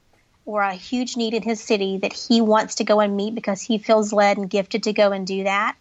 or 0.45 0.61
a 0.61 0.73
huge 0.73 1.15
need 1.17 1.33
in 1.33 1.43
his 1.43 1.61
city 1.61 1.97
that 1.99 2.13
he 2.13 2.41
wants 2.41 2.75
to 2.75 2.83
go 2.83 2.99
and 2.99 3.15
meet 3.15 3.35
because 3.35 3.61
he 3.61 3.77
feels 3.77 4.11
led 4.13 4.37
and 4.37 4.49
gifted 4.49 4.83
to 4.83 4.93
go 4.93 5.11
and 5.11 5.27
do 5.27 5.43
that, 5.43 5.75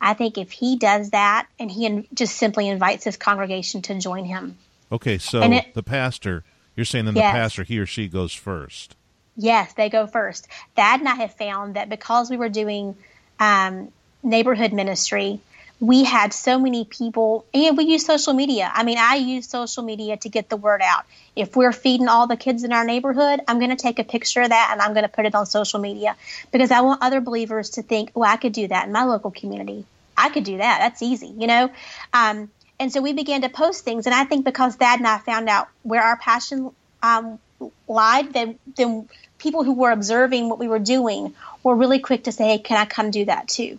I 0.00 0.14
think 0.14 0.38
if 0.38 0.50
he 0.52 0.76
does 0.76 1.10
that 1.10 1.46
and 1.58 1.70
he 1.70 1.86
in, 1.86 2.06
just 2.14 2.36
simply 2.36 2.68
invites 2.68 3.04
his 3.04 3.16
congregation 3.16 3.82
to 3.82 3.98
join 3.98 4.24
him, 4.24 4.58
Okay, 4.90 5.16
so 5.16 5.42
it- 5.42 5.72
the 5.74 5.82
pastor, 5.82 6.44
you're 6.76 6.84
saying 6.84 7.06
then 7.06 7.16
Yes. 7.16 7.32
the 7.32 7.38
pastor, 7.38 7.64
he 7.64 7.78
or 7.78 7.86
she 7.86 8.08
goes 8.08 8.34
first. 8.34 8.94
Yes, 9.36 9.72
they 9.74 9.88
go 9.88 10.06
first. 10.06 10.46
Thad 10.76 11.00
and 11.00 11.08
I 11.08 11.14
have 11.16 11.34
found 11.34 11.74
that 11.74 11.88
because 11.88 12.30
we 12.30 12.36
were 12.36 12.48
doing 12.48 12.96
um, 13.40 13.90
neighborhood 14.22 14.72
ministry, 14.72 15.40
we 15.80 16.04
had 16.04 16.32
so 16.32 16.60
many 16.60 16.84
people, 16.84 17.44
and 17.52 17.76
we 17.76 17.84
use 17.84 18.06
social 18.06 18.34
media. 18.34 18.70
I 18.72 18.84
mean, 18.84 18.98
I 18.98 19.16
use 19.16 19.48
social 19.48 19.82
media 19.82 20.16
to 20.18 20.28
get 20.28 20.48
the 20.48 20.56
word 20.56 20.80
out. 20.80 21.04
If 21.34 21.56
we're 21.56 21.72
feeding 21.72 22.06
all 22.06 22.28
the 22.28 22.36
kids 22.36 22.62
in 22.62 22.72
our 22.72 22.84
neighborhood, 22.84 23.40
I'm 23.48 23.58
going 23.58 23.70
to 23.70 23.82
take 23.82 23.98
a 23.98 24.04
picture 24.04 24.42
of 24.42 24.50
that 24.50 24.68
and 24.70 24.80
I'm 24.80 24.92
going 24.92 25.02
to 25.02 25.08
put 25.08 25.26
it 25.26 25.34
on 25.34 25.44
social 25.44 25.80
media 25.80 26.14
because 26.52 26.70
I 26.70 26.82
want 26.82 27.02
other 27.02 27.20
believers 27.20 27.70
to 27.70 27.82
think, 27.82 28.12
oh, 28.14 28.22
I 28.22 28.36
could 28.36 28.52
do 28.52 28.68
that 28.68 28.86
in 28.86 28.92
my 28.92 29.04
local 29.04 29.32
community. 29.32 29.84
I 30.16 30.28
could 30.28 30.44
do 30.44 30.58
that. 30.58 30.78
That's 30.78 31.02
easy, 31.02 31.34
you 31.36 31.48
know? 31.48 31.70
Um, 32.12 32.48
and 32.78 32.92
so 32.92 33.00
we 33.00 33.12
began 33.12 33.42
to 33.42 33.48
post 33.48 33.84
things. 33.84 34.06
And 34.06 34.14
I 34.14 34.22
think 34.24 34.44
because 34.44 34.76
Thad 34.76 35.00
and 35.00 35.08
I 35.08 35.18
found 35.18 35.48
out 35.48 35.68
where 35.82 36.02
our 36.02 36.16
passion 36.16 36.70
um, 37.02 37.40
lied, 37.86 38.32
then, 38.32 38.58
then 38.76 39.08
people 39.38 39.64
who 39.64 39.74
were 39.74 39.90
observing 39.90 40.48
what 40.48 40.58
we 40.58 40.68
were 40.68 40.78
doing 40.78 41.34
were 41.62 41.74
really 41.74 41.98
quick 41.98 42.24
to 42.24 42.32
say, 42.32 42.48
hey, 42.48 42.58
can 42.58 42.76
I 42.76 42.84
come 42.84 43.10
do 43.10 43.24
that 43.26 43.48
too? 43.48 43.78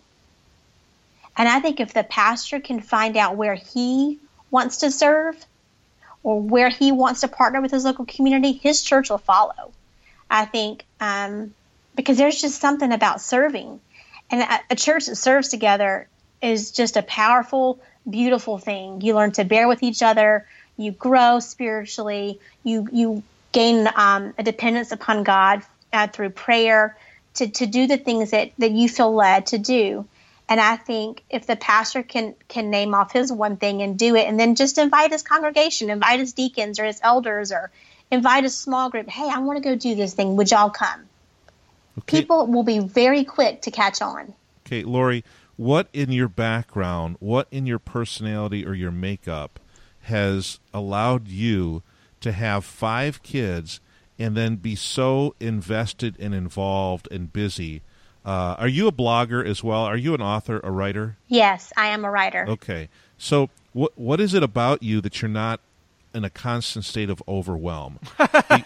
And 1.36 1.50
I 1.50 1.60
think 1.60 1.80
if 1.80 1.94
the 1.94 2.04
pastor 2.04 2.60
can 2.60 2.80
find 2.80 3.18
out 3.18 3.36
where 3.38 3.56
he 3.56 4.20
wants 4.52 4.78
to 4.78 4.92
serve 4.92 5.36
or 6.22 6.40
where 6.40 6.70
he 6.70 6.92
wants 6.92 7.22
to 7.22 7.28
partner 7.28 7.62
with 7.62 7.72
his 7.72 7.86
local 7.86 8.06
community, 8.06 8.52
his 8.52 8.84
church 8.84 9.10
will 9.10 9.18
follow. 9.18 9.72
I 10.30 10.46
think 10.46 10.86
um, 11.00 11.54
because 11.96 12.18
there's 12.18 12.40
just 12.40 12.62
something 12.62 12.92
about 12.92 13.22
serving. 13.22 13.80
And 14.30 14.42
a, 14.42 14.60
a 14.72 14.76
church 14.76 15.08
that 15.08 15.16
serves 15.16 15.50
together 15.50 16.08
is 16.42 16.72
just 16.72 16.98
a 16.98 17.04
powerful, 17.04 17.80
beautiful 18.10 18.58
thing. 18.58 19.02
You 19.02 19.16
learn 19.16 19.32
to 19.34 19.44
bear 19.44 19.68
with 19.68 19.84
each 19.84 20.04
other, 20.04 20.48
you 20.78 20.92
grow 20.92 21.40
spiritually, 21.40 22.40
you, 22.64 22.88
you 22.92 23.24
gain 23.54 23.88
um, 23.96 24.34
a 24.38 24.44
dependence 24.44 24.92
upon 24.92 25.24
God 25.24 25.62
uh, 25.94 26.08
through 26.08 26.32
prayer 26.32 26.98
to, 27.36 27.48
to 27.48 27.66
do 27.66 27.88
the 27.88 27.98
things 27.98 28.32
that, 28.32 28.52
that 28.58 28.72
you 28.72 28.90
feel 28.90 29.14
led 29.14 29.46
to 29.48 29.58
do. 29.58 30.06
And 30.50 30.60
I 30.60 30.76
think 30.76 31.24
if 31.30 31.48
the 31.48 31.56
pastor 31.56 32.04
can 32.04 32.36
can 32.50 32.70
name 32.70 32.94
off 32.94 33.14
his 33.14 33.32
one 33.32 33.56
thing 33.56 33.82
and 33.82 33.98
do 33.98 34.16
it, 34.16 34.28
and 34.28 34.38
then 34.38 34.56
just 34.56 34.78
invite 34.78 35.12
his 35.12 35.24
congregation, 35.24 35.90
invite 35.90 36.20
his 36.20 36.34
deacons 36.34 36.80
or 36.80 36.84
his 36.86 37.00
elders, 37.02 37.54
or 37.54 37.72
invite 38.12 38.44
a 38.44 38.50
small 38.50 38.90
group. 38.90 39.10
Hey, 39.10 39.30
I 39.30 39.40
want 39.40 39.64
to 39.64 39.68
go 39.68 39.76
do 39.76 39.96
this 39.96 40.14
thing. 40.14 40.36
Would 40.36 40.52
y'all 40.52 40.70
come? 40.70 41.06
Okay, 42.00 42.20
People 42.20 42.48
will 42.48 42.64
be 42.64 42.80
very 42.80 43.24
quick 43.24 43.62
to 43.64 43.72
catch 43.72 44.02
on. 44.02 44.34
okay, 44.68 44.84
Lori, 44.84 45.24
what 45.56 45.88
in 45.94 46.12
your 46.12 46.28
background, 46.28 47.16
what 47.20 47.48
in 47.50 47.66
your 47.66 47.80
personality 47.80 48.66
or 48.66 48.74
your 48.74 48.92
makeup 48.92 49.60
has 50.02 50.60
allowed 50.74 51.30
you 51.30 51.84
to 52.24 52.32
have 52.32 52.66
five 52.66 53.22
kids 53.24 53.80
and 54.20 54.36
then 54.36 54.56
be 54.58 54.76
so 54.76 55.36
invested 55.40 56.16
and 56.20 56.34
involved 56.34 57.08
and 57.12 57.32
busy? 57.32 57.82
Uh, 58.26 58.56
are 58.58 58.68
you 58.68 58.88
a 58.88 58.92
blogger 58.92 59.46
as 59.46 59.64
well? 59.64 59.82
Are 59.84 59.98
you 59.98 60.14
an 60.14 60.22
author, 60.22 60.60
a 60.64 60.72
writer? 60.72 61.18
Yes, 61.28 61.72
I 61.78 61.88
am 61.88 62.06
a 62.06 62.10
writer. 62.12 62.46
Okay. 62.48 62.90
So 63.18 63.50
what 63.74 63.92
what 63.98 64.20
is 64.22 64.34
it 64.34 64.44
about 64.44 64.82
you 64.82 65.02
that 65.02 65.22
you're 65.22 65.30
not 65.30 65.60
in 66.14 66.24
a 66.24 66.30
constant 66.30 66.86
state 66.86 67.10
of 67.10 67.22
overwhelm? 67.28 68.00
Be- 68.18 68.64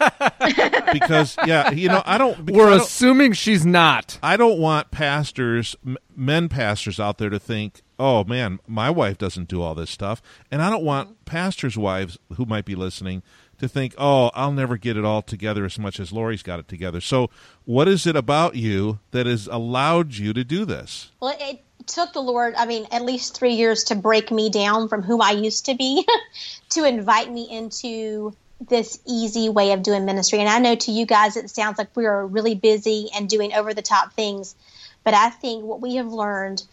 because 0.92 1.36
yeah, 1.46 1.70
you 1.72 1.88
know, 1.88 2.02
I 2.04 2.18
don't 2.18 2.50
We're 2.50 2.66
I 2.66 2.70
don't, 2.70 2.82
assuming 2.82 3.32
she's 3.32 3.66
not. 3.66 4.18
I 4.22 4.36
don't 4.36 4.58
want 4.58 4.90
pastors, 4.90 5.74
m- 5.84 5.96
men 6.14 6.48
pastors 6.48 7.00
out 7.00 7.18
there 7.18 7.30
to 7.30 7.38
think, 7.38 7.82
"Oh 7.98 8.22
man, 8.24 8.60
my 8.68 8.90
wife 8.90 9.18
doesn't 9.18 9.48
do 9.48 9.60
all 9.62 9.74
this 9.74 9.90
stuff." 9.90 10.22
And 10.50 10.62
I 10.62 10.70
don't 10.70 10.84
want 10.84 11.24
pastors' 11.24 11.76
wives 11.76 12.18
who 12.34 12.44
might 12.44 12.64
be 12.64 12.74
listening 12.74 13.22
to 13.58 13.68
think, 13.68 13.94
"Oh, 13.98 14.30
I'll 14.34 14.52
never 14.52 14.76
get 14.76 14.96
it 14.96 15.04
all 15.04 15.22
together 15.22 15.64
as 15.64 15.78
much 15.78 16.00
as 16.00 16.12
Lori's 16.12 16.42
got 16.42 16.58
it 16.58 16.68
together." 16.68 17.00
So, 17.00 17.30
what 17.64 17.88
is 17.88 18.06
it 18.06 18.16
about 18.16 18.56
you 18.56 18.98
that 19.10 19.26
has 19.26 19.46
allowed 19.46 20.14
you 20.14 20.32
to 20.32 20.44
do 20.44 20.64
this? 20.64 21.10
Well, 21.20 21.36
it 21.38 21.62
took 21.86 22.12
the 22.12 22.20
Lord, 22.20 22.54
I 22.56 22.66
mean, 22.66 22.86
at 22.90 23.02
least 23.02 23.36
three 23.36 23.54
years 23.54 23.84
to 23.84 23.94
break 23.94 24.30
me 24.30 24.50
down 24.50 24.88
from 24.88 25.02
who 25.02 25.20
I 25.20 25.32
used 25.32 25.66
to 25.66 25.74
be 25.74 26.06
to 26.70 26.84
invite 26.84 27.30
me 27.32 27.48
into 27.50 28.34
this 28.60 29.00
easy 29.06 29.48
way 29.48 29.72
of 29.72 29.82
doing 29.82 30.04
ministry. 30.04 30.40
And 30.40 30.48
I 30.48 30.58
know 30.58 30.74
to 30.74 30.90
you 30.90 31.06
guys, 31.06 31.36
it 31.36 31.50
sounds 31.50 31.78
like 31.78 31.96
we 31.96 32.06
are 32.06 32.26
really 32.26 32.54
busy 32.54 33.08
and 33.14 33.28
doing 33.28 33.54
over 33.54 33.72
the 33.72 33.82
top 33.82 34.12
things. 34.14 34.54
But 35.04 35.14
I 35.14 35.30
think 35.30 35.64
what 35.64 35.80
we 35.80 35.96
have 35.96 36.08
learned 36.08 36.64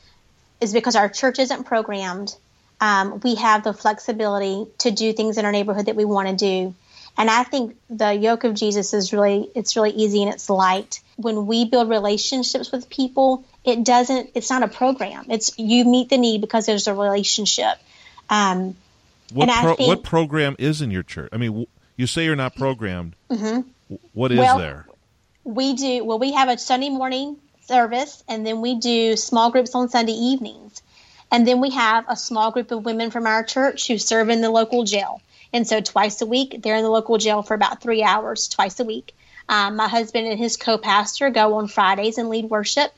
is 0.59 0.73
because 0.73 0.95
our 0.95 1.09
church 1.09 1.39
isn't 1.39 1.65
programmed, 1.65 2.35
um, 2.81 3.19
we 3.23 3.35
have 3.35 3.63
the 3.63 3.73
flexibility 3.73 4.65
to 4.79 4.91
do 4.91 5.13
things 5.13 5.37
in 5.37 5.45
our 5.45 5.51
neighborhood 5.51 5.85
that 5.87 5.95
we 5.95 6.05
want 6.05 6.27
to 6.29 6.35
do. 6.35 6.75
And 7.17 7.29
I 7.29 7.43
think 7.43 7.77
the 7.89 8.11
yoke 8.13 8.43
of 8.43 8.53
Jesus 8.55 8.93
is 8.93 9.13
really 9.13 9.49
it's 9.55 9.75
really 9.77 9.91
easy 9.91 10.21
and 10.23 10.33
it's 10.33 10.49
light. 10.49 10.99
When 11.15 11.47
we 11.47 11.63
build 11.65 11.89
relationships 11.89 12.71
with 12.73 12.89
people, 12.89 13.45
it 13.63 13.85
doesn't 13.85 14.31
it's 14.35 14.49
not 14.49 14.63
a 14.63 14.67
program. 14.67 15.25
It's 15.29 15.57
you 15.57 15.85
meet 15.85 16.09
the 16.09 16.17
need 16.17 16.41
because 16.41 16.65
there's 16.65 16.87
a 16.87 16.93
relationship. 16.93 17.77
Um, 18.29 18.75
What 19.33 19.43
And 19.43 19.51
I 19.51 19.61
pro- 19.61 19.75
think- 19.75 19.87
what 19.87 20.03
program 20.03 20.55
is 20.59 20.81
in 20.81 20.91
your 20.91 21.03
church? 21.03 21.29
I 21.31 21.37
mean, 21.37 21.65
you 21.95 22.05
say 22.07 22.25
you're 22.25 22.35
not 22.35 22.55
programmed. 22.55 23.15
Mm-hmm. 23.29 23.95
What 24.13 24.31
is 24.33 24.37
Well, 24.39 24.57
there? 24.57 24.85
we 25.45 25.73
do 25.75 26.03
well 26.03 26.17
we 26.17 26.31
have 26.33 26.49
a 26.49 26.57
sunday 26.57 26.89
morning 26.89 27.37
service 27.67 28.23
and 28.27 28.45
then 28.47 28.61
we 28.61 28.75
do 28.79 29.15
small 29.15 29.51
groups 29.51 29.75
on 29.75 29.87
sunday 29.89 30.11
evenings 30.13 30.74
and 31.35 31.45
then 31.45 31.59
we 31.59 31.71
have 31.71 32.05
a 32.07 32.15
small 32.15 32.51
group 32.51 32.71
of 32.71 32.85
women 32.85 33.11
from 33.11 33.27
our 33.27 33.43
church 33.43 33.89
who 33.89 33.97
serve 33.97 34.29
in 34.29 34.39
the 34.39 34.49
local 34.49 34.85
jail. 34.85 35.21
And 35.51 35.67
so 35.67 35.81
twice 35.81 36.21
a 36.21 36.25
week 36.25 36.61
they're 36.63 36.77
in 36.77 36.83
the 36.83 36.89
local 36.89 37.17
jail 37.17 37.43
for 37.43 37.53
about 37.53 37.81
three 37.81 38.03
hours 38.03 38.47
twice 38.47 38.79
a 38.79 38.85
week. 38.85 39.13
Um, 39.49 39.75
my 39.75 39.89
husband 39.89 40.27
and 40.27 40.39
his 40.39 40.55
co-pastor 40.55 41.31
go 41.31 41.55
on 41.55 41.67
fridays 41.67 42.17
and 42.17 42.29
lead 42.29 42.45
worship. 42.45 42.89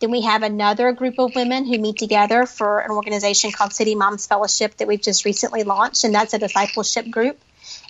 Then 0.00 0.10
we 0.10 0.22
have 0.22 0.42
another 0.42 0.92
group 0.92 1.18
of 1.18 1.34
women 1.34 1.66
who 1.66 1.76
meet 1.78 1.98
together 1.98 2.46
for 2.46 2.80
an 2.80 2.92
organization 2.92 3.52
called 3.52 3.74
city 3.74 3.94
moms 3.94 4.26
fellowship 4.26 4.78
that 4.78 4.88
we've 4.88 5.02
just 5.02 5.26
recently 5.26 5.62
launched 5.62 6.04
and 6.04 6.14
that's 6.14 6.32
a 6.32 6.38
discipleship 6.38 7.10
group. 7.10 7.38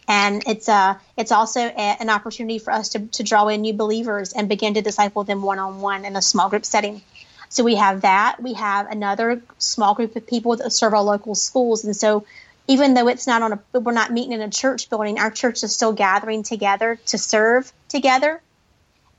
And 0.08 0.42
it's 0.48 0.66
a 0.66 1.00
it's 1.16 1.30
also 1.30 1.60
a, 1.60 1.96
an 2.00 2.10
opportunity 2.10 2.58
for 2.58 2.72
us 2.72 2.88
to, 2.88 3.06
to 3.06 3.22
draw 3.22 3.46
in 3.46 3.60
new 3.60 3.72
believers 3.72 4.32
and 4.32 4.48
begin 4.48 4.74
to 4.74 4.82
disciple 4.82 5.22
them 5.22 5.42
one 5.42 5.60
on 5.60 5.80
one 5.80 6.04
in 6.04 6.16
a 6.16 6.22
small 6.22 6.48
group 6.48 6.64
setting. 6.64 7.02
So 7.52 7.64
we 7.64 7.74
have 7.74 8.00
that. 8.00 8.42
We 8.42 8.54
have 8.54 8.90
another 8.90 9.42
small 9.58 9.94
group 9.94 10.16
of 10.16 10.26
people 10.26 10.56
that 10.56 10.70
serve 10.72 10.94
our 10.94 11.02
local 11.02 11.34
schools, 11.34 11.84
and 11.84 11.94
so 11.94 12.24
even 12.66 12.94
though 12.94 13.08
it's 13.08 13.26
not 13.26 13.42
on 13.42 13.52
a 13.52 13.78
we're 13.78 13.92
not 13.92 14.10
meeting 14.10 14.32
in 14.32 14.40
a 14.40 14.48
church 14.50 14.88
building, 14.88 15.18
our 15.18 15.30
church 15.30 15.62
is 15.62 15.74
still 15.74 15.92
gathering 15.92 16.42
together 16.44 16.98
to 17.06 17.18
serve 17.18 17.70
together 17.88 18.40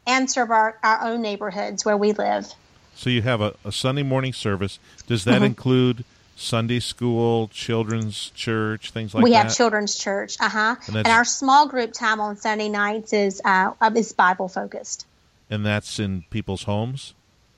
and 0.08 0.32
serve 0.32 0.50
our, 0.50 0.78
our 0.82 1.04
own 1.10 1.22
neighborhoods 1.22 1.86
where 1.86 1.96
we 1.96 2.12
live. 2.14 2.48
So 2.96 3.10
you 3.12 3.22
have 3.22 3.40
a, 3.42 3.54
a 3.64 3.72
Sunday 3.72 4.04
morning 4.04 4.34
service. 4.34 4.80
Does 5.08 5.26
that 5.26 5.36
Mm-hmm. 5.36 5.46
include 5.46 6.06
Sunday 6.36 6.80
school, 6.80 7.50
children's 7.50 8.32
church, 8.32 8.90
things 8.92 9.14
like 9.14 9.24
we 9.24 9.30
that? 9.32 9.36
We 9.36 9.44
have 9.44 9.56
children's 9.56 9.96
church, 9.96 10.38
uh 10.40 10.50
huh, 10.50 10.76
And 10.88 10.96
and, 10.98 11.08
our 11.08 11.24
small 11.26 11.68
group 11.68 11.94
time 11.94 12.20
on 12.20 12.38
Sunday 12.38 12.70
nights 12.70 13.14
is 13.14 13.42
uh, 13.46 13.74
is 13.96 14.12
Bible 14.14 14.48
focused. 14.48 15.06
and 15.52 15.64
that's 15.64 16.00
in 16.00 16.24
people's 16.32 16.64
homes. 16.64 17.14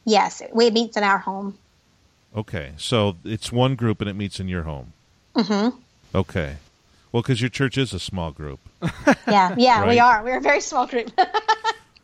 Yes, 0.06 0.42
it 0.42 0.54
meets 0.56 0.96
in 0.98 1.04
our 1.04 1.18
home. 1.18 1.58
Okay, 2.36 2.74
so 2.78 3.16
it's 3.24 3.52
one 3.52 3.76
group 3.76 4.02
and 4.02 4.10
it 4.10 4.14
meets 4.16 4.40
in 4.40 4.48
your 4.48 4.64
home. 4.64 4.94
Mm-hmm. 5.36 5.78
Okay, 6.14 6.56
well, 7.12 7.22
because 7.22 7.42
your 7.42 7.50
church 7.50 7.78
is 7.78 7.94
a 7.94 8.00
small 8.00 8.32
group. 8.32 8.60
Yeah, 9.28 9.56
yeah, 9.58 9.80
Right. 9.82 9.90
we 9.90 10.00
are. 10.00 10.24
We're 10.24 10.38
a 10.38 10.42
very 10.42 10.62
small 10.62 10.88
group. 10.88 11.12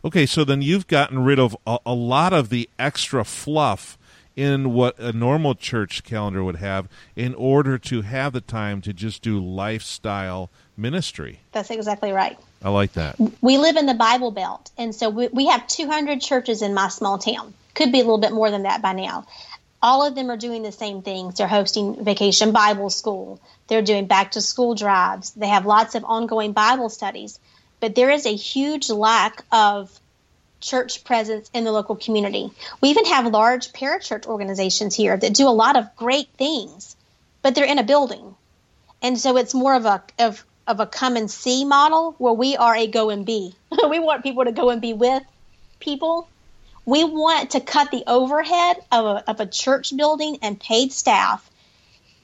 Okay, 0.03 0.25
so 0.25 0.43
then 0.43 0.63
you've 0.63 0.87
gotten 0.87 1.23
rid 1.23 1.37
of 1.37 1.55
a, 1.67 1.77
a 1.85 1.93
lot 1.93 2.33
of 2.33 2.49
the 2.49 2.67
extra 2.79 3.23
fluff 3.23 3.99
in 4.35 4.73
what 4.73 4.97
a 4.97 5.13
normal 5.13 5.53
church 5.53 6.03
calendar 6.03 6.43
would 6.43 6.55
have 6.55 6.87
in 7.15 7.35
order 7.35 7.77
to 7.77 8.01
have 8.01 8.33
the 8.33 8.41
time 8.41 8.81
to 8.81 8.93
just 8.93 9.21
do 9.21 9.39
lifestyle 9.39 10.49
ministry. 10.75 11.41
That's 11.51 11.69
exactly 11.69 12.11
right. 12.13 12.35
I 12.63 12.69
like 12.69 12.93
that. 12.93 13.15
We 13.41 13.59
live 13.59 13.75
in 13.75 13.85
the 13.85 13.93
Bible 13.93 14.31
Belt, 14.31 14.71
and 14.75 14.95
so 14.95 15.07
we, 15.11 15.27
we 15.27 15.45
have 15.45 15.67
200 15.67 16.19
churches 16.19 16.63
in 16.63 16.73
my 16.73 16.87
small 16.87 17.19
town. 17.19 17.53
Could 17.73 17.91
be 17.91 17.99
a 17.99 18.03
little 18.03 18.17
bit 18.17 18.31
more 18.31 18.51
than 18.51 18.63
that 18.63 18.81
by 18.81 18.93
now. 18.93 19.25
All 19.81 20.05
of 20.05 20.13
them 20.13 20.29
are 20.29 20.37
doing 20.37 20.61
the 20.61 20.71
same 20.71 21.01
things. 21.01 21.35
They're 21.35 21.47
hosting 21.47 22.03
vacation 22.03 22.51
Bible 22.51 22.89
school. 22.89 23.39
They're 23.67 23.81
doing 23.81 24.05
back 24.05 24.31
to 24.31 24.41
school 24.41 24.75
drives. 24.75 25.31
They 25.31 25.47
have 25.47 25.65
lots 25.65 25.95
of 25.95 26.05
ongoing 26.05 26.51
Bible 26.51 26.89
studies. 26.89 27.39
But 27.79 27.95
there 27.95 28.11
is 28.11 28.25
a 28.25 28.35
huge 28.35 28.89
lack 28.89 29.43
of 29.51 29.91
church 30.61 31.03
presence 31.03 31.49
in 31.53 31.63
the 31.63 31.71
local 31.71 31.95
community. 31.95 32.51
We 32.79 32.89
even 32.89 33.05
have 33.05 33.25
large 33.25 33.73
parachurch 33.73 34.27
organizations 34.27 34.95
here 34.95 35.17
that 35.17 35.33
do 35.33 35.47
a 35.47 35.49
lot 35.49 35.75
of 35.75 35.95
great 35.95 36.29
things, 36.37 36.95
but 37.41 37.55
they're 37.55 37.65
in 37.65 37.79
a 37.79 37.83
building. 37.83 38.35
And 39.01 39.19
so 39.19 39.37
it's 39.37 39.53
more 39.53 39.73
of 39.73 39.85
a 39.85 40.03
of 40.19 40.45
of 40.67 40.79
a 40.79 40.85
come 40.85 41.17
and 41.17 41.29
see 41.29 41.65
model 41.65 42.15
where 42.19 42.33
we 42.33 42.55
are 42.55 42.75
a 42.75 42.87
go 42.87 43.09
and 43.09 43.25
be. 43.25 43.55
we 43.89 43.99
want 43.99 44.23
people 44.23 44.45
to 44.45 44.51
go 44.51 44.69
and 44.69 44.79
be 44.79 44.93
with 44.93 45.23
people. 45.79 46.29
We 46.85 47.03
want 47.03 47.51
to 47.51 47.59
cut 47.59 47.91
the 47.91 48.03
overhead 48.07 48.77
of 48.91 49.05
a, 49.05 49.29
of 49.29 49.39
a 49.39 49.45
church 49.45 49.95
building 49.95 50.39
and 50.41 50.59
paid 50.59 50.91
staff 50.91 51.49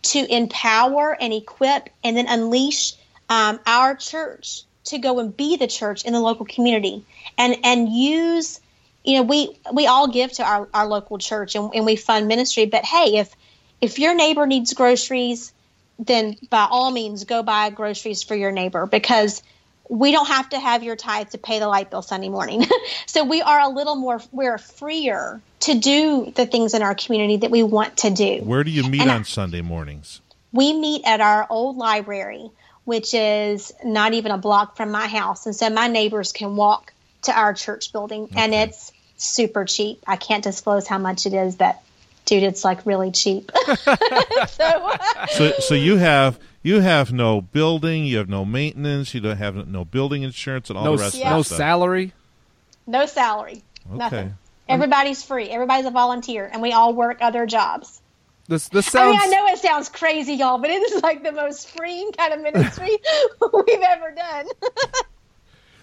to 0.04 0.34
empower 0.34 1.16
and 1.20 1.34
equip 1.34 1.90
and 2.04 2.18
then 2.18 2.28
unleash 2.28 2.94
um, 3.30 3.60
our 3.66 3.96
church 3.96 4.64
to 4.86 4.98
go 5.00 5.20
and 5.20 5.36
be 5.36 5.58
the 5.58 5.68
church 5.68 6.06
in 6.06 6.14
the 6.14 6.20
local 6.20 6.46
community 6.46 7.06
and 7.38 7.58
and 7.64 7.90
use 7.90 8.60
you 9.04 9.18
know 9.18 9.24
we 9.24 9.58
we 9.74 9.86
all 9.86 10.08
give 10.08 10.32
to 10.34 10.44
our, 10.44 10.68
our 10.74 10.88
local 10.88 11.18
church 11.18 11.56
and, 11.56 11.72
and 11.74 11.86
we 11.86 11.96
fund 11.96 12.28
ministry. 12.28 12.66
But 12.66 12.86
hey 12.86 13.18
if 13.18 13.36
if 13.82 14.00
your 14.00 14.16
neighbor 14.16 14.46
needs 14.46 14.74
groceries 14.74 15.54
then 16.00 16.38
by 16.50 16.68
all 16.70 16.92
means 16.92 17.26
go 17.26 17.44
buy 17.44 17.70
groceries 17.70 18.24
for 18.24 18.36
your 18.36 18.52
neighbor 18.52 18.86
because 18.86 19.42
we 19.90 20.12
don't 20.12 20.28
have 20.28 20.50
to 20.50 20.60
have 20.60 20.84
your 20.84 20.96
tithe 20.96 21.30
to 21.30 21.38
pay 21.38 21.60
the 21.60 21.68
light 21.68 21.90
bill 21.90 22.02
Sunday 22.02 22.30
morning. 22.30 22.66
so 23.06 23.24
we 23.24 23.42
are 23.42 23.60
a 23.60 23.70
little 23.70 23.96
more 23.96 24.22
we're 24.32 24.58
freer 24.58 25.42
to 25.62 25.74
do 25.80 26.32
the 26.36 26.46
things 26.46 26.74
in 26.74 26.82
our 26.82 26.96
community 26.96 27.38
that 27.38 27.52
we 27.52 27.64
want 27.64 27.98
to 27.98 28.10
do. 28.10 28.42
Where 28.44 28.64
do 28.64 28.72
you 28.72 28.84
meet 28.84 29.02
And 29.02 29.12
on 29.12 29.20
I- 29.22 29.24
Sunday 29.24 29.62
mornings? 29.62 30.22
We 30.52 30.74
meet 30.74 31.04
at 31.06 31.22
our 31.22 31.46
old 31.50 31.78
library, 31.78 32.50
which 32.86 33.14
is 33.14 33.74
not 33.84 34.14
even 34.14 34.32
a 34.32 34.38
block 34.38 34.78
from 34.78 34.92
my 34.92 35.08
house, 35.08 35.46
and 35.46 35.56
so 35.56 35.70
my 35.70 35.88
neighbors 35.88 36.32
can 36.32 36.56
walk 36.56 36.94
to 37.24 37.38
our 37.38 37.54
church 37.54 37.92
building, 37.92 38.30
and 38.36 38.54
it's 38.54 38.92
super 39.18 39.66
cheap. 39.66 40.04
I 40.08 40.16
can't 40.16 40.44
disclose 40.44 40.88
how 40.88 40.98
much 40.98 41.26
it 41.26 41.34
is, 41.34 41.56
but 41.56 41.78
dude, 42.26 42.44
it's 42.44 42.64
like 42.64 42.86
really 42.86 43.12
cheap. 43.12 43.52
so 44.48 44.92
So 45.32 45.52
so 45.60 45.74
you 45.74 45.98
have 45.98 46.40
you 46.68 46.80
have 46.82 47.12
no 47.14 47.42
building, 47.42 48.06
you 48.06 48.18
have 48.18 48.30
no 48.30 48.44
maintenance, 48.46 49.14
you 49.14 49.22
don't 49.22 49.38
have 49.38 49.68
no 49.68 49.86
building 49.86 50.24
insurance 50.24 50.70
and 50.70 50.78
all 50.78 50.86
no 50.86 50.96
the 50.98 51.04
rest 51.04 51.16
s- 51.16 51.22
of 51.22 51.30
no 51.30 51.38
that 51.38 51.44
stuff. 51.46 51.58
salary. 51.58 52.14
no 52.86 53.06
salary, 53.06 53.64
Okay. 53.90 53.98
nothing. 53.98 54.34
Everybody's 54.70 55.24
free. 55.24 55.50
Everybody's 55.50 55.86
a 55.86 55.92
volunteer, 55.92 56.50
and 56.52 56.62
we 56.62 56.74
all 56.74 56.94
work 56.94 57.20
other 57.22 57.46
jobs. 57.46 58.02
This 58.50 58.68
this 58.70 58.94
I 58.96 59.06
mean, 59.10 59.20
I 59.22 59.28
know 59.28 59.48
it 59.48 59.60
sounds 59.60 59.90
crazy, 59.90 60.34
y'all, 60.36 60.58
but 60.58 60.70
it 60.70 60.82
is 60.92 61.02
like 61.04 61.24
the 61.24 61.32
most 61.32 61.70
freeing 61.70 62.12
kind 62.12 62.34
of 62.34 62.42
ministry 62.42 62.90
we've 63.54 63.82
ever 63.82 64.12
done. 64.12 64.46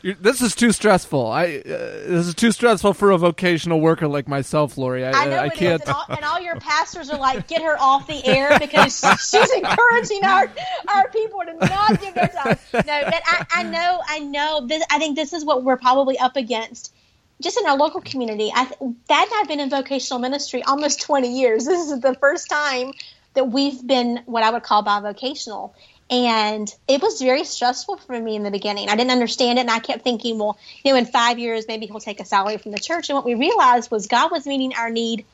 You're, 0.04 0.16
this 0.16 0.42
is 0.42 0.54
too 0.54 0.70
stressful. 0.70 1.28
I 1.28 1.44
uh, 1.44 1.62
this 1.64 2.26
is 2.26 2.34
too 2.34 2.52
stressful 2.52 2.92
for 2.92 3.10
a 3.10 3.16
vocational 3.16 3.80
worker 3.80 4.06
like 4.06 4.28
myself, 4.28 4.76
Lori. 4.76 5.02
I, 5.02 5.12
I 5.12 5.24
know 5.24 5.36
I 5.36 5.46
it 5.46 5.52
is, 5.54 5.58
can't. 5.58 5.80
and 5.80 5.90
all, 5.90 6.04
and 6.10 6.24
all 6.26 6.38
your 6.38 6.56
pastors 6.56 7.08
are 7.08 7.18
like, 7.18 7.48
"Get 7.48 7.62
her 7.62 7.80
off 7.80 8.06
the 8.06 8.22
air," 8.26 8.58
because 8.58 9.00
she's 9.00 9.50
encouraging 9.52 10.22
our 10.22 10.52
our 10.88 11.08
people 11.08 11.40
to 11.46 11.54
not 11.54 11.98
give 12.02 12.14
their 12.14 12.28
time. 12.28 12.58
No, 12.74 12.82
but 12.84 13.22
I, 13.24 13.46
I 13.50 13.62
know, 13.62 14.00
I 14.06 14.18
know. 14.18 14.66
This, 14.66 14.84
I 14.90 14.98
think 14.98 15.16
this 15.16 15.32
is 15.32 15.42
what 15.42 15.64
we're 15.64 15.78
probably 15.78 16.18
up 16.18 16.36
against, 16.36 16.94
just 17.40 17.58
in 17.58 17.64
our 17.64 17.78
local 17.78 18.02
community. 18.02 18.52
I, 18.54 18.66
Thad 18.66 18.78
and 19.08 19.30
I've 19.36 19.48
been 19.48 19.60
in 19.60 19.70
vocational 19.70 20.20
ministry 20.20 20.62
almost 20.62 21.00
twenty 21.00 21.40
years. 21.40 21.64
This 21.64 21.90
is 21.90 21.98
the 22.00 22.14
first 22.16 22.50
time 22.50 22.92
that 23.32 23.48
we've 23.48 23.84
been 23.86 24.20
what 24.26 24.42
I 24.42 24.50
would 24.50 24.64
call 24.64 24.84
bivocational. 24.84 25.72
And 26.10 26.72
it 26.86 27.00
was 27.00 27.20
very 27.20 27.44
stressful 27.44 27.96
for 27.96 28.18
me 28.20 28.36
in 28.36 28.42
the 28.42 28.50
beginning. 28.50 28.88
I 28.88 28.96
didn't 28.96 29.10
understand 29.10 29.58
it, 29.58 29.62
and 29.62 29.70
I 29.70 29.78
kept 29.78 30.04
thinking, 30.04 30.38
well, 30.38 30.58
you 30.84 30.92
know, 30.92 30.98
in 30.98 31.06
five 31.06 31.38
years, 31.38 31.66
maybe 31.66 31.86
he'll 31.86 32.00
take 32.00 32.20
a 32.20 32.26
salary 32.26 32.58
from 32.58 32.72
the 32.72 32.78
church. 32.78 33.08
And 33.08 33.16
what 33.16 33.24
we 33.24 33.34
realized 33.34 33.90
was 33.90 34.06
God 34.06 34.30
was 34.30 34.46
meeting 34.46 34.74
our 34.74 34.90
need 34.90 35.24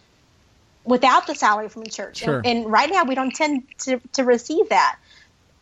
without 0.84 1.26
the 1.26 1.34
salary 1.34 1.68
from 1.68 1.82
the 1.82 1.90
church. 1.90 2.18
Sure. 2.18 2.36
And, 2.38 2.46
and 2.46 2.72
right 2.72 2.88
now, 2.90 3.04
we 3.04 3.16
don't 3.16 3.34
tend 3.34 3.64
to, 3.80 4.00
to 4.12 4.24
receive 4.24 4.68
that. 4.68 4.96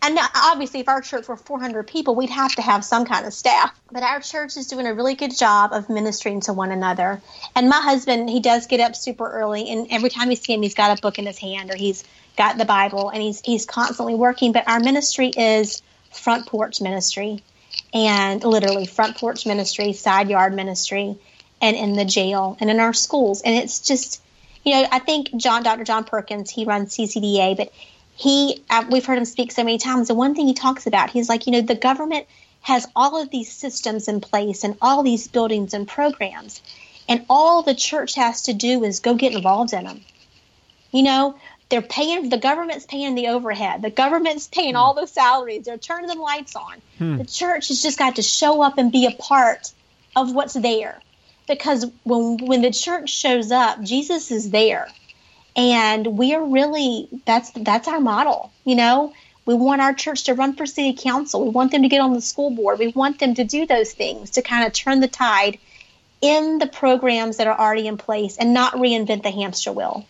And 0.01 0.15
now, 0.15 0.27
obviously, 0.35 0.81
if 0.81 0.89
our 0.89 1.01
church 1.01 1.27
were 1.27 1.37
400 1.37 1.87
people, 1.87 2.15
we'd 2.15 2.31
have 2.31 2.55
to 2.55 2.63
have 2.63 2.85
some 2.85 3.05
kind 3.05 3.27
of 3.27 3.33
staff. 3.33 3.77
But 3.91 4.05
our 4.05 4.21
church 4.21 4.57
is 4.57 4.69
doing 4.69 4.87
a 4.87 4.95
really 4.95 5.17
good 5.17 5.37
job 5.37 5.73
of 5.73 5.89
ministering 5.89 6.41
to 6.43 6.53
one 6.53 6.71
another. 6.71 7.21
And 7.57 7.69
my 7.69 7.81
husband, 7.81 8.31
he 8.31 8.39
does 8.41 8.67
get 8.69 8.79
up 8.79 8.95
super 8.95 9.29
early, 9.29 9.69
and 9.71 9.89
every 9.91 10.11
time 10.11 10.31
you 10.31 10.37
see 10.37 10.55
him, 10.55 10.63
he's 10.63 10.75
got 10.75 10.97
a 10.97 11.01
book 11.01 11.19
in 11.19 11.27
his 11.27 11.39
hand 11.39 11.71
or 11.71 11.77
he's 11.77 12.05
got 12.39 12.57
the 12.57 12.65
Bible, 12.65 13.11
and 13.11 13.21
he's 13.21 13.43
he's 13.45 13.67
constantly 13.67 14.15
working. 14.15 14.53
But 14.53 14.67
our 14.67 14.81
ministry 14.81 15.29
is 15.29 15.83
front 16.11 16.47
porch 16.47 16.81
ministry, 16.81 17.43
and 17.93 18.43
literally 18.43 18.87
front 18.87 19.19
porch 19.19 19.45
ministry, 19.45 19.93
side 19.93 20.31
yard 20.31 20.55
ministry, 20.55 21.19
and 21.61 21.77
in 21.77 21.95
the 21.95 22.05
jail 22.05 22.57
and 22.61 22.71
in 22.71 22.81
our 22.81 22.93
schools. 22.93 23.43
And 23.43 23.55
it's 23.55 23.81
just, 23.81 24.23
you 24.65 24.73
know, 24.73 24.87
I 24.91 24.99
think 24.99 25.35
John, 25.37 25.63
Dr. 25.63 25.85
John 25.85 26.05
Perkins, 26.05 26.51
he 26.51 26.65
runs 26.65 26.97
CCDA, 26.97 27.57
but 27.57 27.73
he, 28.15 28.63
uh, 28.71 28.85
we've 28.91 29.05
heard 29.05 29.19
him 29.19 29.25
speak 29.25 29.53
so 29.53 29.65
many 29.65 29.79
times. 29.79 30.11
And 30.11 30.19
one 30.19 30.35
thing 30.35 30.47
he 30.47 30.55
talks 30.55 30.87
about, 30.87 31.11
he's 31.11 31.29
like, 31.29 31.47
you 31.47 31.53
know, 31.53 31.61
the 31.61 31.75
government 31.75 32.27
has 32.61 32.87
all 32.97 33.21
of 33.21 33.31
these 33.31 33.53
systems 33.53 34.09
in 34.09 34.21
place 34.21 34.65
and 34.65 34.77
all 34.83 35.03
these 35.03 35.29
buildings 35.29 35.75
and 35.75 35.87
programs, 35.87 36.61
and 37.09 37.25
all 37.31 37.63
the 37.63 37.75
church 37.75 38.15
has 38.17 38.43
to 38.43 38.53
do 38.53 38.85
is 38.85 39.01
go 39.01 39.15
get 39.15 39.35
involved 39.35 39.73
in 39.73 39.85
them. 39.85 40.01
You 40.91 41.03
know, 41.03 41.39
they're 41.69 41.83
paying 41.83 42.29
the 42.29 42.39
government's 42.39 42.87
paying 42.87 43.15
the 43.15 43.29
overhead. 43.29 43.83
The 43.83 43.91
government's 43.91 44.47
paying 44.47 44.73
hmm. 44.73 44.79
all 44.79 44.95
the 44.95 45.07
salaries. 45.07 45.67
They're 45.67 45.79
turning 45.79 46.09
the 46.09 46.15
lights 46.15 46.57
on. 46.57 46.81
Hmm. 46.99 47.17
The 47.19 47.25
church 47.25 47.69
has 47.69 47.83
just 47.83 47.99
got 47.99 48.17
to 48.17 48.23
show 48.23 48.63
up 48.63 48.79
and 48.79 48.91
be 48.91 49.07
a 49.07 49.13
part 49.13 49.73
of 50.17 50.35
what's 50.35 50.55
there. 50.55 51.01
Because 51.47 51.87
when 52.05 52.39
when 52.39 52.63
the 52.63 52.71
church 52.71 53.11
shows 53.11 53.51
up 53.53 53.83
jesus 53.83 54.31
is 54.31 54.51
there. 54.51 54.89
And 55.57 56.07
we 56.19 56.35
are 56.35 56.45
really 56.45 57.09
that's 57.25 57.51
that's 57.51 57.89
our 57.89 58.01
model 58.01 58.53
you 58.69 58.77
know? 58.77 59.15
We 59.47 59.55
want 59.55 59.81
our 59.81 59.95
church 59.95 60.25
to 60.25 60.35
run 60.35 60.55
for 60.55 60.67
city 60.67 60.93
council. 60.93 61.43
We 61.43 61.49
want 61.49 61.73
them 61.73 61.81
to 61.81 61.89
get 61.89 62.03
on 62.03 62.13
the 62.13 62.21
school 62.21 62.51
board. 62.51 62.79
We 62.79 62.89
want 62.89 63.19
them 63.19 63.35
to 63.37 63.45
do 63.45 63.65
those 63.65 63.95
things 63.95 64.33
to 64.33 64.43
kind 64.43 64.67
of 64.67 64.75
turn 64.75 65.01
the 65.01 65.09
tide 65.09 65.59
in 66.21 66.59
the 66.59 66.67
programs 66.67 67.39
that 67.39 67.47
are 67.47 67.59
already 67.59 67.87
in 67.87 67.97
place 67.97 68.37
and 68.37 68.53
not 68.53 68.75
reinvent 68.75 69.23
the 69.23 69.31
hamster 69.31 69.73
wheel 69.73 70.05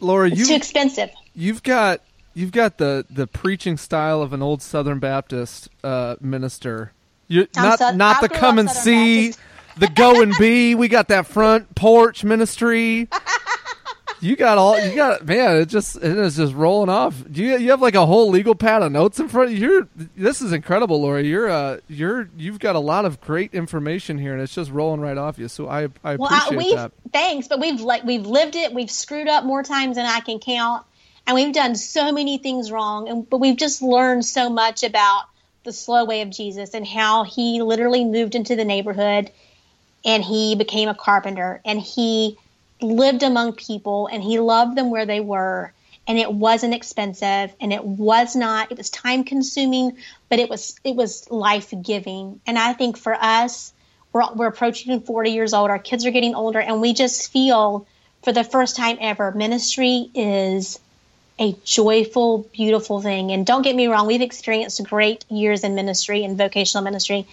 Lori, 0.00 0.32
it's 0.32 0.46
too 0.46 0.52
you 0.52 0.56
expensive 0.56 1.10
you've 1.34 1.62
got 1.62 2.00
you've 2.34 2.52
got 2.52 2.78
the 2.78 3.04
the 3.10 3.26
preaching 3.26 3.76
style 3.76 4.22
of 4.22 4.32
an 4.32 4.42
old 4.42 4.62
Southern 4.62 4.98
Baptist 4.98 5.68
uh, 5.82 6.16
minister. 6.20 6.92
You 7.28 7.46
not 7.56 7.78
Sou- 7.78 7.96
not 7.96 8.20
the 8.20 8.28
come 8.28 8.58
and 8.58 8.68
Southern 8.68 8.82
see, 8.82 9.26
Baptist. 9.28 9.40
the 9.78 9.88
go 9.88 10.22
and 10.22 10.34
be. 10.38 10.74
We 10.74 10.88
got 10.88 11.08
that 11.08 11.26
front 11.26 11.74
porch 11.74 12.24
ministry. 12.24 13.08
You 14.20 14.36
got 14.36 14.58
all 14.58 14.78
you 14.78 14.94
got, 14.94 15.24
man. 15.24 15.56
It 15.56 15.66
just 15.66 15.96
it 15.96 16.02
is 16.18 16.36
just 16.36 16.52
rolling 16.54 16.90
off. 16.90 17.24
Do 17.30 17.42
you 17.42 17.56
you 17.56 17.70
have 17.70 17.80
like 17.80 17.94
a 17.94 18.04
whole 18.04 18.28
legal 18.28 18.54
pad 18.54 18.82
of 18.82 18.92
notes 18.92 19.18
in 19.18 19.28
front? 19.28 19.50
of 19.50 19.58
you? 19.58 19.66
You're 19.66 19.88
this 20.16 20.42
is 20.42 20.52
incredible, 20.52 21.00
Lori. 21.00 21.26
You're 21.26 21.48
uh 21.48 21.78
you're 21.88 22.28
you've 22.36 22.58
got 22.58 22.76
a 22.76 22.80
lot 22.80 23.06
of 23.06 23.20
great 23.22 23.54
information 23.54 24.18
here, 24.18 24.34
and 24.34 24.42
it's 24.42 24.54
just 24.54 24.70
rolling 24.70 25.00
right 25.00 25.16
off 25.16 25.38
you. 25.38 25.48
So 25.48 25.68
I 25.68 25.88
I 26.04 26.16
Well, 26.16 26.26
appreciate 26.26 26.58
we've 26.58 26.76
that. 26.76 26.92
thanks, 27.12 27.48
but 27.48 27.60
we've 27.60 27.80
like 27.80 28.04
we've 28.04 28.26
lived 28.26 28.56
it. 28.56 28.74
We've 28.74 28.90
screwed 28.90 29.28
up 29.28 29.44
more 29.44 29.62
times 29.62 29.96
than 29.96 30.04
I 30.04 30.20
can 30.20 30.38
count, 30.38 30.84
and 31.26 31.34
we've 31.34 31.54
done 31.54 31.74
so 31.74 32.12
many 32.12 32.36
things 32.36 32.70
wrong. 32.70 33.08
And 33.08 33.28
but 33.28 33.38
we've 33.38 33.56
just 33.56 33.80
learned 33.80 34.26
so 34.26 34.50
much 34.50 34.82
about 34.84 35.24
the 35.64 35.72
slow 35.72 36.04
way 36.04 36.20
of 36.20 36.30
Jesus 36.30 36.74
and 36.74 36.86
how 36.86 37.24
he 37.24 37.62
literally 37.62 38.04
moved 38.04 38.34
into 38.34 38.54
the 38.54 38.64
neighborhood, 38.66 39.30
and 40.04 40.22
he 40.22 40.56
became 40.56 40.90
a 40.90 40.94
carpenter, 40.94 41.62
and 41.64 41.80
he 41.80 42.36
lived 42.82 43.22
among 43.22 43.54
people, 43.54 44.06
and 44.06 44.22
he 44.22 44.38
loved 44.38 44.76
them 44.76 44.90
where 44.90 45.06
they 45.06 45.20
were. 45.20 45.72
And 46.06 46.18
it 46.18 46.32
wasn't 46.32 46.74
expensive, 46.74 47.54
and 47.60 47.72
it 47.72 47.84
was 47.84 48.34
not. 48.34 48.72
It 48.72 48.78
was 48.78 48.90
time 48.90 49.22
consuming, 49.22 49.98
but 50.28 50.38
it 50.38 50.48
was 50.48 50.80
it 50.82 50.96
was 50.96 51.30
life 51.30 51.72
giving. 51.82 52.40
And 52.46 52.58
I 52.58 52.72
think 52.72 52.96
for 52.96 53.14
us, 53.14 53.72
we're, 54.12 54.32
we're 54.34 54.48
approaching 54.48 55.00
40 55.00 55.30
years 55.30 55.54
old. 55.54 55.70
Our 55.70 55.78
kids 55.78 56.04
are 56.06 56.10
getting 56.10 56.34
older, 56.34 56.58
and 56.58 56.80
we 56.80 56.94
just 56.94 57.30
feel 57.30 57.86
for 58.22 58.32
the 58.32 58.44
first 58.44 58.76
time 58.76 58.98
ever, 59.00 59.32
ministry 59.32 60.10
is 60.14 60.78
a 61.38 61.54
joyful, 61.64 62.46
beautiful 62.52 63.00
thing. 63.00 63.30
And 63.30 63.46
don't 63.46 63.62
get 63.62 63.74
me 63.74 63.86
wrong, 63.86 64.06
we've 64.06 64.20
experienced 64.20 64.82
great 64.84 65.24
years 65.30 65.64
in 65.64 65.74
ministry 65.74 66.24
and 66.24 66.36
vocational 66.36 66.84
ministry, 66.84 67.26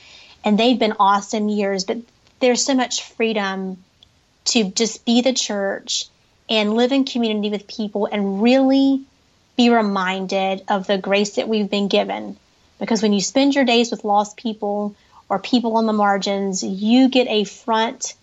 and 0.43 0.57
they've 0.57 0.79
been 0.79 0.93
awesome 0.99 1.49
years. 1.49 1.83
But 1.83 1.97
there's 2.39 2.63
so 2.63 2.73
much 2.73 3.03
freedom 3.03 3.83
to 4.47 4.65
just 4.65 5.05
be 5.05 5.21
the 5.21 5.33
church 5.33 6.05
and 6.49 6.73
live 6.73 6.91
in 6.91 7.05
community 7.05 7.49
with 7.49 7.67
people 7.67 8.07
and 8.11 8.41
really 8.41 9.03
be 9.57 9.69
reminded 9.69 10.63
of 10.67 10.87
the 10.87 10.97
grace 10.97 11.35
that 11.35 11.47
we've 11.47 11.69
been 11.69 11.87
given. 11.87 12.37
Because 12.79 13.01
when 13.01 13.13
you 13.13 13.21
spend 13.21 13.55
your 13.55 13.65
days 13.65 13.91
with 13.91 14.03
lost 14.03 14.37
people 14.37 14.95
or 15.29 15.39
people 15.39 15.77
on 15.77 15.85
the 15.85 15.93
margins, 15.93 16.63
you 16.63 17.09
get 17.09 17.27
a 17.27 17.43
front, 17.43 18.15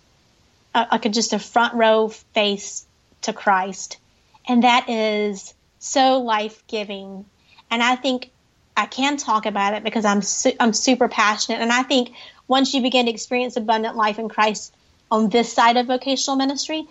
like 0.75 1.11
just 1.13 1.33
a 1.33 1.39
front 1.39 1.75
row 1.75 2.09
face 2.09 2.87
to 3.23 3.33
Christ. 3.33 3.99
And 4.47 4.63
that 4.63 4.89
is 4.89 5.53
so 5.79 6.21
life 6.21 6.63
giving. 6.67 7.25
And 7.71 7.83
I 7.83 7.97
think 7.97 8.31
I 8.77 8.87
can 8.87 9.17
talk 9.17 9.47
about 9.47 9.75
it 9.75 9.85
because 9.85 10.05
I'm 10.05 10.23
su- 10.23 10.57
I'm 10.59 10.73
super 10.73 11.09
passionate. 11.09 11.61
And 11.61 11.73
I 11.73 11.83
think 11.83 12.13
once 12.49 12.75
you 12.75 12.83
begin 12.83 13.07
to 13.07 13.13
experience 13.13 13.57
abundant 13.57 13.97
life 13.97 14.19
in 14.19 14.29
Christ 14.29 14.75
on 15.15 15.29
this 15.29 15.53
side 15.53 15.77
of 15.77 15.87
vocational 15.87 16.37
ministry, 16.37 16.87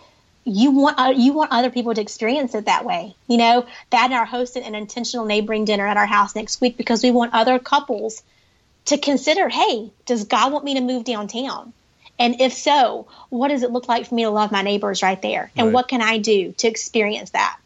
you 0.45 0.71
want 0.71 0.97
uh, 0.97 1.13
you 1.15 1.34
want 1.34 1.51
other 1.51 1.69
people 1.69 1.93
to 1.93 2.01
experience 2.01 2.55
it 2.55 2.65
that 2.65 2.86
way. 2.86 3.15
You 3.28 3.38
know, 3.38 3.65
that 3.89 4.05
and 4.05 4.13
are 4.13 4.26
hosting 4.26 4.63
an 4.63 4.76
intentional 4.76 5.26
neighboring 5.26 5.65
dinner 5.65 5.86
at 5.86 5.97
our 5.97 6.05
house 6.05 6.36
next 6.36 6.61
week 6.61 6.78
because 6.78 7.03
we 7.03 7.11
want 7.11 7.34
other 7.34 7.59
couples 7.59 8.24
to 8.86 8.97
consider, 8.97 9.49
hey, 9.49 9.91
does 10.05 10.24
God 10.24 10.53
want 10.53 10.65
me 10.65 10.76
to 10.76 10.82
move 10.82 11.03
downtown? 11.03 11.74
And 12.17 12.39
if 12.39 12.53
so, 12.53 13.07
what 13.30 13.49
does 13.49 13.63
it 13.63 13.71
look 13.71 13.88
like 13.88 14.07
for 14.07 14.15
me 14.15 14.24
to 14.24 14.30
love 14.30 14.51
my 14.51 14.61
neighbors 14.61 15.03
right 15.03 15.21
there? 15.21 15.51
And 15.57 15.67
Right. 15.67 15.74
what 15.74 15.88
can 15.88 16.01
I 16.01 16.17
do 16.17 16.53
to 16.53 16.67
experience 16.67 17.32
that? 17.32 17.57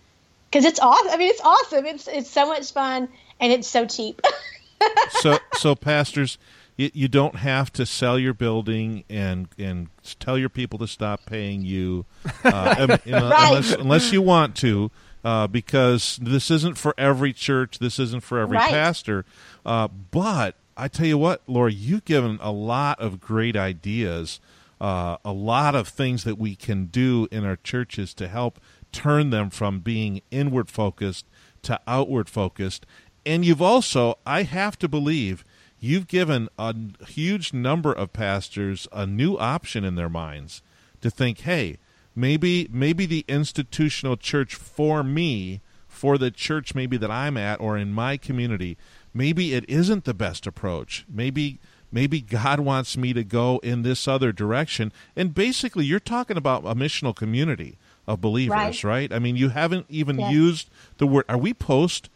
Because 0.49 0.65
it's 0.65 0.79
awesome. 0.79 1.09
I 1.09 1.17
mean, 1.17 1.29
it's 1.29 1.41
awesome. 1.41 1.85
It's 1.85 2.07
it's 2.07 2.31
so 2.31 2.47
much 2.47 2.71
fun 2.71 3.09
and 3.39 3.53
it's 3.53 3.67
so 3.67 3.85
cheap. 3.85 4.21
so 5.21 5.37
so 5.53 5.75
pastors 5.75 6.39
you, 6.77 6.89
you 6.93 7.07
don't 7.07 7.35
have 7.37 7.71
to 7.73 7.85
sell 7.85 8.17
your 8.17 8.33
building 8.33 9.03
and 9.09 9.47
and 9.57 9.89
tell 10.19 10.37
your 10.37 10.49
people 10.49 10.79
to 10.79 10.87
stop 10.87 11.25
paying 11.25 11.63
you, 11.63 12.05
uh, 12.43 12.97
know, 13.05 13.29
Right. 13.29 13.47
unless 13.49 13.71
unless 13.73 14.11
you 14.13 14.21
want 14.21 14.55
to, 14.57 14.89
uh, 15.25 15.47
because 15.47 16.17
this 16.21 16.49
isn't 16.51 16.77
for 16.77 16.93
every 16.97 17.33
church. 17.33 17.79
This 17.79 17.99
isn't 17.99 18.21
for 18.23 18.39
every 18.39 18.57
Right. 18.57 18.69
pastor. 18.69 19.25
Uh, 19.65 19.87
but 19.89 20.55
I 20.77 20.87
tell 20.87 21.07
you 21.07 21.17
what, 21.17 21.41
Lori, 21.47 21.73
you've 21.73 22.05
given 22.05 22.37
a 22.41 22.51
lot 22.51 22.99
of 23.01 23.19
great 23.19 23.55
ideas, 23.57 24.39
uh, 24.79 25.17
a 25.25 25.31
lot 25.33 25.73
of 25.73 25.87
things 25.87 26.23
that 26.23 26.37
we 26.37 26.55
can 26.55 26.85
do 26.85 27.27
in 27.31 27.43
our 27.43 27.55
churches 27.57 28.13
to 28.13 28.27
help 28.27 28.59
turn 28.91 29.31
them 29.31 29.49
from 29.49 29.79
being 29.79 30.21
inward 30.31 30.69
focused 30.69 31.25
to 31.63 31.79
outward 31.87 32.29
focused. 32.29 32.85
And 33.25 33.43
you've 33.43 33.61
also, 33.61 34.19
I 34.25 34.43
have 34.43 34.77
to 34.79 34.87
believe, 34.87 35.43
you've 35.79 36.07
given 36.07 36.49
a 36.57 36.75
huge 37.07 37.53
number 37.53 37.91
of 37.93 38.13
pastors 38.13 38.87
a 38.91 39.05
new 39.05 39.37
option 39.37 39.83
in 39.83 39.95
their 39.95 40.09
minds 40.09 40.61
to 41.01 41.09
think, 41.09 41.39
hey, 41.41 41.77
maybe 42.15 42.67
maybe 42.71 43.05
the 43.05 43.25
institutional 43.27 44.17
church 44.17 44.55
for 44.55 45.03
me, 45.03 45.61
for 45.87 46.17
the 46.17 46.31
church 46.31 46.73
maybe 46.75 46.97
that 46.97 47.11
I'm 47.11 47.37
at 47.37 47.59
or 47.59 47.77
in 47.77 47.91
my 47.93 48.17
community, 48.17 48.77
maybe 49.13 49.53
it 49.53 49.65
isn't 49.69 50.05
the 50.05 50.13
best 50.13 50.47
approach. 50.47 51.05
Maybe 51.09 51.59
maybe 51.91 52.21
God 52.21 52.59
wants 52.59 52.97
me 52.97 53.13
to 53.13 53.23
go 53.23 53.59
in 53.63 53.81
this 53.83 54.07
other 54.07 54.31
direction. 54.31 54.91
And 55.15 55.33
basically 55.33 55.85
you're 55.85 55.99
talking 55.99 56.37
about 56.37 56.65
a 56.65 56.75
missional 56.75 57.15
community 57.15 57.77
of 58.05 58.19
believers, 58.21 58.83
right? 58.83 58.83
Right. 58.83 59.13
I 59.13 59.19
mean, 59.19 59.35
you 59.35 59.49
haven't 59.49 59.85
even 59.89 60.19
Yes. 60.19 60.31
used 60.31 60.69
the 60.97 61.07
word 61.07 61.25
are 61.29 61.37
we 61.37 61.53
post 61.53 62.09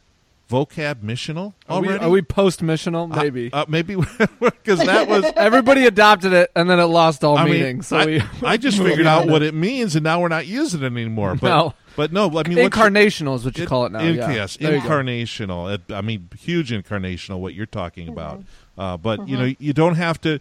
vocab 0.52 0.96
missional 1.02 1.54
Are 1.70 1.80
we, 1.82 1.88
already? 1.88 2.04
are 2.06 2.10
we 2.10 2.22
post 2.22 2.62
missional? 2.62 3.08
Maybe. 3.16 3.52
Uh, 3.54 3.66
maybe 3.70 3.96
because 3.96 4.80
that 4.86 5.08
was. 5.08 5.24
Everybody 5.38 5.86
adopted 5.86 6.34
it, 6.34 6.52
and 6.56 6.70
then 6.70 6.80
it 6.80 6.84
lost 6.86 7.24
all 7.24 7.38
I 7.38 7.46
meaning. 7.46 7.64
mean, 7.64 7.82
so 7.82 7.98
I, 7.98 8.06
we 8.06 8.22
I 8.44 8.58
just 8.58 8.78
figured 8.78 9.08
out 9.08 9.28
what 9.28 9.42
it 9.42 9.54
means, 9.54 9.96
and 9.96 10.04
now 10.04 10.20
we're 10.22 10.28
not 10.28 10.46
using 10.48 10.82
it 10.84 10.86
anymore. 10.88 11.36
But 11.36 11.48
No. 11.50 11.74
but 11.96 12.12
no, 12.12 12.26
I 12.38 12.48
mean, 12.48 12.58
what's- 12.62 12.76
incarnational 12.78 13.36
is 13.38 13.46
what 13.46 13.58
you 13.58 13.64
it- 13.64 13.68
call 13.68 13.86
it 13.86 13.92
now. 13.94 14.00
in- 14.02 14.16
yeah. 14.16 14.32
Yes, 14.32 14.58
There 14.58 14.78
incarnational. 14.80 15.74
It- 15.74 15.94
I 15.94 16.02
mean, 16.02 16.28
huge 16.38 16.72
incarnational. 16.72 17.40
What 17.40 17.54
you're 17.54 17.66
talking 17.66 18.08
Mm-hmm. 18.08 18.14
about, 18.14 18.44
uh, 18.78 18.98
but 18.98 19.28
you 19.30 19.38
know, 19.38 19.54
you 19.60 19.74
don't 19.74 19.96
have 19.96 20.20
to. 20.22 20.40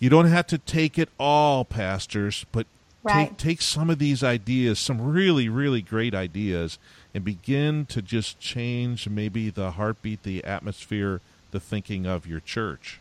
You 0.00 0.10
don't 0.10 0.26
have 0.26 0.46
to 0.48 0.58
take 0.58 0.98
it 0.98 1.08
all, 1.18 1.64
pastors, 1.64 2.44
but 2.52 2.66
Right. 3.04 3.28
take 3.28 3.36
take 3.36 3.62
some 3.62 3.90
of 3.90 3.98
these 3.98 4.24
ideas, 4.24 4.78
some 4.78 5.00
really 5.00 5.48
really 5.48 5.82
great 5.82 6.14
ideas, 6.14 6.78
and 7.14 7.24
begin 7.24 7.86
to 7.86 8.02
just 8.02 8.40
change 8.40 9.08
maybe 9.08 9.48
the 9.50 9.72
heartbeat, 9.72 10.22
the 10.24 10.42
atmosphere, 10.44 11.20
the 11.52 11.60
thinking 11.60 12.06
of 12.06 12.26
your 12.26 12.40
church. 12.40 12.98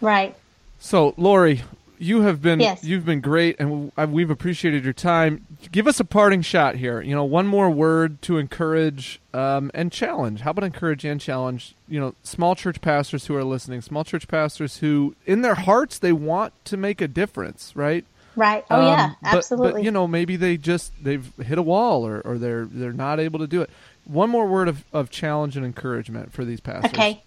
right. 0.00 0.34
So, 0.78 1.14
Lori, 1.16 1.62
you 1.98 2.22
have 2.22 2.42
been 2.42 2.60
Yes. 2.60 2.84
you've 2.84 3.06
been 3.06 3.20
great, 3.22 3.56
and 3.58 3.90
we've 4.12 4.28
appreciated 4.28 4.84
your 4.84 4.92
time. 4.92 5.46
Give 5.72 5.86
us 5.86 5.98
a 5.98 6.04
parting 6.04 6.42
shot 6.42 6.74
here. 6.74 7.00
You 7.00 7.14
know, 7.14 7.24
one 7.24 7.46
more 7.46 7.70
word 7.70 8.20
to 8.22 8.36
encourage 8.36 9.18
um, 9.32 9.70
and 9.72 9.90
challenge. 9.90 10.40
How 10.42 10.50
about 10.50 10.64
encourage 10.64 11.04
and 11.04 11.18
challenge? 11.20 11.74
You 11.88 12.00
know, 12.00 12.14
small 12.22 12.54
church 12.54 12.80
pastors 12.82 13.26
who 13.26 13.36
are 13.36 13.44
listening, 13.44 13.80
small 13.80 14.04
church 14.04 14.28
pastors 14.28 14.78
who, 14.78 15.14
in 15.24 15.40
their 15.40 15.54
hearts, 15.54 15.98
they 15.98 16.12
want 16.12 16.52
to 16.66 16.76
make 16.76 17.00
a 17.00 17.08
difference, 17.08 17.72
right? 17.74 18.04
Right. 18.36 18.64
Oh 18.70 18.80
Um, 18.80 18.86
yeah, 18.86 19.14
but- 19.22 19.34
absolutely. 19.34 19.72
But, 19.72 19.84
you 19.84 19.90
know, 19.90 20.06
maybe 20.06 20.36
they 20.36 20.56
just 20.56 20.92
they've 21.02 21.30
hit 21.36 21.58
a 21.58 21.62
wall, 21.62 22.06
or, 22.06 22.20
or 22.24 22.38
they're 22.38 22.66
they're 22.66 22.92
not 22.92 23.20
able 23.20 23.38
to 23.40 23.46
do 23.46 23.62
it. 23.62 23.70
One 24.04 24.28
more 24.28 24.46
word 24.46 24.68
of, 24.68 24.84
of 24.92 25.10
challenge 25.10 25.56
and 25.56 25.64
encouragement 25.64 26.32
for 26.32 26.44
these 26.44 26.60
pastors. 26.60 26.92
Okay. 26.92 27.22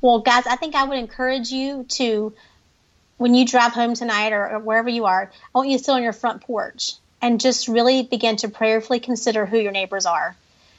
Well, 0.00 0.20
guys, 0.20 0.46
I 0.46 0.56
think 0.56 0.74
I 0.74 0.84
would 0.84 0.98
encourage 0.98 1.50
you 1.50 1.84
to, 1.90 2.32
when 3.16 3.34
you 3.34 3.46
drive 3.46 3.72
home 3.72 3.94
tonight 3.94 4.32
or, 4.32 4.48
or 4.50 4.58
wherever 4.58 4.88
you 4.88 5.06
are, 5.06 5.32
I 5.32 5.58
want 5.58 5.70
you 5.70 5.78
to 5.78 5.82
sit 5.82 5.92
on 5.92 6.02
your 6.02 6.12
front 6.12 6.42
porch 6.42 6.92
and 7.20 7.40
just 7.40 7.68
really 7.68 8.02
begin 8.02 8.36
to 8.36 8.48
prayerfully 8.48 9.00
consider 9.00 9.46
who 9.46 9.58
your 9.58 9.72
neighbors 9.72 10.06
are. 10.06 10.36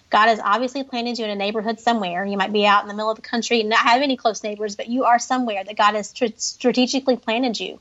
God 0.09 0.27
has 0.27 0.39
obviously 0.39 0.83
planted 0.83 1.17
you 1.17 1.25
in 1.25 1.31
a 1.31 1.35
neighborhood 1.35 1.79
somewhere. 1.79 2.23
You 2.25 2.37
might 2.37 2.53
be 2.53 2.65
out 2.65 2.83
in 2.83 2.87
the 2.87 2.93
middle 2.93 3.09
of 3.09 3.15
the 3.15 3.21
country 3.23 3.59
and 3.61 3.69
not 3.69 3.79
have 3.79 4.01
any 4.01 4.15
close 4.15 4.43
neighbors, 4.43 4.75
but 4.75 4.87
you 4.87 5.03
are 5.05 5.19
somewhere 5.19 5.63
that 5.63 5.75
God 5.75 5.95
has 5.95 6.13
tr- 6.13 6.25
strategically 6.37 7.17
planted 7.17 7.59
you. 7.59 7.79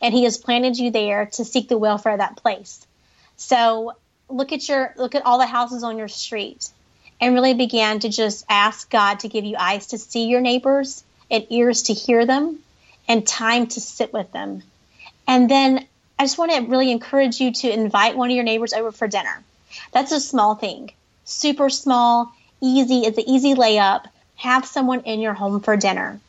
And 0.00 0.14
He 0.14 0.24
has 0.24 0.38
planted 0.38 0.78
you 0.78 0.90
there 0.90 1.26
to 1.26 1.44
seek 1.44 1.68
the 1.68 1.78
welfare 1.78 2.12
of 2.12 2.18
that 2.18 2.36
place. 2.36 2.86
So 3.36 3.94
look 4.28 4.52
at 4.52 4.68
your 4.68 4.94
look 4.96 5.14
at 5.14 5.24
all 5.24 5.38
the 5.38 5.46
houses 5.46 5.82
on 5.82 5.98
your 5.98 6.08
street 6.08 6.68
and 7.20 7.34
really 7.34 7.54
began 7.54 8.00
to 8.00 8.08
just 8.08 8.44
ask 8.48 8.90
God 8.90 9.20
to 9.20 9.28
give 9.28 9.44
you 9.44 9.56
eyes 9.58 9.88
to 9.88 9.98
see 9.98 10.26
your 10.26 10.40
neighbors 10.40 11.02
and 11.30 11.46
ears 11.50 11.82
to 11.84 11.94
hear 11.94 12.26
them 12.26 12.58
and 13.08 13.26
time 13.26 13.66
to 13.66 13.80
sit 13.80 14.12
with 14.12 14.30
them. 14.32 14.62
And 15.26 15.50
then 15.50 15.86
I 16.18 16.24
just 16.24 16.38
want 16.38 16.52
to 16.52 16.60
really 16.62 16.90
encourage 16.90 17.40
you 17.40 17.52
to 17.52 17.70
invite 17.70 18.16
one 18.16 18.30
of 18.30 18.34
your 18.34 18.44
neighbors 18.44 18.72
over 18.72 18.92
for 18.92 19.08
dinner. 19.08 19.42
That's 19.92 20.12
a 20.12 20.20
small 20.20 20.54
thing, 20.54 20.92
super 21.24 21.70
small, 21.70 22.32
easy. 22.60 23.00
It's 23.00 23.18
an 23.18 23.28
easy 23.28 23.54
layup. 23.54 24.06
Have 24.36 24.64
someone 24.64 25.00
in 25.00 25.20
your 25.20 25.34
home 25.34 25.60
for 25.60 25.76
dinner 25.76 26.20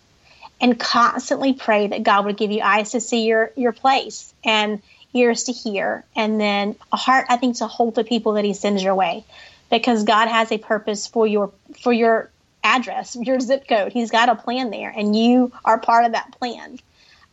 and 0.61 0.79
constantly 0.79 1.53
pray 1.53 1.87
that 1.87 2.03
God 2.03 2.25
would 2.25 2.37
give 2.37 2.51
you 2.51 2.61
eyes 2.61 2.91
to 2.91 2.99
see 2.99 3.25
your, 3.25 3.51
your 3.55 3.71
place 3.71 4.33
and 4.43 4.81
ears 5.13 5.45
to 5.45 5.51
hear 5.51 6.03
and 6.15 6.39
then 6.39 6.75
a 6.91 6.97
heart 6.97 7.25
I 7.29 7.37
think 7.37 7.57
to 7.57 7.67
hold 7.67 7.95
the 7.95 8.03
people 8.03 8.33
that 8.33 8.45
he 8.45 8.53
sends 8.53 8.83
your 8.83 8.93
way 8.93 9.25
because 9.71 10.03
God 10.03 10.27
has 10.27 10.51
a 10.51 10.57
purpose 10.57 11.07
for 11.07 11.25
your 11.25 11.51
for 11.81 11.91
your 11.91 12.29
address, 12.63 13.15
your 13.15 13.39
zip 13.39 13.67
code. 13.67 13.91
He's 13.91 14.11
got 14.11 14.29
a 14.29 14.35
plan 14.35 14.69
there 14.69 14.93
and 14.95 15.15
you 15.15 15.51
are 15.65 15.79
part 15.79 16.05
of 16.05 16.11
that 16.11 16.37
plan. 16.37 16.77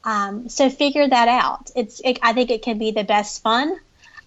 Um, 0.05 0.49
so 0.49 0.70
figure 0.70 1.07
that 1.07 1.29
out. 1.29 1.70
It's 1.74 2.01
it, 2.05 2.18
I 2.22 2.33
think 2.33 2.51
it 2.51 2.62
can 2.62 2.79
be 2.79 2.93
the 2.93 3.05
best 3.05 3.43
fun 3.43 3.77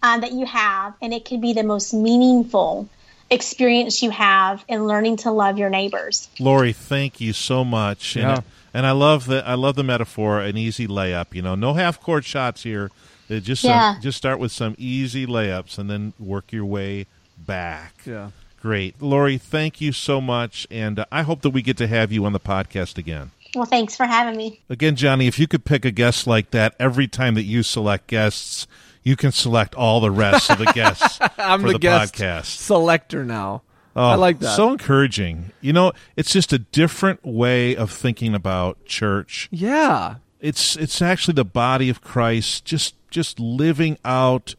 um, 0.04 0.22
that 0.22 0.34
you 0.34 0.45
have 0.45 0.93
and 1.02 1.14
it 1.14 1.26
can 1.26 1.41
be 1.41 1.54
the 1.54 1.64
most 1.64 1.93
meaningful 1.93 2.88
experience 3.32 4.02
you 4.02 4.10
have 4.10 4.64
in 4.68 4.88
learning 4.88 5.18
to 5.18 5.32
love 5.32 5.58
your 5.58 5.70
neighbors. 5.70 6.30
Lori, 6.39 6.74
thank 6.74 7.22
you 7.22 7.34
so 7.34 7.64
much. 7.64 8.16
Yeah. 8.16 8.36
and 8.36 8.43
I 8.86 8.91
love 8.91 9.25
the 9.25 9.45
I 9.47 9.55
love 9.55 9.75
the 9.75 9.84
metaphor, 9.84 10.39
an 10.39 10.57
easy 10.57 10.88
layup. 10.88 11.34
You 11.34 11.41
know, 11.41 11.55
no 11.55 11.73
half 11.73 11.99
court 12.01 12.25
shots 12.25 12.63
here. 12.63 12.91
Uh, 13.30 13.39
just 13.39 13.61
some- 13.61 14.01
just 14.01 14.17
start 14.17 14.39
with 14.39 14.51
some 14.51 14.75
easy 14.77 15.25
layups 15.25 15.77
and 15.77 15.89
then 15.89 16.13
work 16.19 16.51
your 16.51 16.65
way 16.65 17.05
back. 17.38 18.01
Yeah. 18.05 18.32
Great, 18.61 19.01
Lori. 19.01 19.38
Thank 19.38 19.80
you 19.80 19.93
so 19.93 20.19
much, 20.19 20.67
and 20.69 20.99
uh, 20.99 21.05
I 21.11 21.21
hope 21.21 21.41
that 21.43 21.51
we 21.51 21.61
get 21.61 21.77
to 21.77 21.88
have 21.88 22.11
you 22.11 22.25
on 22.25 22.34
the 22.34 22.41
podcast 22.41 22.97
again. 22.97 23.32
Well, 23.55 23.65
thanks 23.65 23.95
for 23.95 24.05
having 24.05 24.36
me. 24.38 24.59
Again, 24.69 24.95
Johnny, 24.97 25.27
if 25.27 25.39
you 25.39 25.47
could 25.47 25.63
pick 25.63 25.86
a 25.86 25.91
guest 25.91 26.27
like 26.27 26.51
that 26.51 26.75
every 26.77 27.07
time 27.07 27.36
that 27.36 27.43
you 27.43 27.63
select 27.63 28.07
guests, 28.07 28.67
you 29.01 29.15
can 29.15 29.32
select 29.32 29.73
all 29.75 30.01
the 30.01 30.11
rest 30.11 30.51
of 30.51 30.57
the 30.59 30.65
guests 30.65 31.19
I'm 31.38 31.61
for 31.61 31.67
the, 31.67 31.73
the, 31.73 31.80
guest 31.80 32.15
podcast. 32.15 32.45
selector 32.45 33.23
now. 33.23 33.61
Oh, 34.00 34.06
I 34.12 34.16
like 34.16 34.39
that. 34.39 34.56
So 34.56 34.72
encouraging. 34.72 35.52
You 35.62 35.74
know, 35.74 35.91
it's 36.16 36.32
just 36.32 36.54
a 36.54 36.60
different 36.60 37.26
way 37.26 37.76
of 37.76 37.91
thinking 37.91 38.34
about 38.34 38.86
church. 38.86 39.47
yeah. 39.52 40.16
It's 40.41 40.78
it's 40.78 41.02
actually 41.02 41.34
the 41.34 41.43
body 41.43 41.89
of 41.89 42.00
Christ 42.02 42.64
just 42.64 42.95
just 43.10 43.41
living 43.41 43.97
out 44.06 44.56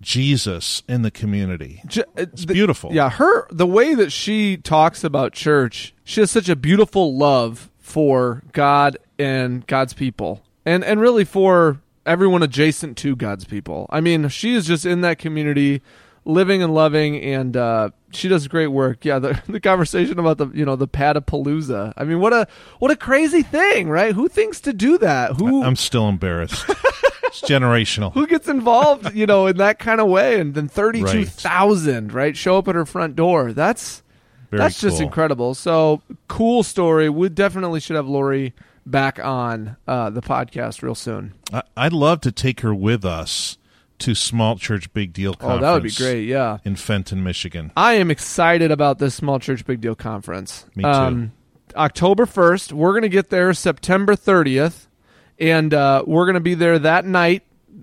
Jesus 0.00 0.82
in 0.88 1.02
the 1.02 1.10
community. 1.10 1.82
It's 2.16 2.46
the- 2.46 2.52
beautiful. 2.54 2.92
Yeah, 2.92 3.10
her 3.10 3.46
the 3.50 3.66
way 3.66 3.94
that 3.94 4.10
she 4.10 4.56
talks 4.56 5.04
about 5.04 5.32
church, 5.32 5.94
she 6.02 6.20
has 6.20 6.30
such 6.30 6.48
a 6.48 6.56
beautiful 6.56 7.16
love 7.16 7.70
for 7.78 8.42
God 8.52 8.96
and 9.20 9.64
God's 9.68 9.92
people, 9.92 10.42
and 10.64 10.82
and 10.82 11.00
really 11.00 11.24
for 11.24 11.80
everyone 12.06 12.42
adjacent 12.42 12.96
to 12.98 13.14
God's 13.14 13.44
people. 13.44 13.86
I 13.90 14.00
mean, 14.00 14.28
she 14.30 14.54
is 14.54 14.66
just 14.66 14.84
in 14.86 15.02
that 15.02 15.18
community, 15.18 15.80
living 16.24 16.60
and 16.62 16.74
loving, 16.74 17.20
and 17.20 17.56
uh, 17.56 17.90
she 18.12 18.28
does 18.28 18.48
great 18.48 18.68
work. 18.68 19.04
Yeah, 19.04 19.18
the, 19.18 19.42
the 19.48 19.60
conversation 19.60 20.18
about 20.18 20.38
the 20.38 20.48
you 20.48 20.64
know 20.64 20.76
the 20.76 20.88
Padapalooza. 20.88 21.92
I 21.96 22.04
mean, 22.04 22.20
what 22.20 22.32
a 22.32 22.46
what 22.78 22.90
a 22.90 22.96
crazy 22.96 23.42
thing, 23.42 23.88
right? 23.88 24.14
Who 24.14 24.28
thinks 24.28 24.60
to 24.62 24.72
do 24.72 24.98
that? 24.98 25.36
Who 25.36 25.62
I'm 25.62 25.76
still 25.76 26.08
embarrassed. 26.08 26.64
it's 26.68 27.40
generational. 27.42 28.12
who 28.12 28.26
gets 28.26 28.48
involved, 28.48 29.14
you 29.14 29.26
know, 29.26 29.46
in 29.46 29.56
that 29.58 29.78
kind 29.78 30.00
of 30.00 30.08
way? 30.08 30.40
And 30.40 30.54
then 30.54 30.68
thirty 30.68 31.02
two 31.04 31.24
thousand, 31.24 32.12
right, 32.12 32.36
show 32.36 32.58
up 32.58 32.68
at 32.68 32.74
her 32.74 32.86
front 32.86 33.16
door. 33.16 33.52
That's 33.52 34.02
Very 34.50 34.58
that's 34.60 34.80
just 34.80 35.00
incredible. 35.00 35.54
So 35.54 36.02
cool 36.28 36.62
story. 36.62 37.08
We 37.08 37.28
definitely 37.28 37.80
should 37.80 37.96
have 37.96 38.08
Lori 38.08 38.52
back 38.86 39.18
on 39.18 39.76
uh, 39.86 40.10
the 40.10 40.22
podcast 40.22 40.82
real 40.82 40.94
soon. 40.94 41.34
I- 41.52 41.62
I'd 41.76 41.92
love 41.92 42.20
to 42.22 42.32
take 42.32 42.60
her 42.60 42.74
with 42.74 43.04
us 43.04 43.58
to 44.00 44.14
Small 44.14 44.56
Church 44.56 44.92
Big 44.92 45.12
Deal 45.12 45.36
Oh, 45.40 45.58
that 45.58 45.72
would 45.72 45.82
be 45.82 45.90
great. 45.90 46.26
Yeah. 46.26 46.58
In 46.64 46.76
Fenton, 46.76 47.22
Michigan. 47.22 47.72
I 47.76 47.94
am 47.94 48.10
excited 48.10 48.70
about 48.70 48.98
this 48.98 49.14
small 49.14 49.38
church 49.38 49.64
big 49.64 49.80
deal 49.80 49.94
conference. 49.94 50.66
Me 50.74 50.82
too. 50.84 50.88
Um, 50.88 51.32
October 51.76 52.26
1st, 52.26 52.72
we're 52.72 52.92
going 52.92 53.02
to 53.02 53.08
get 53.08 53.30
there 53.30 53.52
September 53.54 54.14
30th, 54.16 54.86
and 55.38 55.72
uh, 55.72 56.02
we're 56.06 56.24
going 56.26 56.34
to 56.34 56.40
be 56.40 56.54
there 56.54 56.78
that 56.78 57.04
night. 57.04 57.42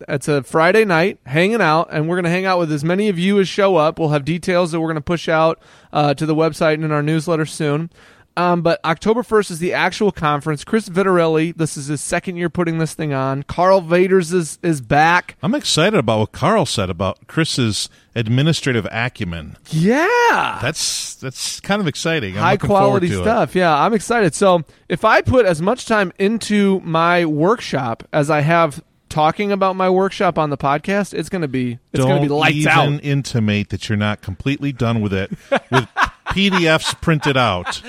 It's 0.09 0.27
a 0.27 0.43
Friday 0.43 0.83
night, 0.85 1.19
hanging 1.25 1.61
out, 1.61 1.87
and 1.91 2.07
we're 2.07 2.15
going 2.15 2.25
to 2.25 2.29
hang 2.29 2.45
out 2.45 2.59
with 2.59 2.71
as 2.71 2.83
many 2.83 3.07
of 3.09 3.17
you 3.17 3.39
as 3.39 3.47
show 3.47 3.77
up. 3.77 3.97
We'll 3.97 4.09
have 4.09 4.25
details 4.25 4.71
that 4.71 4.79
we're 4.81 4.87
going 4.87 4.95
to 4.95 5.01
push 5.01 5.29
out 5.29 5.59
uh, 5.93 6.13
to 6.15 6.25
the 6.25 6.35
website 6.35 6.75
and 6.75 6.83
in 6.83 6.91
our 6.91 7.01
newsletter 7.01 7.45
soon. 7.45 7.89
Um, 8.37 8.61
but 8.61 8.79
October 8.85 9.23
1st 9.23 9.51
is 9.51 9.59
the 9.59 9.73
actual 9.73 10.11
conference. 10.11 10.63
Chris 10.63 10.87
Vitarelli, 10.87 11.55
this 11.57 11.75
is 11.75 11.87
his 11.87 12.01
second 12.01 12.37
year 12.37 12.49
putting 12.49 12.77
this 12.77 12.93
thing 12.93 13.11
on. 13.11 13.41
Karl 13.43 13.81
Vaters 13.81 14.31
is, 14.31 14.59
is 14.61 14.79
back. 14.79 15.35
I'm 15.41 15.55
excited 15.55 15.97
about 15.97 16.19
what 16.19 16.31
Karl 16.33 16.67
said 16.67 16.91
about 16.91 17.25
Chris's 17.27 17.89
administrative 18.15 18.87
acumen. 18.91 19.57
Yeah. 19.71 20.59
That's 20.61 21.15
that's 21.15 21.59
kind 21.61 21.81
of 21.81 21.87
exciting. 21.87 22.37
I'm 22.37 22.43
high 22.43 22.57
quality 22.57 23.09
to 23.09 23.19
it. 23.19 23.23
stuff. 23.23 23.55
Yeah, 23.55 23.75
I'm 23.75 23.93
excited. 23.93 24.35
So 24.35 24.63
if 24.87 25.03
I 25.03 25.21
put 25.21 25.47
as 25.47 25.61
much 25.61 25.85
time 25.85 26.13
into 26.19 26.79
my 26.81 27.25
workshop 27.25 28.07
as 28.13 28.29
I 28.29 28.41
have 28.41 28.83
talking 29.09 29.51
about 29.51 29.75
my 29.75 29.89
workshop 29.89 30.37
on 30.37 30.49
the 30.49 30.57
podcast, 30.57 31.13
it's 31.13 31.29
gonna 31.29 31.47
be 31.47 31.79
it's 31.93 32.05
gonna 32.05 32.21
be 32.21 32.27
lights 32.27 32.55
even 32.57 32.71
out. 32.71 32.99
intimate 33.03 33.69
that 33.69 33.89
you're 33.89 33.97
not 33.97 34.21
completely 34.21 34.71
done 34.71 35.01
with 35.01 35.13
it 35.13 35.31
with 35.71 35.87
PDFs 36.29 36.99
printed 37.01 37.37
out. 37.37 37.81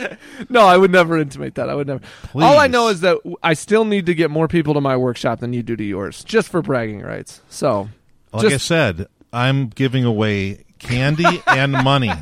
No, 0.49 0.67
I 0.67 0.77
would 0.77 0.91
never 0.91 1.19
intimate 1.19 1.55
that. 1.57 1.69
I 1.69 1.75
would 1.75 1.87
never. 1.87 2.01
All 2.35 2.59
I 2.59 2.67
know 2.67 2.89
is 2.89 3.01
that 3.01 3.19
I 3.43 3.55
still 3.55 3.85
need 3.85 4.07
to 4.07 4.15
get 4.15 4.31
more 4.31 4.49
people 4.49 4.75
to 4.75 4.81
my 4.81 4.97
workshop 4.97 5.41
than 5.41 5.53
you 5.53 5.63
do 5.63 5.77
to 5.77 5.85
yours, 5.85 6.25
just 6.25 6.49
for 6.49 6.63
bragging 6.63 7.03
rights. 7.03 7.41
So. 7.49 7.89
Like 8.33 8.53
I 8.53 8.57
said, 8.59 9.07
I'm 9.33 9.69
giving 9.69 10.05
away 10.05 10.65
candy 10.79 11.43
and 11.47 11.73
money. 11.73 12.13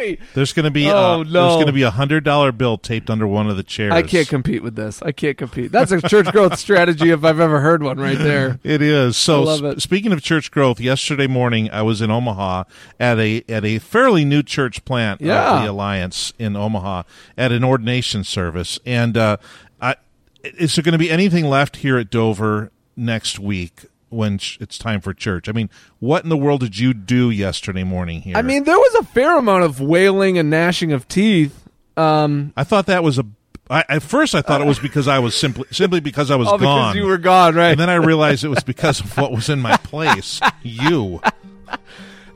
Money. 0.00 0.18
There's 0.34 0.52
going 0.52 0.64
to 0.64 0.70
be 0.70 0.88
Oh, 0.90 1.20
a, 1.20 1.24
no. 1.24 1.30
there's 1.30 1.54
going 1.54 1.66
to 1.66 1.72
be 1.72 1.82
a 1.82 1.90
hundred 1.90 2.24
dollar 2.24 2.52
bill 2.52 2.78
taped 2.78 3.10
under 3.10 3.26
one 3.26 3.48
of 3.48 3.56
the 3.56 3.62
chairs. 3.62 3.92
I 3.92 4.02
can't 4.02 4.28
compete 4.28 4.62
with 4.62 4.74
this. 4.76 5.02
I 5.02 5.12
can't 5.12 5.36
compete. 5.38 5.72
That's 5.72 5.92
a 5.92 6.00
church 6.00 6.26
growth 6.32 6.58
strategy 6.58 7.10
if 7.10 7.24
I've 7.24 7.40
ever 7.40 7.60
heard 7.60 7.82
one 7.82 7.98
right 7.98 8.18
there. 8.18 8.58
It 8.62 8.82
is. 8.82 9.16
So 9.16 9.42
I 9.42 9.44
love 9.44 9.58
sp- 9.60 9.76
it. 9.78 9.82
speaking 9.82 10.12
of 10.12 10.22
church 10.22 10.50
growth, 10.50 10.80
yesterday 10.80 11.26
morning 11.26 11.70
I 11.70 11.82
was 11.82 12.00
in 12.02 12.10
Omaha 12.10 12.64
at 12.98 13.18
a 13.18 13.42
at 13.48 13.64
a 13.64 13.78
fairly 13.78 14.24
new 14.24 14.42
church 14.42 14.84
plant 14.84 15.20
Yeah. 15.20 15.56
of 15.58 15.62
the 15.64 15.70
Alliance 15.70 16.32
in 16.38 16.56
Omaha 16.56 17.02
at 17.36 17.52
an 17.52 17.64
ordination 17.64 18.24
service. 18.24 18.78
And 18.86 19.16
uh, 19.16 19.36
I, 19.80 19.96
is 20.42 20.74
there 20.74 20.82
going 20.82 20.92
to 20.92 20.98
be 20.98 21.10
anything 21.10 21.44
left 21.44 21.76
here 21.76 21.98
at 21.98 22.10
Dover 22.10 22.70
next 22.96 23.38
week 23.38 23.86
when 24.10 24.38
ch- 24.38 24.58
it's 24.60 24.76
time 24.78 25.00
for 25.00 25.14
church? 25.14 25.48
I 25.48 25.52
mean, 25.52 25.70
what 25.98 26.22
in 26.22 26.28
the 26.28 26.36
world 26.36 26.60
did 26.60 26.78
you 26.78 26.92
do 26.92 27.30
yesterday 27.30 27.84
morning 27.84 28.20
here? 28.20 28.36
I 28.36 28.42
mean, 28.42 28.64
there 28.64 28.78
was 28.78 28.94
a 28.96 29.04
fair 29.04 29.38
amount 29.38 29.64
of 29.64 29.80
wailing 29.80 30.38
and 30.38 30.50
gnashing 30.50 30.92
of 30.92 31.08
teeth. 31.08 31.68
Um, 31.96 32.52
I 32.56 32.64
thought 32.64 32.86
that 32.86 33.02
was 33.02 33.18
a. 33.18 33.26
I, 33.68 33.84
at 33.88 34.02
first, 34.02 34.34
I 34.34 34.42
thought 34.42 34.60
it 34.60 34.66
was 34.66 34.80
because 34.80 35.06
I 35.06 35.20
was 35.20 35.34
simply 35.36 35.64
simply 35.70 36.00
because 36.00 36.30
I 36.30 36.36
was 36.36 36.48
oh, 36.50 36.58
gone. 36.58 36.92
because 36.92 36.96
you 36.96 37.06
were 37.06 37.18
gone, 37.18 37.54
right? 37.54 37.70
and 37.70 37.80
then 37.80 37.88
I 37.90 37.94
realized 37.94 38.42
it 38.44 38.48
was 38.48 38.64
because 38.64 39.00
of 39.00 39.16
what 39.16 39.30
was 39.32 39.48
in 39.48 39.60
my 39.60 39.76
place. 39.76 40.40
You. 40.62 41.20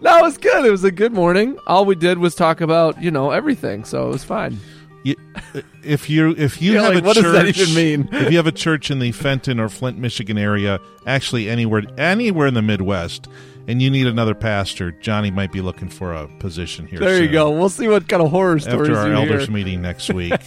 No, 0.00 0.18
it 0.18 0.22
was 0.22 0.38
good. 0.38 0.64
It 0.64 0.70
was 0.70 0.84
a 0.84 0.90
good 0.90 1.12
morning. 1.12 1.58
All 1.66 1.84
we 1.84 1.94
did 1.94 2.18
was 2.18 2.34
talk 2.34 2.60
about, 2.60 3.02
you 3.02 3.10
know, 3.10 3.30
everything, 3.30 3.84
so 3.84 4.06
it 4.08 4.10
was 4.12 4.24
fine. 4.24 4.58
You, 5.04 5.16
if 5.84 6.08
you 6.10 6.30
if 6.36 6.60
you 6.62 6.72
You're 6.72 6.82
have 6.82 6.94
like, 6.94 7.04
a 7.04 7.06
what 7.06 7.14
does 7.14 7.24
church, 7.24 7.34
that 7.56 7.58
even 7.58 7.74
mean? 7.74 8.08
if 8.10 8.30
you 8.30 8.38
have 8.38 8.46
a 8.46 8.52
church 8.52 8.90
in 8.90 8.98
the 9.00 9.12
Fenton 9.12 9.60
or 9.60 9.68
Flint, 9.68 9.98
Michigan 9.98 10.38
area, 10.38 10.80
actually 11.06 11.48
anywhere 11.50 11.82
anywhere 11.98 12.46
in 12.46 12.54
the 12.54 12.62
Midwest, 12.62 13.28
and 13.68 13.82
you 13.82 13.90
need 13.90 14.06
another 14.06 14.34
pastor, 14.34 14.92
Johnny 14.92 15.30
might 15.30 15.52
be 15.52 15.60
looking 15.60 15.90
for 15.90 16.14
a 16.14 16.26
position 16.38 16.86
here. 16.86 17.00
There 17.00 17.22
you 17.22 17.28
go. 17.30 17.50
We'll 17.50 17.68
see 17.68 17.86
what 17.86 18.08
kind 18.08 18.22
of 18.22 18.30
horror 18.30 18.58
stories 18.58 18.88
After 18.90 18.96
our 18.98 19.08
you 19.08 19.12
elders 19.14 19.44
hear. 19.44 19.52
meeting 19.54 19.82
next 19.82 20.10
week, 20.12 20.32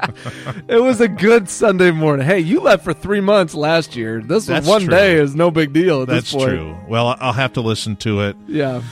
It 0.68 0.80
was 0.82 1.00
a 1.02 1.08
good 1.08 1.48
Sunday 1.50 1.90
morning. 1.90 2.24
Hey, 2.26 2.40
you 2.40 2.60
left 2.60 2.84
for 2.84 2.94
three 2.94 3.20
months 3.20 3.54
last 3.54 3.94
year. 3.94 4.22
This 4.22 4.46
That's 4.46 4.66
one 4.66 4.82
true. 4.82 4.90
day 4.90 5.16
is 5.16 5.34
no 5.34 5.50
big 5.50 5.72
deal 5.74 6.02
at 6.02 6.08
that's 6.08 6.30
true. 6.32 6.78
Well, 6.88 7.14
I'll 7.20 7.32
have 7.34 7.52
to 7.54 7.60
listen 7.60 7.96
to 7.96 8.20
it 8.22 8.36
Yeah, 8.46 8.82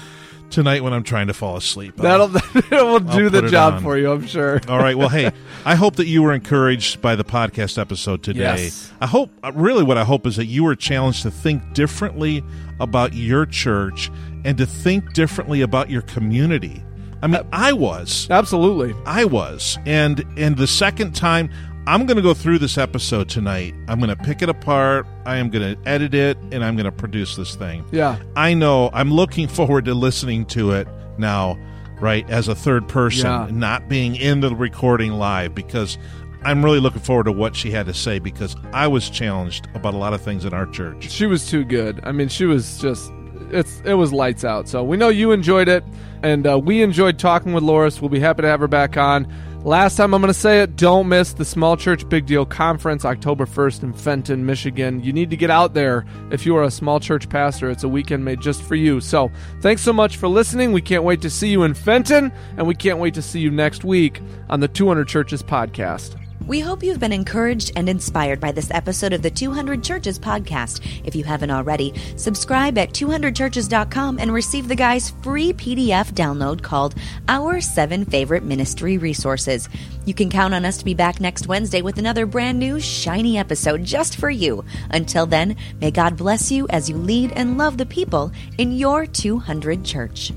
tonight 0.51 0.83
when 0.83 0.93
I'm 0.93 1.03
trying 1.03 1.27
to 1.27 1.35
fall 1.35 1.57
asleep. 1.57 1.97
that'll 1.99 2.29
that 2.29 2.71
will 2.71 3.01
do 3.01 3.29
the 3.29 3.49
job 3.49 3.83
for 3.83 3.97
you. 3.97 4.13
I'm 4.13 4.27
sure. 4.27 4.61
All 4.69 4.79
right. 4.79 4.97
Well, 4.97 5.09
hey, 5.09 5.31
I 5.65 5.75
hope 5.75 5.97
that 5.97 6.07
you 6.07 6.23
were 6.23 6.33
encouraged 6.33 7.01
by 7.01 7.17
the 7.17 7.25
podcast 7.25 7.79
episode 7.79 8.23
today. 8.23 8.41
Yes. 8.41 8.93
I 9.01 9.07
hope, 9.07 9.31
uh, 9.43 9.53
really, 9.55 9.85
what 9.85 9.99
I 9.99 10.05
hope 10.05 10.27
is 10.27 10.37
that 10.37 10.47
you 10.47 10.65
were 10.65 10.77
challenged 10.77 11.23
to 11.23 11.31
think 11.31 11.75
differently 11.75 12.43
about 12.81 13.15
your 13.15 13.47
church 13.47 14.11
and 14.45 14.57
to 14.59 14.67
think 14.67 15.13
differently 15.13 15.63
about 15.63 15.91
your 15.91 16.03
community. 16.03 16.83
I 17.23 17.29
mean, 17.29 17.43
I 17.53 17.73
was. 17.73 18.29
Absolutely. 18.31 18.95
I 19.07 19.25
was. 19.25 19.79
And 19.87 20.25
and 20.37 20.57
the 20.57 20.67
second 20.67 21.15
time 21.15 21.51
I'm 21.89 22.05
going 22.07 22.17
to 22.17 22.23
go 22.23 22.35
through 22.35 22.59
this 22.59 22.79
episode 22.79 23.29
tonight. 23.29 23.73
I'm 23.87 24.01
going 24.01 24.15
to 24.15 24.23
pick 24.23 24.43
it 24.43 24.49
apart. 24.49 25.07
I 25.25 25.37
am 25.37 25.51
going 25.51 25.77
to 25.77 25.89
edit 25.89 26.15
it 26.15 26.37
and 26.51 26.65
I'm 26.65 26.75
going 26.75 26.87
to 26.87 26.93
produce 26.93 27.37
this 27.37 27.55
thing. 27.55 27.85
Yeah. 27.93 28.19
I 28.35 28.55
know 28.55 28.91
I'm 28.93 29.13
looking 29.13 29.47
forward 29.47 29.85
to 29.85 29.95
listening 29.95 30.47
to 30.47 30.73
it 30.73 30.89
now, 31.17 31.57
right, 32.01 32.29
as 32.29 32.49
a 32.49 32.57
third 32.57 32.89
person, 32.89 33.27
Yeah. 33.27 33.47
not 33.53 33.89
being 33.89 34.17
in 34.17 34.41
the 34.41 34.53
recording 34.55 35.13
live 35.13 35.55
because 35.55 35.97
I'm 36.45 36.65
really 36.65 36.81
looking 36.81 37.03
forward 37.03 37.25
to 37.27 37.33
what 37.33 37.55
she 37.55 37.71
had 37.71 37.87
to 37.87 37.95
say 37.95 38.19
because 38.19 38.57
I 38.73 38.89
was 38.89 39.09
challenged 39.09 39.69
about 39.75 39.95
a 39.95 39.97
lot 39.97 40.13
of 40.13 40.21
things 40.21 40.45
in 40.45 40.53
our 40.53 40.67
church. 40.67 41.09
She 41.11 41.27
was 41.27 41.49
too 41.49 41.65
good. 41.65 42.01
I 42.03 42.11
mean, 42.11 42.29
she 42.29 42.47
was 42.47 42.79
just 42.79 43.13
it's 43.53 43.81
it 43.85 43.95
was 43.95 44.13
lights 44.13 44.45
out. 44.45 44.69
So 44.69 44.83
we 44.83 44.97
know 44.97 45.09
you 45.09 45.31
enjoyed 45.31 45.69
it, 45.69 45.85
and 46.25 46.47
uh, 46.49 46.59
we 46.59 46.83
enjoyed 46.83 47.19
talking 47.21 47.53
with 47.53 47.63
Loris. 47.63 48.01
We'll 48.01 48.09
be 48.11 48.19
happy 48.21 48.43
to 48.43 48.49
have 48.49 48.59
her 48.61 48.67
back 48.69 48.97
on. 48.97 49.33
Last 49.67 49.97
time 49.97 50.15
I'm 50.15 50.21
going 50.21 50.33
to 50.33 50.39
say 50.39 50.61
it, 50.61 50.77
don't 50.77 51.09
miss 51.09 51.33
the 51.33 51.45
Small 51.45 51.77
Church 51.77 52.09
Big 52.09 52.25
Deal 52.25 52.47
Conference 52.47 53.05
October 53.05 53.47
1st 53.47 53.83
in 53.83 53.93
Fenton, 53.95 54.47
Michigan. 54.47 55.03
You 55.03 55.13
need 55.13 55.29
to 55.31 55.37
get 55.37 55.51
out 55.51 55.75
there 55.75 56.07
if 56.31 56.47
you 56.47 56.55
are 56.55 56.63
a 56.63 56.71
small 56.71 57.01
church 57.01 57.29
pastor. 57.29 57.69
It's 57.69 57.83
a 57.83 57.89
weekend 57.89 58.25
made 58.25 58.41
just 58.41 58.63
for 58.63 58.77
you. 58.77 59.01
So, 59.01 59.29
thanks 59.63 59.83
so 59.83 59.93
much 59.93 60.19
for 60.19 60.29
listening. 60.29 60.71
We 60.71 60.83
can't 60.83 61.03
wait 61.03 61.21
to 61.23 61.31
see 61.31 61.49
you 61.49 61.65
in 61.65 61.75
Fenton, 61.75 62.31
and 62.57 62.69
we 62.69 62.77
can't 62.77 63.01
wait 63.01 63.15
to 63.15 63.23
see 63.23 63.41
you 63.41 63.51
next 63.51 63.83
week 63.83 64.23
on 64.49 64.61
the 64.61 64.69
200 64.69 65.09
Churches 65.09 65.43
podcast. 65.43 66.17
We 66.47 66.61
hope 66.61 66.85
you've 66.85 67.01
been 67.01 67.13
encouraged 67.13 67.73
and 67.75 67.89
inspired 67.89 68.39
by 68.39 68.53
this 68.53 68.71
episode 68.71 69.13
of 69.13 69.21
the 69.21 69.31
200 69.31 69.83
Churches 69.83 70.17
podcast. 70.17 70.81
If 71.05 71.17
you 71.17 71.25
haven't 71.25 71.51
already, 71.51 71.93
subscribe 72.15 72.79
at 72.79 72.91
200churches.com 72.91 74.21
and 74.21 74.33
receive 74.33 74.69
the 74.69 74.77
guy's 74.77 75.11
free 75.23 75.53
PDF 75.53 76.13
download 76.13 76.63
called 76.63 76.95
Our 77.27 77.61
Seven 77.61 78.05
Favorite 78.05 78.45
Ministry 78.45 78.97
Resources. 78.97 79.69
You 80.05 80.15
can 80.15 80.31
count 80.31 80.55
on 80.55 80.65
us 80.65 80.79
to 80.79 80.85
be 80.85 80.95
back 80.95 81.21
next 81.21 81.49
Wednesday 81.49 81.83
with 81.83 81.99
another 81.99 82.27
brand 82.27 82.61
new, 82.61 82.79
shiny 82.79 83.39
episode 83.39 83.83
just 83.83 84.17
for 84.17 84.31
you. 84.31 84.65
Until 84.91 85.27
then, 85.27 85.57
may 85.81 85.91
God 85.91 86.17
bless 86.17 86.53
you 86.53 86.69
as 86.69 86.89
you 86.89 86.97
lead 86.97 87.33
and 87.33 87.59
love 87.59 87.77
the 87.77 87.87
people 87.87 88.31
in 88.57 88.71
your 88.71 89.05
200 89.05 89.85
church. 89.85 90.33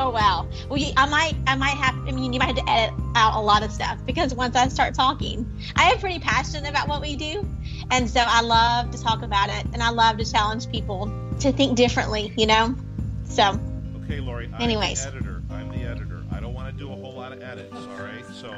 Oh 0.00 0.10
wow. 0.10 0.46
Well, 0.68 0.78
you, 0.78 0.92
I 0.96 1.06
might, 1.08 1.34
I 1.48 1.56
might 1.56 1.76
have. 1.76 1.94
I 2.06 2.12
mean, 2.12 2.32
you 2.32 2.38
might 2.38 2.46
have 2.46 2.56
to 2.64 2.70
edit 2.70 2.94
out 3.16 3.34
a 3.34 3.40
lot 3.40 3.64
of 3.64 3.72
stuff 3.72 3.98
because 4.06 4.32
once 4.32 4.54
I 4.54 4.68
start 4.68 4.94
talking, 4.94 5.44
I 5.74 5.90
am 5.90 5.98
pretty 5.98 6.20
passionate 6.20 6.68
about 6.70 6.86
what 6.88 7.00
we 7.00 7.16
do, 7.16 7.44
and 7.90 8.08
so 8.08 8.20
I 8.24 8.40
love 8.42 8.92
to 8.92 9.02
talk 9.02 9.22
about 9.22 9.48
it, 9.50 9.66
and 9.72 9.82
I 9.82 9.90
love 9.90 10.18
to 10.18 10.24
challenge 10.30 10.70
people 10.70 11.12
to 11.40 11.50
think 11.50 11.76
differently. 11.76 12.32
You 12.36 12.46
know, 12.46 12.74
so 13.24 13.58
Okay, 14.04 14.20
Lori. 14.20 14.48
I'm 14.54 14.62
Anyways. 14.62 15.02
the 15.02 15.08
editor. 15.08 15.42
I'm 15.50 15.68
the 15.70 15.82
editor. 15.84 16.22
I 16.30 16.38
don't 16.40 16.54
want 16.54 16.72
to 16.72 16.78
do 16.78 16.92
a 16.92 16.94
whole 16.94 17.14
lot 17.14 17.32
of 17.32 17.42
edits. 17.42 17.74
All 17.74 17.98
right. 18.04 18.24
So 18.40 18.48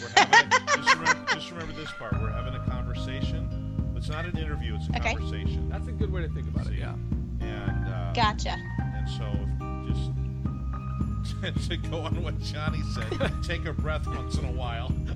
we're 0.00 0.08
having 0.16 0.52
a, 0.52 0.76
just, 0.76 0.94
remember, 0.94 1.34
just 1.34 1.50
remember 1.50 1.72
this 1.74 1.90
part. 1.98 2.12
We're 2.20 2.30
having 2.30 2.54
a 2.54 2.64
conversation. 2.66 3.92
It's 3.96 4.08
not 4.08 4.24
an 4.26 4.38
interview. 4.38 4.76
It's 4.76 4.88
a 4.88 4.96
Okay. 4.98 5.14
conversation. 5.14 5.68
That's 5.70 5.88
a 5.88 5.92
good 5.92 6.12
way 6.12 6.22
to 6.22 6.28
think 6.28 6.46
about 6.48 6.68
it, 6.68 6.74
yeah. 6.78 6.94
And 7.40 7.88
uh, 7.88 8.12
gotcha. 8.12 8.56
and 8.80 9.08
so 9.08 9.26
just 9.92 10.10
to 11.68 11.76
go 11.76 12.00
on 12.00 12.22
what 12.22 12.38
Johnny 12.40 12.80
said, 12.94 13.32
take 13.42 13.64
a 13.66 13.72
breath 13.72 14.06
once 14.06 14.36
in 14.38 14.44
a 14.44 14.52
while. 14.52 14.90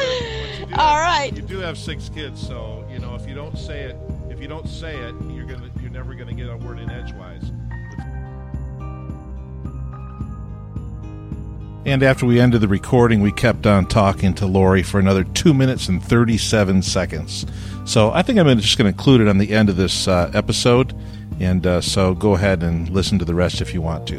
you 0.00 0.66
do 0.66 0.74
All 0.74 0.96
have- 0.96 1.04
right. 1.04 1.32
You 1.34 1.42
do 1.42 1.58
have 1.58 1.76
six 1.78 2.08
kids, 2.08 2.40
so 2.46 2.84
you 2.90 2.98
know 2.98 3.14
if 3.14 3.28
you 3.28 3.34
don't 3.34 3.56
say 3.58 3.82
it, 3.82 3.96
if 4.30 4.40
you 4.40 4.48
don't 4.48 4.68
say 4.68 4.96
it, 4.96 5.14
you're 5.30 5.46
gonna 5.46 5.70
you're 5.80 5.90
never 5.90 6.14
gonna 6.14 6.34
get 6.34 6.48
a 6.48 6.56
word 6.56 6.78
in 6.78 6.90
edgewise. 6.90 7.50
And 11.86 12.02
after 12.02 12.26
we 12.26 12.38
ended 12.38 12.60
the 12.60 12.68
recording, 12.68 13.22
we 13.22 13.32
kept 13.32 13.66
on 13.66 13.86
talking 13.86 14.34
to 14.34 14.46
Lori 14.46 14.82
for 14.82 15.00
another 15.00 15.24
two 15.24 15.54
minutes 15.54 15.88
and 15.88 16.02
37 16.04 16.82
seconds. 16.82 17.46
So 17.86 18.12
I 18.12 18.20
think 18.20 18.38
I'm 18.38 18.46
just 18.60 18.76
going 18.76 18.84
to 18.84 18.96
include 18.96 19.22
it 19.22 19.28
on 19.28 19.38
the 19.38 19.50
end 19.52 19.70
of 19.70 19.76
this 19.76 20.06
uh, 20.06 20.30
episode. 20.34 20.94
And 21.40 21.66
uh, 21.66 21.80
so 21.80 22.14
go 22.14 22.34
ahead 22.34 22.62
and 22.62 22.88
listen 22.90 23.18
to 23.18 23.24
the 23.24 23.34
rest 23.34 23.60
if 23.60 23.72
you 23.72 23.80
want 23.80 24.06
to. 24.08 24.16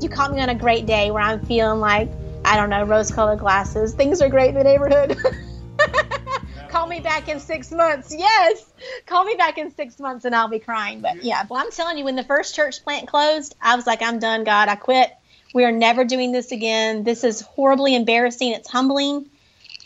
You 0.00 0.08
caught 0.08 0.32
me 0.32 0.40
on 0.40 0.48
a 0.48 0.54
great 0.54 0.86
day 0.86 1.10
where 1.10 1.22
I'm 1.22 1.44
feeling 1.44 1.80
like, 1.80 2.08
I 2.44 2.56
don't 2.56 2.70
know, 2.70 2.84
rose 2.84 3.10
colored 3.10 3.40
glasses. 3.40 3.92
Things 3.94 4.22
are 4.22 4.28
great 4.28 4.50
in 4.50 4.54
the 4.54 4.64
neighborhood. 4.64 5.18
Call 6.68 6.86
me 6.86 7.00
back 7.00 7.28
in 7.28 7.40
six 7.40 7.72
months. 7.72 8.14
Yes. 8.16 8.64
Call 9.06 9.24
me 9.24 9.34
back 9.34 9.58
in 9.58 9.74
six 9.74 9.98
months 9.98 10.24
and 10.24 10.34
I'll 10.34 10.48
be 10.48 10.60
crying. 10.60 11.00
But 11.00 11.24
yeah, 11.24 11.44
well, 11.48 11.60
I'm 11.60 11.72
telling 11.72 11.98
you, 11.98 12.04
when 12.04 12.14
the 12.14 12.22
first 12.22 12.54
church 12.54 12.84
plant 12.84 13.08
closed, 13.08 13.56
I 13.60 13.74
was 13.74 13.86
like, 13.86 14.00
I'm 14.00 14.20
done, 14.20 14.44
God. 14.44 14.68
I 14.68 14.76
quit. 14.76 15.10
We 15.52 15.64
are 15.64 15.72
never 15.72 16.04
doing 16.04 16.30
this 16.30 16.52
again. 16.52 17.02
This 17.02 17.24
is 17.24 17.40
horribly 17.40 17.96
embarrassing. 17.96 18.52
It's 18.52 18.70
humbling. 18.70 19.26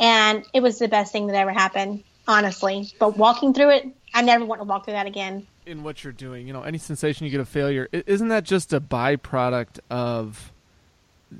And 0.01 0.45
it 0.53 0.61
was 0.61 0.78
the 0.78 0.89
best 0.89 1.12
thing 1.12 1.28
that 1.28 1.37
ever 1.37 1.53
happened, 1.53 2.03
honestly. 2.28 2.90
But 2.98 3.16
walking 3.16 3.54
through 3.54 3.70
it, 3.70 3.86
I 4.14 4.22
never 4.22 4.44
want 4.44 4.60
to 4.60 4.64
walk 4.64 4.84
through 4.84 4.94
that 4.94 5.06
again. 5.06 5.46
in 5.66 5.82
what 5.82 6.02
you're 6.04 6.12
doing. 6.12 6.46
You 6.46 6.52
know, 6.52 6.62
any 6.62 6.78
sensation 6.78 7.24
you 7.24 7.30
get 7.30 7.40
of 7.40 7.48
failure, 7.48 7.88
isn't 7.92 8.28
that 8.28 8.44
just 8.44 8.72
a 8.72 8.80
byproduct 8.80 9.78
of 9.90 10.52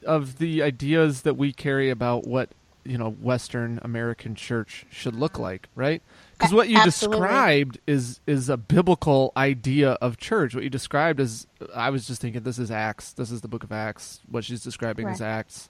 of 0.07 0.39
the 0.39 0.63
ideas 0.63 1.23
that 1.23 1.35
we 1.35 1.53
carry 1.53 1.91
about 1.91 2.27
what 2.27 2.49
you 2.85 2.97
know 2.97 3.11
Western 3.11 3.79
American 3.83 4.35
church 4.35 4.87
should 4.91 5.15
look 5.15 5.39
like, 5.39 5.69
right? 5.75 6.03
Because 6.39 6.55
what 6.55 6.69
you 6.69 6.79
Absolutely. 6.79 7.21
described 7.21 7.79
is 7.87 8.21
is 8.27 8.49
a 8.49 8.57
biblical 8.57 9.33
idea 9.37 9.93
of 10.01 10.17
church. 10.19 10.55
What 10.55 10.65
you 10.65 10.71
described 10.71 11.21
is, 11.21 11.47
I 11.75 11.91
was 11.91 12.07
just 12.07 12.21
thinking, 12.21 12.43
this 12.43 12.59
is 12.59 12.71
Acts. 12.71 13.13
This 13.13 13.31
is 13.31 13.43
the 13.43 13.49
book 13.49 13.63
of 13.65 13.71
Acts. 13.71 14.21
What 14.31 14.45
she's 14.45 14.63
describing 14.63 15.09
is 15.09 15.21
Acts. 15.21 15.69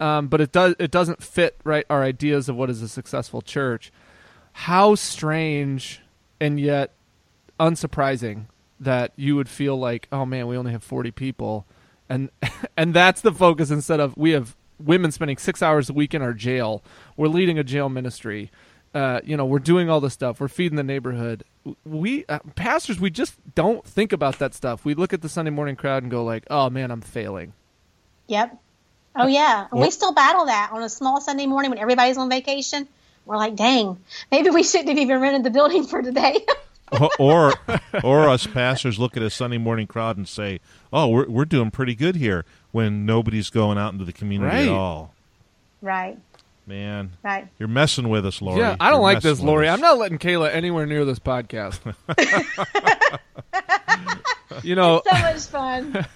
Um, 0.00 0.26
but 0.26 0.40
it 0.40 0.50
does 0.52 0.74
it 0.78 0.90
doesn't 0.90 1.22
fit 1.22 1.56
right 1.64 1.86
our 1.88 2.02
ideas 2.02 2.48
of 2.48 2.56
what 2.56 2.68
is 2.70 2.82
a 2.82 2.88
successful 2.88 3.40
church. 3.40 3.92
How 4.54 4.94
strange 4.94 6.00
and 6.40 6.58
yet 6.58 6.92
unsurprising 7.58 8.46
that 8.80 9.12
you 9.16 9.36
would 9.36 9.48
feel 9.48 9.76
like, 9.76 10.08
oh 10.12 10.24
man, 10.24 10.46
we 10.46 10.56
only 10.56 10.72
have 10.72 10.82
40 10.82 11.10
people, 11.10 11.66
and 12.08 12.30
and 12.76 12.94
that's 12.94 13.20
the 13.20 13.32
focus 13.32 13.70
instead 13.70 14.00
of 14.00 14.16
we 14.16 14.30
have 14.30 14.56
women 14.78 15.12
spending 15.12 15.36
six 15.36 15.62
hours 15.62 15.90
a 15.90 15.92
week 15.92 16.14
in 16.14 16.22
our 16.22 16.32
jail. 16.32 16.82
We're 17.16 17.28
leading 17.28 17.58
a 17.58 17.64
jail 17.64 17.88
ministry. 17.88 18.50
Uh, 18.94 19.20
you 19.24 19.36
know, 19.36 19.44
we're 19.44 19.58
doing 19.58 19.90
all 19.90 20.00
this 20.00 20.12
stuff. 20.12 20.40
We're 20.40 20.48
feeding 20.48 20.76
the 20.76 20.84
neighborhood. 20.84 21.42
We 21.84 22.24
uh, 22.28 22.38
pastors, 22.54 23.00
we 23.00 23.10
just 23.10 23.34
don't 23.54 23.84
think 23.84 24.12
about 24.12 24.38
that 24.38 24.54
stuff. 24.54 24.84
We 24.84 24.94
look 24.94 25.12
at 25.12 25.20
the 25.20 25.28
Sunday 25.28 25.50
morning 25.50 25.74
crowd 25.74 26.02
and 26.04 26.10
go 26.10 26.22
like, 26.22 26.44
oh 26.48 26.70
man, 26.70 26.90
I'm 26.90 27.00
failing. 27.00 27.54
Yep. 28.28 28.56
Oh 29.16 29.26
yeah, 29.26 29.66
we 29.72 29.90
still 29.90 30.12
battle 30.12 30.46
that 30.46 30.70
on 30.72 30.82
a 30.82 30.88
small 30.88 31.20
Sunday 31.20 31.46
morning 31.46 31.70
when 31.70 31.78
everybody's 31.78 32.18
on 32.18 32.28
vacation. 32.30 32.86
We're 33.26 33.36
like, 33.36 33.56
dang, 33.56 33.98
maybe 34.30 34.50
we 34.50 34.62
shouldn't 34.62 34.88
have 34.90 34.98
even 34.98 35.20
rented 35.20 35.44
the 35.44 35.50
building 35.50 35.84
for 35.84 36.02
today. 36.02 36.44
or 37.18 37.52
or 38.04 38.28
us 38.28 38.46
pastors 38.46 38.98
look 38.98 39.16
at 39.16 39.22
a 39.22 39.30
Sunday 39.30 39.58
morning 39.58 39.86
crowd 39.86 40.16
and 40.16 40.28
say, 40.28 40.60
"Oh, 40.92 41.08
we're 41.08 41.28
we're 41.28 41.44
doing 41.46 41.70
pretty 41.70 41.94
good 41.94 42.16
here." 42.16 42.44
When 42.72 43.06
nobody's 43.06 43.50
going 43.50 43.78
out 43.78 43.92
into 43.92 44.04
the 44.04 44.12
community 44.12 44.54
Right. 44.54 44.66
at 44.68 44.72
all, 44.72 45.14
right, 45.80 46.18
man, 46.66 47.12
right. 47.22 47.48
you're 47.58 47.68
messing 47.68 48.08
with 48.08 48.26
us, 48.26 48.42
Lori. 48.42 48.60
Yeah, 48.60 48.76
I 48.78 48.90
don't 48.90 49.00
You're 49.00 49.12
like 49.12 49.22
this, 49.22 49.38
with 49.38 49.46
Lori. 49.46 49.68
I'm 49.68 49.80
not 49.80 49.96
letting 49.96 50.18
Kayla 50.18 50.52
anywhere 50.52 50.84
near 50.84 51.04
this 51.04 51.20
podcast. 51.20 51.78
you 54.62 54.74
know, 54.74 55.02
So 55.04 55.12
much 55.18 55.40
fun. 55.46 56.06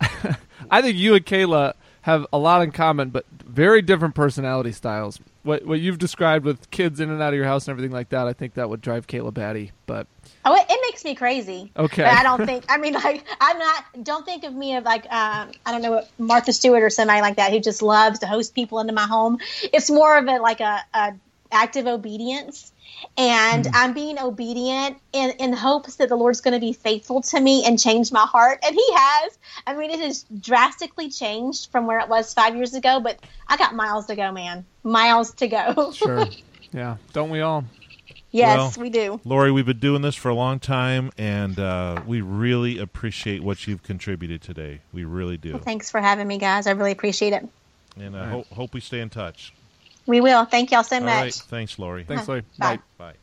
I 0.70 0.82
think 0.82 0.96
you 0.96 1.14
and 1.14 1.24
Kayla 1.26 1.74
have 2.02 2.26
a 2.32 2.38
lot 2.38 2.62
in 2.62 2.72
common, 2.72 3.10
but 3.10 3.24
very 3.44 3.82
different 3.82 4.14
personality 4.14 4.72
styles. 4.72 5.20
What 5.46 5.64
what 5.64 5.80
you've 5.80 5.98
described 5.98 6.44
with 6.44 6.70
kids 6.70 7.00
in 7.00 7.08
and 7.08 7.22
out 7.22 7.32
of 7.32 7.36
your 7.36 7.46
house 7.46 7.66
and 7.66 7.72
everything 7.72 7.92
like 7.92 8.10
that, 8.10 8.26
I 8.26 8.32
think 8.32 8.54
that 8.54 8.68
would 8.68 8.80
drive 8.80 9.06
Kayla 9.06 9.32
batty. 9.32 9.72
But 9.86 10.06
Oh, 10.44 10.54
it, 10.54 10.66
it 10.68 10.78
makes 10.82 11.04
me 11.04 11.14
crazy. 11.14 11.72
Okay. 11.76 12.02
But 12.02 12.12
I 12.12 12.22
don't 12.22 12.46
think. 12.46 12.64
I 12.68 12.78
mean, 12.78 12.94
like, 12.94 13.24
I'm 13.40 13.58
not. 13.58 13.84
Don't 14.02 14.24
think 14.24 14.44
of 14.44 14.54
me 14.54 14.76
of 14.76 14.84
like, 14.84 15.04
um, 15.04 15.50
I 15.64 15.72
don't 15.72 15.82
know, 15.82 16.02
Martha 16.18 16.52
Stewart 16.52 16.82
or 16.82 16.90
somebody 16.90 17.20
like 17.20 17.36
that 17.36 17.52
who 17.52 17.60
just 17.60 17.82
loves 17.82 18.20
to 18.20 18.26
host 18.26 18.54
people 18.54 18.78
into 18.78 18.92
my 18.92 19.06
home. 19.06 19.38
It's 19.72 19.90
more 19.90 20.16
of 20.16 20.26
a 20.26 20.38
like 20.38 20.60
a, 20.60 20.84
a 20.94 21.14
active 21.50 21.86
obedience, 21.86 22.72
and 23.16 23.66
I'm 23.72 23.92
being 23.94 24.18
obedient 24.18 24.98
in 25.12 25.30
in 25.38 25.52
hopes 25.52 25.96
that 25.96 26.08
the 26.08 26.16
Lord's 26.16 26.40
going 26.40 26.54
to 26.54 26.60
be 26.60 26.72
faithful 26.72 27.22
to 27.22 27.40
me 27.40 27.64
and 27.64 27.78
change 27.78 28.12
my 28.12 28.26
heart, 28.26 28.60
and 28.64 28.74
He 28.74 28.86
has. 28.92 29.38
I 29.66 29.74
mean, 29.74 29.90
it 29.90 30.00
has 30.00 30.24
drastically 30.40 31.10
changed 31.10 31.70
from 31.70 31.86
where 31.86 32.00
it 32.00 32.08
was 32.08 32.32
five 32.34 32.56
years 32.56 32.74
ago, 32.74 33.00
but 33.00 33.18
I 33.48 33.56
got 33.56 33.74
miles 33.74 34.06
to 34.06 34.16
go, 34.16 34.32
man. 34.32 34.66
Miles 34.82 35.32
to 35.34 35.48
go. 35.48 35.92
sure, 35.94 36.26
yeah, 36.72 36.96
don't 37.12 37.30
we 37.30 37.40
all? 37.40 37.64
yes, 38.30 38.76
Well, 38.76 38.84
we 38.84 38.90
do. 38.90 39.20
Lori, 39.24 39.50
we've 39.50 39.66
been 39.66 39.78
doing 39.78 40.02
this 40.02 40.14
for 40.14 40.28
a 40.28 40.34
long 40.34 40.58
time, 40.58 41.10
and 41.18 41.58
uh, 41.58 42.02
we 42.06 42.20
really 42.20 42.78
appreciate 42.78 43.42
what 43.42 43.66
you've 43.66 43.82
contributed 43.82 44.42
today. 44.42 44.80
We 44.92 45.04
really 45.04 45.36
do, 45.36 45.58
Thanks 45.58 45.90
for 45.90 46.00
having 46.00 46.26
me, 46.26 46.38
guys. 46.38 46.66
I 46.66 46.72
really 46.72 46.92
appreciate 46.92 47.32
it. 47.32 47.48
and 47.98 48.16
I 48.16 48.20
All 48.20 48.24
right. 48.26 48.32
hope 48.32 48.52
hope 48.52 48.74
we 48.74 48.80
stay 48.80 49.00
in 49.00 49.10
touch. 49.10 49.52
We 50.06 50.20
will. 50.20 50.44
Thank 50.44 50.70
y'all 50.70 50.84
so 50.84 50.96
All 50.96 51.02
much. 51.02 51.14
right, 51.14 51.34
thanks, 51.34 51.78
Lori. 51.78 52.04
Thanks, 52.04 52.28
Lori. 52.28 52.42
Bye. 52.58 52.78
Bye. 52.98 53.14